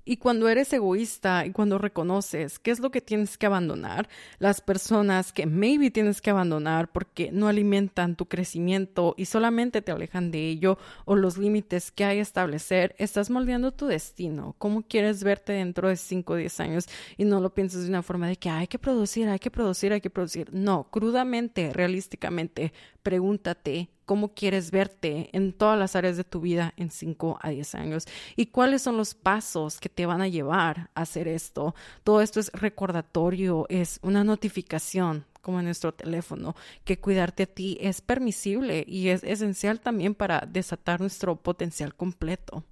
Y 0.10 0.18
cuando 0.18 0.49
eres 0.49 0.74
egoísta 0.74 1.45
y 1.45 1.51
cuando 1.51 1.78
reconoces 1.78 2.57
qué 2.57 2.72
es 2.72 2.80
lo 2.80 2.89
que 2.89 2.99
tienes 2.99 3.38
que 3.38 3.45
abandonar, 3.45 4.10
las 4.39 4.60
personas 4.60 5.32
que 5.32 5.45
maybe 5.45 5.91
tienes 5.91 6.20
que 6.20 6.32
abandonar 6.32 6.91
porque 6.91 7.32
no 7.32 7.47
alimentan 7.47 8.16
tu 8.16 8.26
crecimiento 8.26 9.14
y 9.20 9.26
solamente 9.26 9.84
te 9.84 9.91
alejan 9.91 10.32
de 10.32 10.49
ello 10.49 10.80
o 11.05 11.16
los 11.16 11.38
límites 11.38 11.91
que 11.91 12.05
hay 12.05 12.16
que 12.16 12.22
establecer, 12.22 12.95
estás 12.97 13.30
moldeando 13.30 13.72
tu 13.72 13.86
destino. 13.86 14.55
¿Cómo 14.57 14.82
quieres 14.82 15.24
verte 15.24 15.53
dentro 15.53 15.88
de 15.89 15.95
5 15.95 16.34
o 16.34 16.38
10 16.38 16.60
años? 16.60 16.88
Y 17.16 17.26
no 17.26 17.39
lo 17.39 17.53
pienses 17.53 17.84
de 17.84 17.89
una 17.89 18.01
forma 18.01 18.28
de 18.28 18.38
que 18.38 18.49
hay 18.49 18.66
que 18.66 18.80
producir, 18.80 19.30
hay 19.30 19.38
que 19.38 19.51
producir, 19.51 19.93
hay 19.93 20.01
que 20.01 20.10
producir. 20.10 20.51
No, 20.51 20.88
crudamente, 20.89 21.72
realísticamente, 21.72 22.74
pregúntate 23.03 23.89
cómo 24.10 24.34
quieres 24.34 24.72
verte 24.72 25.30
en 25.34 25.53
todas 25.53 25.78
las 25.78 25.95
áreas 25.95 26.18
de 26.18 26.24
tu 26.24 26.41
vida 26.41 26.74
en 26.78 26.89
5 26.89 27.38
a 27.43 27.49
10 27.51 27.76
años 27.76 28.07
y 28.36 28.47
cuáles 28.47 28.82
son 28.82 28.97
los 28.97 29.14
pasos 29.14 29.80
que 29.80 29.88
te 29.88 30.07
van 30.07 30.20
a 30.20 30.28
llevar 30.28 30.89
a 30.95 31.01
hacer 31.01 31.28
esto. 31.28 31.76
Todo 32.03 32.22
esto 32.22 32.39
es 32.39 32.51
recordatorio, 32.53 33.68
es 33.70 33.99
una 34.01 34.24
notificación 34.24 35.28
como 35.43 35.60
en 35.60 35.66
nuestro 35.66 35.93
teléfono, 35.93 36.55
que 36.86 36.99
cuidarte 36.99 37.43
a 37.43 37.45
ti 37.45 37.78
es 37.82 38.01
permisible 38.01 38.84
y 38.88 39.10
es 39.10 39.24
esencial 39.24 39.80
también 39.80 40.16
para 40.16 40.39
desatar 40.39 41.01
nuestro 41.01 41.36
potencial 41.36 41.93
completo. 41.93 42.64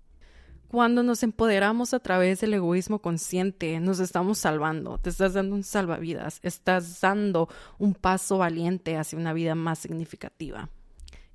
Cuando 0.70 1.04
nos 1.04 1.22
empoderamos 1.22 1.94
a 1.94 2.00
través 2.00 2.42
del 2.42 2.56
egoísmo 2.56 2.98
consciente, 3.00 3.80
nos 3.80 4.00
estamos 4.00 4.40
salvando, 4.40 4.98
te 4.98 5.12
estás 5.12 5.34
dando 5.34 5.54
un 5.54 5.64
salvavidas, 5.64 6.40
estás 6.42 7.00
dando 7.00 7.48
un 7.78 7.94
paso 7.94 8.40
valiente 8.40 8.98
hacia 8.98 9.20
una 9.20 9.34
vida 9.34 9.54
más 9.54 9.78
significativa. 9.78 10.72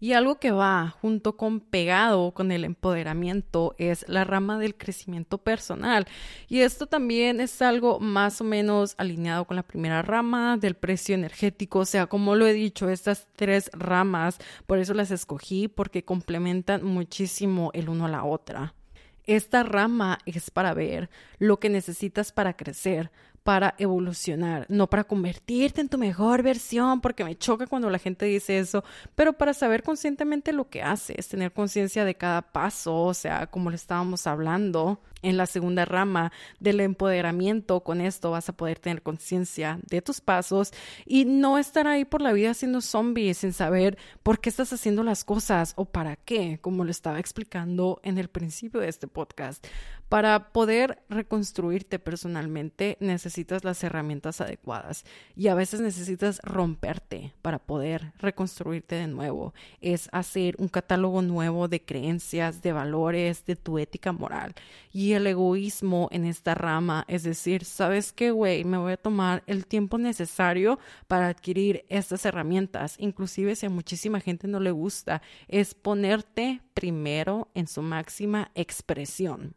Y 0.02 0.14
algo 0.14 0.40
que 0.40 0.50
va 0.50 0.96
junto 1.00 1.36
con 1.36 1.60
pegado 1.60 2.32
con 2.34 2.50
el 2.50 2.64
empoderamiento 2.64 3.76
es 3.78 4.04
la 4.08 4.24
rama 4.24 4.58
del 4.58 4.74
crecimiento 4.74 5.38
personal. 5.38 6.08
Y 6.48 6.62
esto 6.62 6.88
también 6.88 7.40
es 7.40 7.62
algo 7.62 8.00
más 8.00 8.40
o 8.40 8.44
menos 8.44 8.96
alineado 8.98 9.44
con 9.44 9.54
la 9.54 9.62
primera 9.62 10.02
rama 10.02 10.56
del 10.56 10.74
precio 10.74 11.14
energético. 11.14 11.78
O 11.78 11.84
sea, 11.84 12.08
como 12.08 12.34
lo 12.34 12.48
he 12.48 12.52
dicho, 12.52 12.88
estas 12.88 13.28
tres 13.36 13.70
ramas, 13.74 14.38
por 14.66 14.80
eso 14.80 14.92
las 14.92 15.12
escogí, 15.12 15.68
porque 15.68 16.04
complementan 16.04 16.82
muchísimo 16.82 17.70
el 17.72 17.88
uno 17.88 18.06
a 18.06 18.10
la 18.10 18.24
otra. 18.24 18.74
Esta 19.24 19.62
rama 19.62 20.18
es 20.26 20.50
para 20.50 20.74
ver 20.74 21.10
lo 21.38 21.60
que 21.60 21.70
necesitas 21.70 22.32
para 22.32 22.56
crecer, 22.56 23.12
para 23.42 23.74
evolucionar, 23.78 24.66
no 24.68 24.88
para 24.88 25.04
convertirte 25.04 25.80
en 25.80 25.88
tu 25.88 25.98
mejor 25.98 26.42
versión, 26.42 27.00
porque 27.00 27.24
me 27.24 27.36
choca 27.36 27.66
cuando 27.66 27.90
la 27.90 27.98
gente 27.98 28.26
dice 28.26 28.58
eso, 28.58 28.84
pero 29.14 29.32
para 29.32 29.54
saber 29.54 29.82
conscientemente 29.82 30.52
lo 30.52 30.68
que 30.68 30.82
haces, 30.82 31.28
tener 31.28 31.52
conciencia 31.52 32.04
de 32.04 32.14
cada 32.14 32.42
paso, 32.42 32.94
o 32.94 33.14
sea, 33.14 33.46
como 33.46 33.70
le 33.70 33.76
estábamos 33.76 34.26
hablando 34.26 35.00
en 35.22 35.36
la 35.36 35.46
segunda 35.46 35.84
rama 35.84 36.32
del 36.60 36.80
empoderamiento, 36.80 37.80
con 37.80 38.00
esto 38.00 38.30
vas 38.30 38.48
a 38.48 38.56
poder 38.56 38.78
tener 38.78 39.02
conciencia 39.02 39.78
de 39.88 40.02
tus 40.02 40.20
pasos 40.20 40.72
y 41.06 41.24
no 41.24 41.58
estar 41.58 41.86
ahí 41.86 42.04
por 42.04 42.20
la 42.20 42.32
vida 42.32 42.54
siendo 42.54 42.80
zombie 42.80 43.34
sin 43.34 43.52
saber 43.52 43.96
por 44.22 44.40
qué 44.40 44.48
estás 44.48 44.72
haciendo 44.72 45.02
las 45.02 45.24
cosas 45.24 45.72
o 45.76 45.84
para 45.84 46.16
qué, 46.16 46.58
como 46.60 46.84
lo 46.84 46.90
estaba 46.90 47.18
explicando 47.18 48.00
en 48.02 48.18
el 48.18 48.28
principio 48.28 48.80
de 48.80 48.88
este 48.88 49.06
podcast. 49.06 49.66
Para 50.12 50.52
poder 50.52 51.02
reconstruirte 51.08 51.98
personalmente 51.98 52.98
necesitas 53.00 53.64
las 53.64 53.82
herramientas 53.82 54.42
adecuadas 54.42 55.06
y 55.34 55.48
a 55.48 55.54
veces 55.54 55.80
necesitas 55.80 56.38
romperte 56.42 57.32
para 57.40 57.58
poder 57.58 58.12
reconstruirte 58.18 58.96
de 58.96 59.06
nuevo. 59.06 59.54
Es 59.80 60.10
hacer 60.12 60.56
un 60.58 60.68
catálogo 60.68 61.22
nuevo 61.22 61.66
de 61.66 61.82
creencias, 61.82 62.60
de 62.60 62.72
valores, 62.72 63.46
de 63.46 63.56
tu 63.56 63.78
ética 63.78 64.12
moral 64.12 64.54
y 64.92 65.11
el 65.16 65.26
egoísmo 65.26 66.08
en 66.10 66.24
esta 66.24 66.54
rama. 66.54 67.04
Es 67.08 67.22
decir, 67.22 67.64
¿sabes 67.64 68.12
qué, 68.12 68.30
güey? 68.30 68.64
Me 68.64 68.78
voy 68.78 68.92
a 68.92 68.96
tomar 68.96 69.42
el 69.46 69.66
tiempo 69.66 69.98
necesario 69.98 70.78
para 71.08 71.28
adquirir 71.28 71.84
estas 71.88 72.24
herramientas. 72.24 72.96
Inclusive 72.98 73.56
si 73.56 73.66
a 73.66 73.70
muchísima 73.70 74.20
gente 74.20 74.48
no 74.48 74.60
le 74.60 74.70
gusta, 74.70 75.22
es 75.48 75.74
ponerte 75.74 76.60
primero 76.74 77.48
en 77.54 77.66
su 77.66 77.82
máxima 77.82 78.50
expresión 78.54 79.54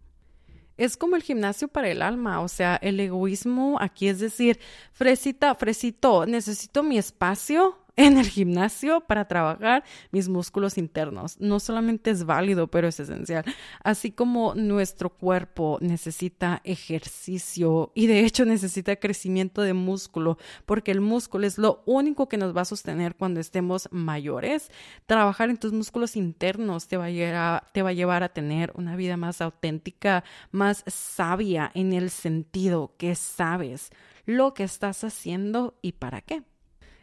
es 0.78 0.97
como 0.97 1.16
el 1.16 1.24
gimnasio 1.24 1.68
para 1.68 1.89
el 1.89 2.01
alma, 2.01 2.41
o 2.41 2.47
sea, 2.47 2.76
el 2.82 2.99
egoísmo 2.99 3.78
aquí 3.80 4.08
es 4.08 4.20
decir, 4.20 4.60
fresita, 4.91 5.56
fresito, 5.56 6.26
necesito 6.26 6.84
mi 6.84 6.97
espacio, 6.97 7.78
en 7.95 8.17
el 8.17 8.27
gimnasio 8.27 9.01
para 9.01 9.27
trabajar 9.27 9.83
mis 10.11 10.29
músculos 10.29 10.77
internos. 10.77 11.39
No 11.39 11.59
solamente 11.59 12.11
es 12.11 12.25
válido, 12.25 12.67
pero 12.67 12.87
es 12.87 12.99
esencial. 12.99 13.45
Así 13.83 14.11
como 14.11 14.53
nuestro 14.55 15.09
cuerpo 15.09 15.77
necesita 15.81 16.61
ejercicio 16.63 17.91
y 17.95 18.07
de 18.07 18.25
hecho 18.25 18.45
necesita 18.45 18.95
crecimiento 18.97 19.61
de 19.61 19.73
músculo, 19.73 20.37
porque 20.65 20.91
el 20.91 21.01
músculo 21.01 21.47
es 21.47 21.57
lo 21.57 21.83
único 21.85 22.27
que 22.27 22.37
nos 22.37 22.55
va 22.55 22.61
a 22.61 22.65
sostener 22.65 23.15
cuando 23.15 23.39
estemos 23.39 23.87
mayores. 23.91 24.71
Trabajar 25.05 25.49
en 25.49 25.57
tus 25.57 25.73
músculos 25.73 26.15
internos 26.15 26.87
te 26.87 26.97
va 26.97 27.05
a 27.05 27.09
llevar, 27.09 27.65
te 27.71 27.81
va 27.81 27.89
a, 27.89 27.93
llevar 27.93 28.23
a 28.23 28.29
tener 28.29 28.71
una 28.75 28.95
vida 28.95 29.17
más 29.17 29.41
auténtica, 29.41 30.23
más 30.51 30.83
sabia 30.87 31.71
en 31.73 31.93
el 31.93 32.09
sentido 32.09 32.93
que 32.97 33.15
sabes 33.15 33.91
lo 34.25 34.53
que 34.53 34.63
estás 34.63 35.03
haciendo 35.03 35.77
y 35.81 35.93
para 35.93 36.21
qué. 36.21 36.43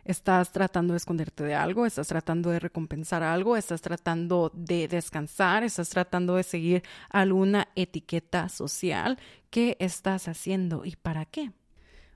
Estás 0.05 0.51
tratando 0.51 0.95
de 0.95 0.97
esconderte 0.97 1.45
de 1.45 1.55
algo, 1.55 1.87
estás 1.87 2.09
tratando 2.09 2.51
de 2.51 2.59
recompensar 2.59 3.23
algo, 3.23 3.57
estás 3.57 3.81
tratando 3.81 4.51
de 4.53 4.89
descansar, 4.89 5.63
estás 5.63 5.91
tratando 5.91 6.35
de 6.35 6.43
seguir 6.43 6.83
alguna 7.09 7.69
etiqueta 7.77 8.49
social. 8.49 9.19
¿Qué 9.51 9.77
estás 9.79 10.27
haciendo 10.27 10.85
y 10.85 10.97
para 10.97 11.25
qué? 11.25 11.53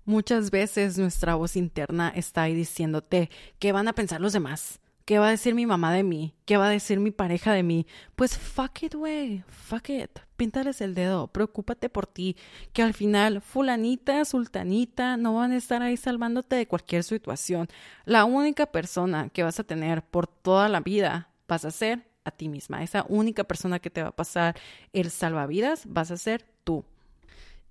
Muchas 0.04 0.50
veces 0.50 0.98
nuestra 0.98 1.36
voz 1.36 1.56
interna 1.56 2.12
está 2.14 2.42
ahí 2.42 2.54
diciéndote 2.54 3.30
qué 3.58 3.72
van 3.72 3.88
a 3.88 3.92
pensar 3.92 4.20
los 4.20 4.32
demás, 4.32 4.80
qué 5.06 5.18
va 5.18 5.28
a 5.28 5.30
decir 5.30 5.54
mi 5.54 5.64
mamá 5.64 5.94
de 5.94 6.02
mí, 6.02 6.34
qué 6.44 6.58
va 6.58 6.66
a 6.66 6.70
decir 6.70 7.00
mi 7.00 7.10
pareja 7.10 7.54
de 7.54 7.62
mí. 7.62 7.86
Pues 8.14 8.36
fuck 8.36 8.82
it, 8.82 8.94
güey, 8.94 9.42
fuck 9.48 9.88
it 9.88 10.18
píntales 10.36 10.80
el 10.80 10.94
dedo, 10.94 11.26
preocúpate 11.28 11.88
por 11.88 12.06
ti, 12.06 12.36
que 12.72 12.82
al 12.82 12.94
final 12.94 13.40
fulanita, 13.40 14.24
sultanita 14.24 15.16
no 15.16 15.34
van 15.34 15.52
a 15.52 15.56
estar 15.56 15.82
ahí 15.82 15.96
salvándote 15.96 16.56
de 16.56 16.68
cualquier 16.68 17.02
situación. 17.02 17.68
La 18.04 18.24
única 18.24 18.66
persona 18.66 19.28
que 19.30 19.42
vas 19.42 19.58
a 19.58 19.64
tener 19.64 20.02
por 20.02 20.26
toda 20.26 20.68
la 20.68 20.80
vida 20.80 21.30
vas 21.48 21.64
a 21.64 21.70
ser 21.70 22.06
a 22.24 22.30
ti 22.30 22.48
misma. 22.48 22.82
Esa 22.82 23.04
única 23.08 23.44
persona 23.44 23.78
que 23.78 23.90
te 23.90 24.02
va 24.02 24.08
a 24.08 24.16
pasar 24.16 24.56
el 24.92 25.10
salvavidas 25.10 25.84
vas 25.86 26.10
a 26.10 26.16
ser 26.16 26.44
tú. 26.64 26.84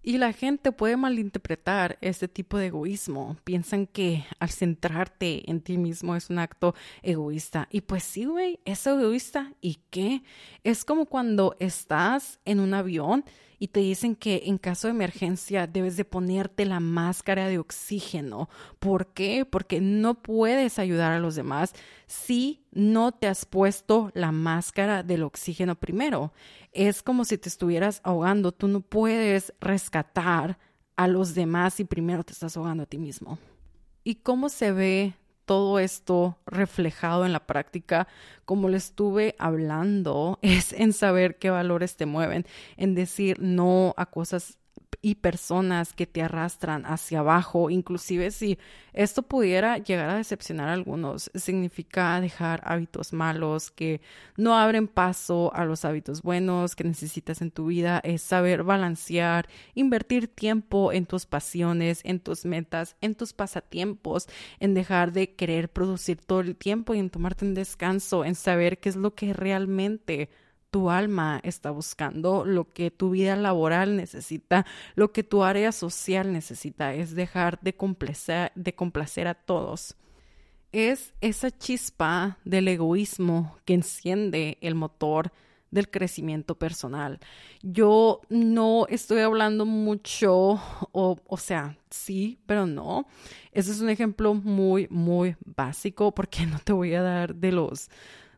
Y 0.07 0.19
la 0.19 0.33
gente 0.33 0.71
puede 0.71 0.97
malinterpretar 0.97 1.97
este 1.99 2.27
tipo 2.27 2.59
de 2.59 2.67
egoísmo. 2.67 3.37
Piensan 3.43 3.87
que 3.87 4.23
al 4.37 4.51
centrarte 4.51 5.49
en 5.49 5.61
ti 5.61 5.79
mismo 5.79 6.15
es 6.15 6.29
un 6.29 6.37
acto 6.37 6.75
egoísta. 7.01 7.67
Y 7.71 7.81
pues 7.81 8.03
sí, 8.03 8.25
güey, 8.25 8.59
es 8.65 8.85
egoísta. 8.85 9.53
¿Y 9.61 9.79
qué? 9.89 10.21
Es 10.63 10.85
como 10.85 11.07
cuando 11.07 11.55
estás 11.59 12.39
en 12.45 12.59
un 12.59 12.75
avión 12.75 13.25
y 13.59 13.69
te 13.69 13.79
dicen 13.79 14.15
que 14.15 14.43
en 14.45 14.57
caso 14.57 14.87
de 14.87 14.93
emergencia 14.93 15.67
debes 15.67 15.97
de 15.97 16.05
ponerte 16.05 16.65
la 16.65 16.79
máscara 16.79 17.47
de 17.47 17.59
oxígeno. 17.59 18.49
¿Por 18.79 19.13
qué? 19.13 19.45
Porque 19.45 19.81
no 19.81 20.15
puedes 20.21 20.79
ayudar 20.79 21.11
a 21.11 21.19
los 21.19 21.35
demás 21.35 21.73
si 22.07 22.65
no 22.71 23.11
te 23.11 23.27
has 23.27 23.45
puesto 23.45 24.11
la 24.13 24.31
máscara 24.31 25.03
del 25.03 25.23
oxígeno 25.23 25.75
primero. 25.75 26.33
Es 26.71 27.01
como 27.01 27.25
si 27.25 27.37
te 27.37 27.49
estuvieras 27.49 28.01
ahogando. 28.03 28.51
Tú 28.51 28.67
no 28.67 28.81
puedes 28.81 29.53
rescatar 29.59 30.57
a 30.95 31.07
los 31.07 31.35
demás 31.35 31.75
si 31.75 31.85
primero 31.85 32.23
te 32.23 32.33
estás 32.33 32.55
ahogando 32.57 32.83
a 32.83 32.87
ti 32.87 32.97
mismo. 32.97 33.39
¿Y 34.03 34.15
cómo 34.15 34.49
se 34.49 34.71
ve 34.71 35.13
todo 35.45 35.79
esto 35.79 36.37
reflejado 36.45 37.25
en 37.25 37.33
la 37.33 37.45
práctica, 37.45 38.07
como 38.45 38.69
le 38.69 38.77
estuve 38.77 39.35
hablando, 39.39 40.39
es 40.43 40.73
en 40.73 40.93
saber 40.93 41.37
qué 41.37 41.49
valores 41.49 41.95
te 41.95 42.05
mueven, 42.05 42.45
en 42.77 42.95
decir 42.95 43.37
no 43.39 43.93
a 43.97 44.07
cosas 44.07 44.57
y 45.05 45.13
personas 45.13 45.93
que 45.93 46.07
te 46.07 46.23
arrastran 46.23 46.83
hacia 46.87 47.19
abajo, 47.19 47.69
inclusive 47.69 48.31
si 48.31 48.57
esto 48.91 49.21
pudiera 49.21 49.77
llegar 49.77 50.09
a 50.09 50.15
decepcionar 50.15 50.67
a 50.67 50.73
algunos, 50.73 51.29
significa 51.35 52.19
dejar 52.19 52.61
hábitos 52.65 53.13
malos 53.13 53.69
que 53.69 54.01
no 54.35 54.57
abren 54.57 54.87
paso 54.87 55.53
a 55.53 55.63
los 55.63 55.85
hábitos 55.85 56.23
buenos 56.23 56.75
que 56.75 56.85
necesitas 56.85 57.43
en 57.43 57.51
tu 57.51 57.67
vida, 57.67 58.01
es 58.03 58.23
saber 58.23 58.63
balancear, 58.63 59.47
invertir 59.75 60.27
tiempo 60.27 60.91
en 60.91 61.05
tus 61.05 61.27
pasiones, 61.27 62.01
en 62.03 62.19
tus 62.19 62.43
metas, 62.43 62.95
en 62.99 63.13
tus 63.13 63.31
pasatiempos, 63.31 64.25
en 64.59 64.73
dejar 64.73 65.11
de 65.11 65.35
querer 65.35 65.69
producir 65.69 66.17
todo 66.17 66.39
el 66.39 66.55
tiempo 66.55 66.95
y 66.95 66.99
en 66.99 67.11
tomarte 67.11 67.45
un 67.45 67.53
descanso, 67.53 68.25
en 68.25 68.33
saber 68.33 68.79
qué 68.79 68.89
es 68.89 68.95
lo 68.95 69.13
que 69.13 69.33
realmente 69.33 70.31
tu 70.71 70.89
alma 70.89 71.39
está 71.43 71.71
buscando, 71.71 72.45
lo 72.45 72.73
que 72.73 72.91
tu 72.91 73.11
vida 73.11 73.35
laboral 73.35 73.95
necesita, 73.95 74.65
lo 74.95 75.11
que 75.11 75.23
tu 75.23 75.43
área 75.43 75.71
social 75.71 76.33
necesita, 76.33 76.93
es 76.93 77.15
dejar 77.15 77.59
de 77.61 77.75
complacer, 77.75 78.51
de 78.55 78.75
complacer 78.75 79.27
a 79.27 79.35
todos. 79.35 79.95
Es 80.71 81.13
esa 81.21 81.51
chispa 81.51 82.37
del 82.43 82.67
egoísmo 82.67 83.57
que 83.63 83.75
enciende 83.75 84.57
el 84.61 84.75
motor 84.75 85.31
del 85.71 85.89
crecimiento 85.89 86.55
personal. 86.55 87.19
Yo 87.61 88.21
no 88.29 88.87
estoy 88.89 89.21
hablando 89.21 89.65
mucho, 89.65 90.59
o, 90.91 91.19
o 91.27 91.37
sea, 91.37 91.77
sí, 91.89 92.39
pero 92.45 92.65
no. 92.65 93.07
Ese 93.51 93.71
es 93.71 93.81
un 93.81 93.89
ejemplo 93.89 94.33
muy, 94.33 94.87
muy 94.89 95.35
básico 95.45 96.13
porque 96.13 96.45
no 96.47 96.59
te 96.59 96.73
voy 96.73 96.93
a 96.95 97.01
dar 97.01 97.35
de 97.35 97.51
los 97.51 97.89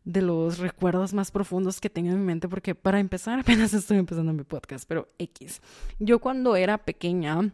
de 0.08 0.22
los 0.22 0.60
recuerdos 0.60 1.14
más 1.14 1.32
profundos 1.32 1.82
que 1.82 1.90
tengo 1.90 2.12
en 2.12 2.20
mi 2.20 2.26
mente, 2.26 2.48
porque 2.48 2.74
para 2.76 3.02
empezar 3.02 3.40
apenas 3.42 3.74
estoy 3.74 3.98
empezando 3.98 4.32
mi 4.32 4.44
podcast, 4.44 4.88
pero 4.88 5.10
X. 5.20 5.62
Yo 6.00 6.20
cuando 6.20 6.56
era 6.56 6.78
pequeña, 6.78 7.52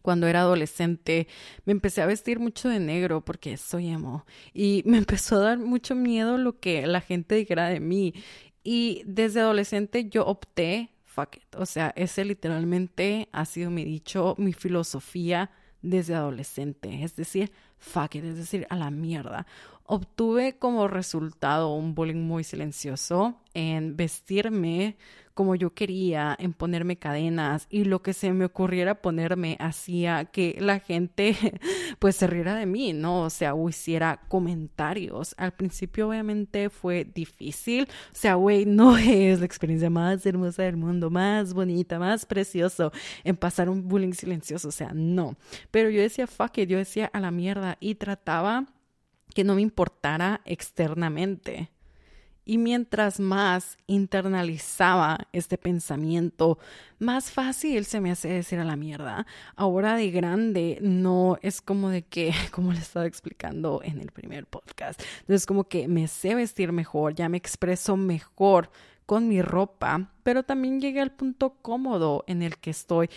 cuando 0.00 0.26
era 0.26 0.40
adolescente, 0.40 1.28
me 1.66 1.72
empecé 1.72 2.00
a 2.00 2.06
vestir 2.06 2.40
mucho 2.40 2.70
de 2.70 2.80
negro 2.80 3.22
porque 3.22 3.58
soy 3.58 3.88
emo 3.88 4.24
y 4.54 4.82
me 4.86 4.96
empezó 4.96 5.36
a 5.36 5.40
dar 5.40 5.58
mucho 5.58 5.94
miedo 5.94 6.38
lo 6.38 6.58
que 6.58 6.86
la 6.86 7.02
gente 7.02 7.34
dijera 7.34 7.68
de 7.68 7.80
mí. 7.80 8.14
Y 8.62 9.02
desde 9.04 9.40
adolescente 9.40 10.08
yo 10.08 10.24
opté, 10.24 10.90
fuck 11.04 11.36
it, 11.36 11.54
o 11.54 11.66
sea, 11.66 11.92
ese 11.96 12.24
literalmente 12.24 13.28
ha 13.32 13.44
sido 13.44 13.70
mi 13.70 13.84
dicho, 13.84 14.34
mi 14.38 14.54
filosofía 14.54 15.50
desde 15.82 16.14
adolescente, 16.14 17.04
es 17.04 17.14
decir, 17.14 17.52
fuck 17.76 18.14
it, 18.14 18.24
es 18.24 18.38
decir, 18.38 18.66
a 18.70 18.76
la 18.76 18.90
mierda. 18.90 19.46
Obtuve 19.86 20.58
como 20.58 20.88
resultado 20.88 21.74
un 21.74 21.94
bullying 21.94 22.22
muy 22.22 22.42
silencioso 22.42 23.40
en 23.52 23.96
vestirme 23.96 24.96
como 25.34 25.56
yo 25.56 25.74
quería, 25.74 26.36
en 26.38 26.52
ponerme 26.52 26.96
cadenas 26.96 27.66
y 27.68 27.84
lo 27.84 28.02
que 28.02 28.12
se 28.12 28.32
me 28.32 28.44
ocurriera 28.44 29.02
ponerme 29.02 29.56
hacía 29.58 30.26
que 30.26 30.56
la 30.60 30.78
gente 30.78 31.36
pues 31.98 32.16
se 32.16 32.28
riera 32.28 32.54
de 32.54 32.66
mí, 32.66 32.92
¿no? 32.92 33.22
O 33.22 33.30
sea, 33.30 33.54
hiciera 33.68 34.20
comentarios. 34.28 35.34
Al 35.36 35.52
principio 35.52 36.08
obviamente 36.08 36.70
fue 36.70 37.04
difícil, 37.04 37.88
o 38.12 38.14
sea, 38.14 38.36
güey, 38.36 38.64
no 38.66 38.96
es 38.96 39.40
la 39.40 39.46
experiencia 39.46 39.90
más 39.90 40.24
hermosa 40.24 40.62
del 40.62 40.76
mundo, 40.76 41.10
más 41.10 41.52
bonita, 41.52 41.98
más 41.98 42.24
precioso 42.26 42.92
en 43.24 43.36
pasar 43.36 43.68
un 43.68 43.88
bullying 43.88 44.12
silencioso, 44.12 44.68
o 44.68 44.72
sea, 44.72 44.92
no. 44.94 45.36
Pero 45.70 45.90
yo 45.90 46.00
decía, 46.00 46.26
fuck 46.26 46.58
it, 46.58 46.68
yo 46.68 46.78
decía 46.78 47.10
a 47.12 47.20
la 47.20 47.30
mierda 47.30 47.76
y 47.80 47.96
trataba 47.96 48.66
que 49.32 49.44
no 49.44 49.54
me 49.54 49.62
importara 49.62 50.40
externamente. 50.44 51.70
Y 52.46 52.58
mientras 52.58 53.20
más 53.20 53.78
internalizaba 53.86 55.28
este 55.32 55.56
pensamiento, 55.56 56.58
más 56.98 57.30
fácil 57.30 57.86
se 57.86 58.00
me 58.00 58.10
hace 58.10 58.28
decir 58.28 58.58
a 58.58 58.64
la 58.64 58.76
mierda. 58.76 59.26
Ahora 59.56 59.96
de 59.96 60.10
grande 60.10 60.78
no 60.82 61.38
es 61.40 61.62
como 61.62 61.88
de 61.88 62.02
que, 62.02 62.34
como 62.52 62.72
le 62.72 62.80
estaba 62.80 63.06
explicando 63.06 63.80
en 63.82 63.98
el 63.98 64.12
primer 64.12 64.46
podcast, 64.46 65.00
entonces 65.20 65.46
como 65.46 65.64
que 65.64 65.88
me 65.88 66.06
sé 66.06 66.34
vestir 66.34 66.72
mejor, 66.72 67.14
ya 67.14 67.30
me 67.30 67.38
expreso 67.38 67.96
mejor 67.96 68.70
con 69.06 69.28
mi 69.28 69.40
ropa, 69.40 70.10
pero 70.22 70.42
también 70.42 70.80
llegué 70.80 71.00
al 71.00 71.12
punto 71.12 71.56
cómodo 71.62 72.24
en 72.26 72.42
el 72.42 72.58
que 72.58 72.70
estoy 72.70 73.08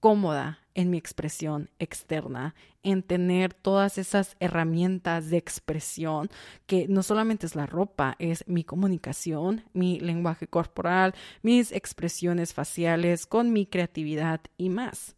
cómoda 0.00 0.60
en 0.78 0.90
mi 0.90 0.96
expresión 0.96 1.70
externa, 1.80 2.54
en 2.84 3.02
tener 3.02 3.52
todas 3.52 3.98
esas 3.98 4.36
herramientas 4.38 5.28
de 5.28 5.36
expresión 5.36 6.30
que 6.66 6.86
no 6.86 7.02
solamente 7.02 7.46
es 7.46 7.56
la 7.56 7.66
ropa, 7.66 8.14
es 8.20 8.46
mi 8.46 8.62
comunicación, 8.62 9.64
mi 9.72 9.98
lenguaje 9.98 10.46
corporal, 10.46 11.16
mis 11.42 11.72
expresiones 11.72 12.54
faciales, 12.54 13.26
con 13.26 13.52
mi 13.52 13.66
creatividad 13.66 14.40
y 14.56 14.68
más. 14.68 15.17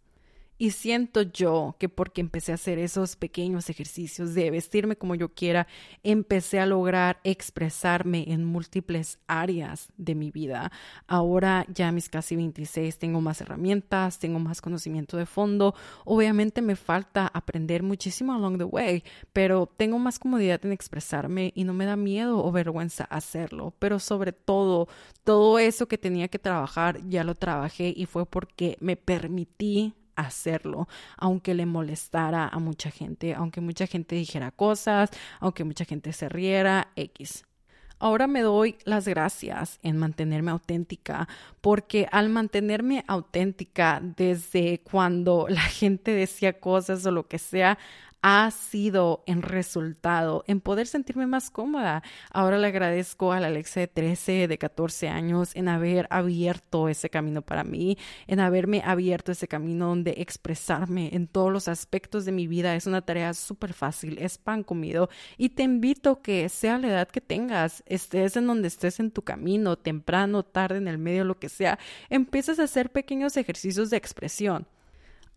Y 0.62 0.72
siento 0.72 1.22
yo 1.22 1.74
que 1.78 1.88
porque 1.88 2.20
empecé 2.20 2.52
a 2.52 2.56
hacer 2.56 2.78
esos 2.78 3.16
pequeños 3.16 3.70
ejercicios 3.70 4.34
de 4.34 4.50
vestirme 4.50 4.94
como 4.94 5.14
yo 5.14 5.30
quiera, 5.30 5.66
empecé 6.02 6.60
a 6.60 6.66
lograr 6.66 7.18
expresarme 7.24 8.26
en 8.30 8.44
múltiples 8.44 9.18
áreas 9.26 9.88
de 9.96 10.14
mi 10.14 10.30
vida. 10.30 10.70
Ahora 11.06 11.64
ya 11.72 11.90
mis 11.92 12.10
casi 12.10 12.36
26 12.36 12.98
tengo 12.98 13.22
más 13.22 13.40
herramientas, 13.40 14.18
tengo 14.18 14.38
más 14.38 14.60
conocimiento 14.60 15.16
de 15.16 15.24
fondo. 15.24 15.74
Obviamente 16.04 16.60
me 16.60 16.76
falta 16.76 17.26
aprender 17.32 17.82
muchísimo 17.82 18.34
along 18.34 18.58
the 18.58 18.64
way, 18.64 19.02
pero 19.32 19.64
tengo 19.64 19.98
más 19.98 20.18
comodidad 20.18 20.62
en 20.66 20.72
expresarme 20.72 21.52
y 21.54 21.64
no 21.64 21.72
me 21.72 21.86
da 21.86 21.96
miedo 21.96 22.44
o 22.44 22.52
vergüenza 22.52 23.04
hacerlo. 23.04 23.72
Pero 23.78 23.98
sobre 23.98 24.32
todo, 24.32 24.88
todo 25.24 25.58
eso 25.58 25.88
que 25.88 25.96
tenía 25.96 26.28
que 26.28 26.38
trabajar 26.38 27.00
ya 27.08 27.24
lo 27.24 27.34
trabajé 27.34 27.94
y 27.96 28.04
fue 28.04 28.26
porque 28.26 28.76
me 28.80 28.96
permití 28.96 29.94
hacerlo, 30.16 30.88
aunque 31.16 31.54
le 31.54 31.66
molestara 31.66 32.48
a 32.48 32.58
mucha 32.58 32.90
gente, 32.90 33.34
aunque 33.34 33.60
mucha 33.60 33.86
gente 33.86 34.14
dijera 34.16 34.50
cosas, 34.50 35.10
aunque 35.40 35.64
mucha 35.64 35.84
gente 35.84 36.12
se 36.12 36.28
riera, 36.28 36.88
X. 36.96 37.44
Ahora 38.02 38.26
me 38.26 38.40
doy 38.40 38.78
las 38.84 39.06
gracias 39.06 39.78
en 39.82 39.98
mantenerme 39.98 40.50
auténtica, 40.50 41.28
porque 41.60 42.08
al 42.10 42.30
mantenerme 42.30 43.04
auténtica 43.06 44.00
desde 44.02 44.80
cuando 44.80 45.46
la 45.50 45.60
gente 45.60 46.12
decía 46.12 46.58
cosas 46.58 47.04
o 47.04 47.10
lo 47.10 47.28
que 47.28 47.38
sea, 47.38 47.76
ha 48.22 48.50
sido 48.50 49.22
en 49.26 49.42
resultado, 49.42 50.44
en 50.46 50.60
poder 50.60 50.86
sentirme 50.86 51.26
más 51.26 51.50
cómoda. 51.50 52.02
Ahora 52.30 52.58
le 52.58 52.66
agradezco 52.66 53.32
a 53.32 53.40
la 53.40 53.46
Alexa 53.46 53.80
de 53.80 53.88
13, 53.88 54.48
de 54.48 54.58
14 54.58 55.08
años, 55.08 55.54
en 55.54 55.68
haber 55.68 56.06
abierto 56.10 56.88
ese 56.88 57.10
camino 57.10 57.42
para 57.42 57.64
mí, 57.64 57.96
en 58.26 58.40
haberme 58.40 58.82
abierto 58.84 59.32
ese 59.32 59.48
camino 59.48 59.88
donde 59.88 60.14
expresarme 60.18 61.10
en 61.12 61.26
todos 61.26 61.52
los 61.52 61.68
aspectos 61.68 62.24
de 62.24 62.32
mi 62.32 62.46
vida 62.46 62.74
es 62.74 62.86
una 62.86 63.02
tarea 63.02 63.34
súper 63.34 63.72
fácil, 63.72 64.18
es 64.18 64.38
pan 64.38 64.62
comido 64.62 65.08
y 65.36 65.50
te 65.50 65.62
invito 65.62 66.22
que 66.22 66.48
sea 66.48 66.78
la 66.78 66.88
edad 66.88 67.08
que 67.08 67.20
tengas, 67.20 67.82
estés 67.86 68.36
en 68.36 68.46
donde 68.46 68.68
estés 68.68 69.00
en 69.00 69.10
tu 69.10 69.22
camino, 69.22 69.76
temprano, 69.76 70.42
tarde, 70.42 70.78
en 70.78 70.88
el 70.88 70.98
medio, 70.98 71.24
lo 71.24 71.38
que 71.38 71.48
sea, 71.48 71.78
empiezas 72.08 72.58
a 72.58 72.64
hacer 72.64 72.90
pequeños 72.90 73.36
ejercicios 73.36 73.90
de 73.90 73.96
expresión. 73.96 74.66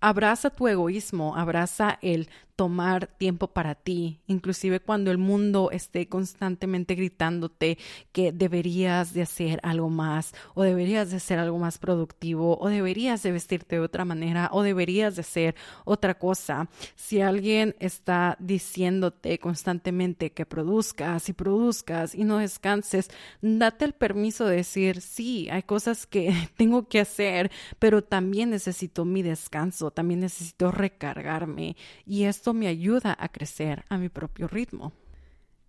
Abraza 0.06 0.50
tu 0.50 0.68
egoísmo, 0.68 1.38
abraza 1.38 1.98
el 2.02 2.28
tomar 2.56 3.08
tiempo 3.08 3.48
para 3.48 3.76
ti, 3.76 4.22
inclusive 4.28 4.80
cuando 4.80 5.10
el 5.12 5.18
mundo 5.18 5.72
esté 5.72 6.08
constantemente 6.08 6.96
gritándote 6.96 7.78
que 8.12 8.32
deberías 8.32 9.14
de 9.14 9.24
hacer 9.24 9.60
algo 9.64 9.90
más 9.90 10.34
o 10.54 10.62
deberías 10.62 11.10
de 11.10 11.18
hacer 11.18 11.40
algo 11.40 11.58
más 11.58 11.80
productivo 11.80 12.58
o 12.60 12.70
deberías 12.70 13.24
de 13.24 13.32
vestirte 13.32 13.78
de 13.78 13.82
otra 13.82 14.06
manera 14.06 14.50
o 14.52 14.62
deberías 14.62 15.16
de 15.16 15.22
hacer 15.22 15.56
otra 15.84 16.18
cosa. 16.20 16.70
Si 16.96 17.22
alguien 17.22 17.76
está 17.80 18.38
diciéndote 18.40 19.40
constantemente 19.40 20.32
que 20.32 20.46
produzcas 20.46 21.30
y 21.30 21.34
produzcas 21.34 22.14
y 22.14 22.24
no 22.24 22.38
descanses, 22.38 23.10
date 23.42 23.86
el 23.86 23.94
permiso 23.94 24.46
de 24.46 24.58
decir, 24.58 25.02
sí, 25.02 25.50
hay 25.50 25.64
cosas 25.64 26.06
que 26.06 26.34
tengo 26.58 26.88
que 26.88 27.00
hacer, 27.00 27.52
pero 27.80 28.04
también 28.04 28.52
necesito 28.52 29.06
mi 29.06 29.24
descanso, 29.24 29.90
también 29.90 30.20
necesito 30.20 30.72
recargarme 30.72 31.76
y 32.06 32.24
esto 32.24 32.43
me 32.52 32.68
ayuda 32.68 33.16
a 33.18 33.30
crecer 33.30 33.86
a 33.88 33.98
mi 33.98 34.10
propio 34.10 34.50
ritmo. 34.50 34.92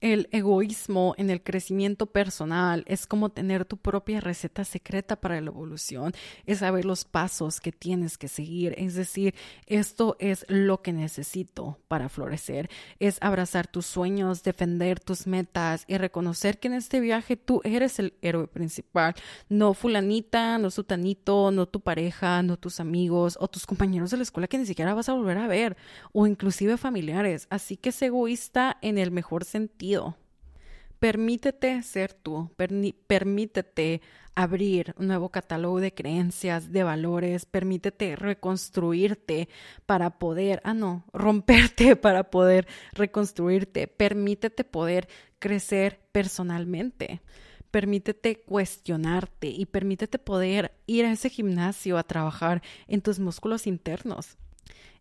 El 0.04 0.28
egoísmo 0.32 1.14
en 1.16 1.30
el 1.30 1.42
crecimiento 1.42 2.04
personal 2.04 2.84
es 2.86 3.06
como 3.06 3.30
tener 3.30 3.64
tu 3.64 3.78
propia 3.78 4.20
receta 4.20 4.62
secreta 4.62 5.16
para 5.16 5.40
la 5.40 5.46
evolución, 5.46 6.12
es 6.44 6.58
saber 6.58 6.84
los 6.84 7.06
pasos 7.06 7.58
que 7.58 7.72
tienes 7.72 8.18
que 8.18 8.28
seguir, 8.28 8.74
es 8.76 8.96
decir, 8.96 9.34
esto 9.66 10.16
es 10.18 10.44
lo 10.50 10.82
que 10.82 10.92
necesito 10.92 11.78
para 11.88 12.10
florecer, 12.10 12.68
es 12.98 13.16
abrazar 13.22 13.66
tus 13.66 13.86
sueños, 13.86 14.42
defender 14.42 15.00
tus 15.00 15.26
metas 15.26 15.86
y 15.88 15.96
reconocer 15.96 16.58
que 16.58 16.68
en 16.68 16.74
este 16.74 17.00
viaje 17.00 17.38
tú 17.38 17.62
eres 17.64 17.98
el 17.98 18.12
héroe 18.20 18.46
principal, 18.46 19.14
no 19.48 19.72
fulanita, 19.72 20.58
no 20.58 20.70
sutanito, 20.70 21.50
no 21.50 21.64
tu 21.64 21.80
pareja, 21.80 22.42
no 22.42 22.58
tus 22.58 22.78
amigos 22.78 23.38
o 23.40 23.48
tus 23.48 23.64
compañeros 23.64 24.10
de 24.10 24.18
la 24.18 24.24
escuela 24.24 24.48
que 24.48 24.58
ni 24.58 24.66
siquiera 24.66 24.92
vas 24.92 25.08
a 25.08 25.14
volver 25.14 25.38
a 25.38 25.46
ver 25.46 25.78
o 26.12 26.26
inclusive 26.26 26.76
familiares, 26.76 27.46
así 27.48 27.78
que 27.78 27.88
es 27.88 28.02
egoísta 28.02 28.76
en 28.82 28.98
el 28.98 29.10
mejor 29.10 29.46
sentido 29.46 29.93
Permítete 31.04 31.82
ser 31.82 32.14
tú, 32.14 32.50
permítete 33.06 34.00
abrir 34.34 34.94
un 34.96 35.08
nuevo 35.08 35.28
catálogo 35.28 35.78
de 35.78 35.92
creencias, 35.92 36.72
de 36.72 36.82
valores, 36.82 37.44
permítete 37.44 38.16
reconstruirte 38.16 39.50
para 39.84 40.18
poder, 40.18 40.62
ah, 40.64 40.72
no, 40.72 41.04
romperte 41.12 41.96
para 42.04 42.30
poder 42.30 42.66
reconstruirte, 42.92 43.86
permítete 43.86 44.64
poder 44.64 45.08
crecer 45.38 46.00
personalmente. 46.10 47.20
Permítete 47.70 48.40
cuestionarte 48.40 49.48
y 49.48 49.66
permítete 49.66 50.18
poder 50.18 50.72
ir 50.86 51.04
a 51.04 51.12
ese 51.12 51.28
gimnasio 51.28 51.98
a 51.98 52.04
trabajar 52.04 52.62
en 52.86 53.02
tus 53.02 53.18
músculos 53.18 53.66
internos 53.66 54.38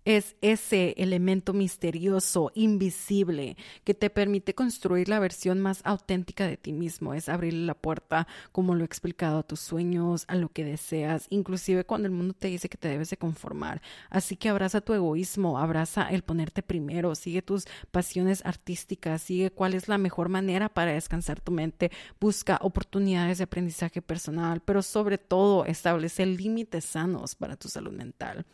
es 0.05 0.35
ese 0.41 0.93
elemento 0.97 1.53
misterioso, 1.53 2.51
invisible, 2.55 3.57
que 3.83 3.93
te 3.93 4.09
permite 4.09 4.53
construir 4.53 5.09
la 5.09 5.19
versión 5.19 5.61
más 5.61 5.81
auténtica 5.83 6.47
de 6.47 6.57
ti 6.57 6.73
mismo. 6.73 7.13
Es 7.13 7.29
abrirle 7.29 7.65
la 7.65 7.73
puerta, 7.73 8.27
como 8.51 8.75
lo 8.75 8.81
he 8.81 8.85
explicado, 8.85 9.39
a 9.39 9.43
tus 9.43 9.59
sueños, 9.59 10.25
a 10.27 10.35
lo 10.35 10.49
que 10.49 10.65
deseas, 10.65 11.27
inclusive 11.29 11.85
cuando 11.85 12.07
el 12.07 12.13
mundo 12.13 12.33
te 12.33 12.47
dice 12.49 12.69
que 12.69 12.77
te 12.77 12.89
debes 12.89 13.09
de 13.09 13.17
conformar. 13.17 13.81
Así 14.09 14.35
que 14.35 14.49
abraza 14.49 14.81
tu 14.81 14.93
egoísmo, 14.93 15.57
abraza 15.57 16.09
el 16.09 16.23
ponerte 16.23 16.63
primero, 16.63 17.15
sigue 17.15 17.41
tus 17.41 17.65
pasiones 17.91 18.45
artísticas, 18.45 19.21
sigue 19.21 19.51
cuál 19.51 19.73
es 19.73 19.87
la 19.87 19.97
mejor 19.97 20.29
manera 20.29 20.69
para 20.69 20.93
descansar 20.93 21.39
tu 21.39 21.51
mente, 21.51 21.91
busca 22.19 22.59
oportunidades 22.61 23.37
de 23.37 23.45
aprendizaje 23.45 24.01
personal, 24.01 24.61
pero 24.61 24.81
sobre 24.81 25.17
todo 25.17 25.65
establece 25.65 26.25
límites 26.25 26.85
sanos 26.85 27.35
para 27.35 27.55
tu 27.55 27.69
salud 27.69 27.93
mental. 27.93 28.45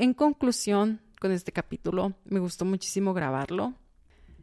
En 0.00 0.14
conclusión, 0.14 1.02
con 1.20 1.30
este 1.30 1.52
capítulo, 1.52 2.14
me 2.24 2.40
gustó 2.40 2.64
muchísimo 2.64 3.12
grabarlo. 3.12 3.74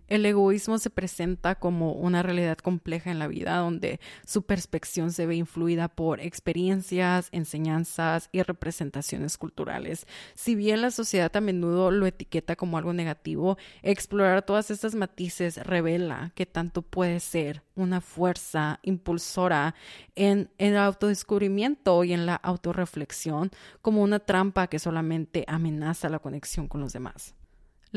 El 0.08 0.26
egoísmo 0.26 0.78
se 0.80 0.90
presenta 0.90 1.56
como 1.56 1.92
una 1.92 2.24
realidad 2.24 2.58
compleja 2.58 3.12
en 3.12 3.20
la 3.20 3.28
vida 3.28 3.58
donde 3.58 4.00
su 4.26 4.44
perspección 4.44 5.12
se 5.12 5.26
ve 5.26 5.36
influida 5.36 5.88
por 5.90 6.22
experiencias, 6.22 7.30
enseñanzas 7.32 8.30
y 8.32 8.42
representaciones 8.42 9.38
culturales. 9.38 10.08
Si 10.34 10.56
bien 10.56 10.82
la 10.82 10.92
sociedad 10.92 11.36
a 11.36 11.42
menudo 11.42 11.92
lo 11.92 12.06
etiqueta 12.06 12.56
como 12.56 12.78
algo 12.78 12.94
negativo, 12.94 13.58
explorar 13.82 14.44
todas 14.44 14.72
estas 14.72 14.96
matices 14.96 15.58
revela 15.58 16.32
que 16.36 16.46
tanto 16.46 16.82
puede 16.82 17.20
ser 17.20 17.64
una 17.76 18.02
fuerza 18.02 18.80
impulsora 18.82 19.76
en, 20.16 20.50
el 20.58 20.78
autodescubrimiento 20.78 22.04
y 22.04 22.14
en 22.14 22.26
la 22.26 22.36
autorreflexión 22.36 23.52
como 23.82 24.02
una 24.02 24.20
trampa 24.20 24.68
que 24.68 24.80
solamente 24.80 25.46
amenaza 25.48 26.10
la 26.10 26.20
conexión 26.20 26.68
con 26.68 26.82
los 26.82 26.94
demás. 26.94 27.37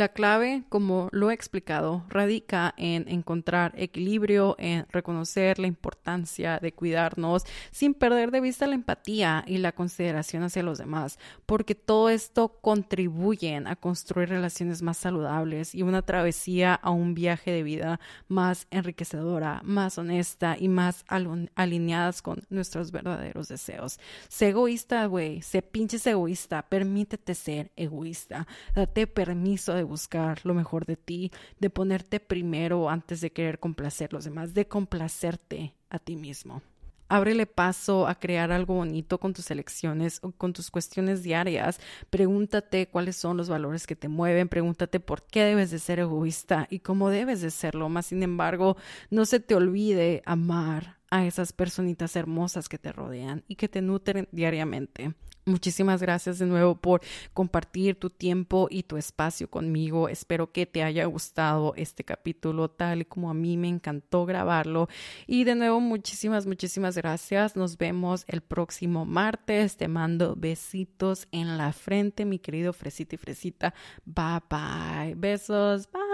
La 0.00 0.08
clave, 0.08 0.62
como 0.70 1.10
lo 1.12 1.30
he 1.30 1.34
explicado, 1.34 2.06
radica 2.08 2.72
en 2.78 3.06
encontrar 3.06 3.74
equilibrio, 3.76 4.56
en 4.58 4.86
reconocer 4.88 5.58
la 5.58 5.66
importancia 5.66 6.58
de 6.58 6.72
cuidarnos 6.72 7.44
sin 7.70 7.92
perder 7.92 8.30
de 8.30 8.40
vista 8.40 8.66
la 8.66 8.76
empatía 8.76 9.44
y 9.46 9.58
la 9.58 9.72
consideración 9.72 10.42
hacia 10.42 10.62
los 10.62 10.78
demás, 10.78 11.18
porque 11.44 11.74
todo 11.74 12.08
esto 12.08 12.48
contribuye 12.62 13.60
a 13.66 13.76
construir 13.76 14.30
relaciones 14.30 14.80
más 14.80 14.96
saludables 14.96 15.74
y 15.74 15.82
una 15.82 16.00
travesía 16.00 16.72
a 16.72 16.88
un 16.88 17.12
viaje 17.12 17.50
de 17.50 17.62
vida 17.62 18.00
más 18.26 18.68
enriquecedora, 18.70 19.60
más 19.64 19.98
honesta 19.98 20.56
y 20.58 20.68
más 20.68 21.04
alineadas 21.56 22.22
con 22.22 22.42
nuestros 22.48 22.90
verdaderos 22.90 23.48
deseos. 23.48 24.00
Sé 24.30 24.48
egoísta, 24.48 25.04
güey, 25.04 25.42
sé 25.42 25.60
pinches 25.60 26.06
egoísta, 26.06 26.62
permítete 26.70 27.34
ser 27.34 27.70
egoísta, 27.76 28.46
date 28.74 29.06
permiso 29.06 29.74
de 29.74 29.89
buscar 29.90 30.40
lo 30.44 30.54
mejor 30.54 30.86
de 30.86 30.96
ti, 30.96 31.30
de 31.58 31.68
ponerte 31.68 32.20
primero 32.20 32.88
antes 32.88 33.20
de 33.20 33.32
querer 33.32 33.58
complacer 33.58 34.10
a 34.12 34.14
los 34.14 34.24
demás, 34.24 34.54
de 34.54 34.66
complacerte 34.66 35.74
a 35.90 35.98
ti 35.98 36.16
mismo. 36.16 36.62
Ábrele 37.10 37.44
paso 37.44 38.06
a 38.06 38.14
crear 38.14 38.52
algo 38.52 38.74
bonito 38.74 39.18
con 39.18 39.34
tus 39.34 39.50
elecciones 39.50 40.20
o 40.22 40.30
con 40.30 40.52
tus 40.52 40.70
cuestiones 40.70 41.24
diarias. 41.24 41.80
Pregúntate 42.08 42.86
cuáles 42.88 43.16
son 43.16 43.36
los 43.36 43.48
valores 43.48 43.88
que 43.88 43.96
te 43.96 44.06
mueven, 44.06 44.48
pregúntate 44.48 45.00
por 45.00 45.24
qué 45.24 45.42
debes 45.42 45.72
de 45.72 45.80
ser 45.80 45.98
egoísta 45.98 46.68
y 46.70 46.78
cómo 46.78 47.10
debes 47.10 47.40
de 47.40 47.50
serlo. 47.50 47.88
Más 47.88 48.06
sin 48.06 48.22
embargo, 48.22 48.76
no 49.10 49.26
se 49.26 49.40
te 49.40 49.56
olvide 49.56 50.22
amar 50.24 51.00
a 51.10 51.26
esas 51.26 51.52
personitas 51.52 52.14
hermosas 52.14 52.68
que 52.68 52.78
te 52.78 52.92
rodean 52.92 53.42
y 53.48 53.56
que 53.56 53.68
te 53.68 53.82
nutren 53.82 54.28
diariamente. 54.30 55.14
Muchísimas 55.46 56.02
gracias 56.02 56.38
de 56.38 56.46
nuevo 56.46 56.76
por 56.76 57.00
compartir 57.32 57.96
tu 57.96 58.10
tiempo 58.10 58.68
y 58.70 58.82
tu 58.82 58.96
espacio 58.96 59.48
conmigo. 59.48 60.08
Espero 60.08 60.52
que 60.52 60.66
te 60.66 60.82
haya 60.82 61.06
gustado 61.06 61.72
este 61.76 62.04
capítulo 62.04 62.70
tal 62.70 63.02
y 63.02 63.04
como 63.04 63.30
a 63.30 63.34
mí 63.34 63.56
me 63.56 63.68
encantó 63.68 64.26
grabarlo. 64.26 64.88
Y 65.26 65.44
de 65.44 65.54
nuevo, 65.54 65.80
muchísimas, 65.80 66.46
muchísimas 66.46 66.96
gracias. 66.96 67.56
Nos 67.56 67.78
vemos 67.78 68.24
el 68.28 68.42
próximo 68.42 69.06
martes. 69.06 69.76
Te 69.76 69.88
mando 69.88 70.34
besitos 70.36 71.26
en 71.32 71.56
la 71.56 71.72
frente, 71.72 72.24
mi 72.24 72.38
querido 72.38 72.72
Fresita 72.72 73.14
y 73.14 73.18
Fresita. 73.18 73.74
Bye 74.04 74.42
bye. 74.50 75.14
Besos. 75.14 75.90
Bye. 75.90 76.09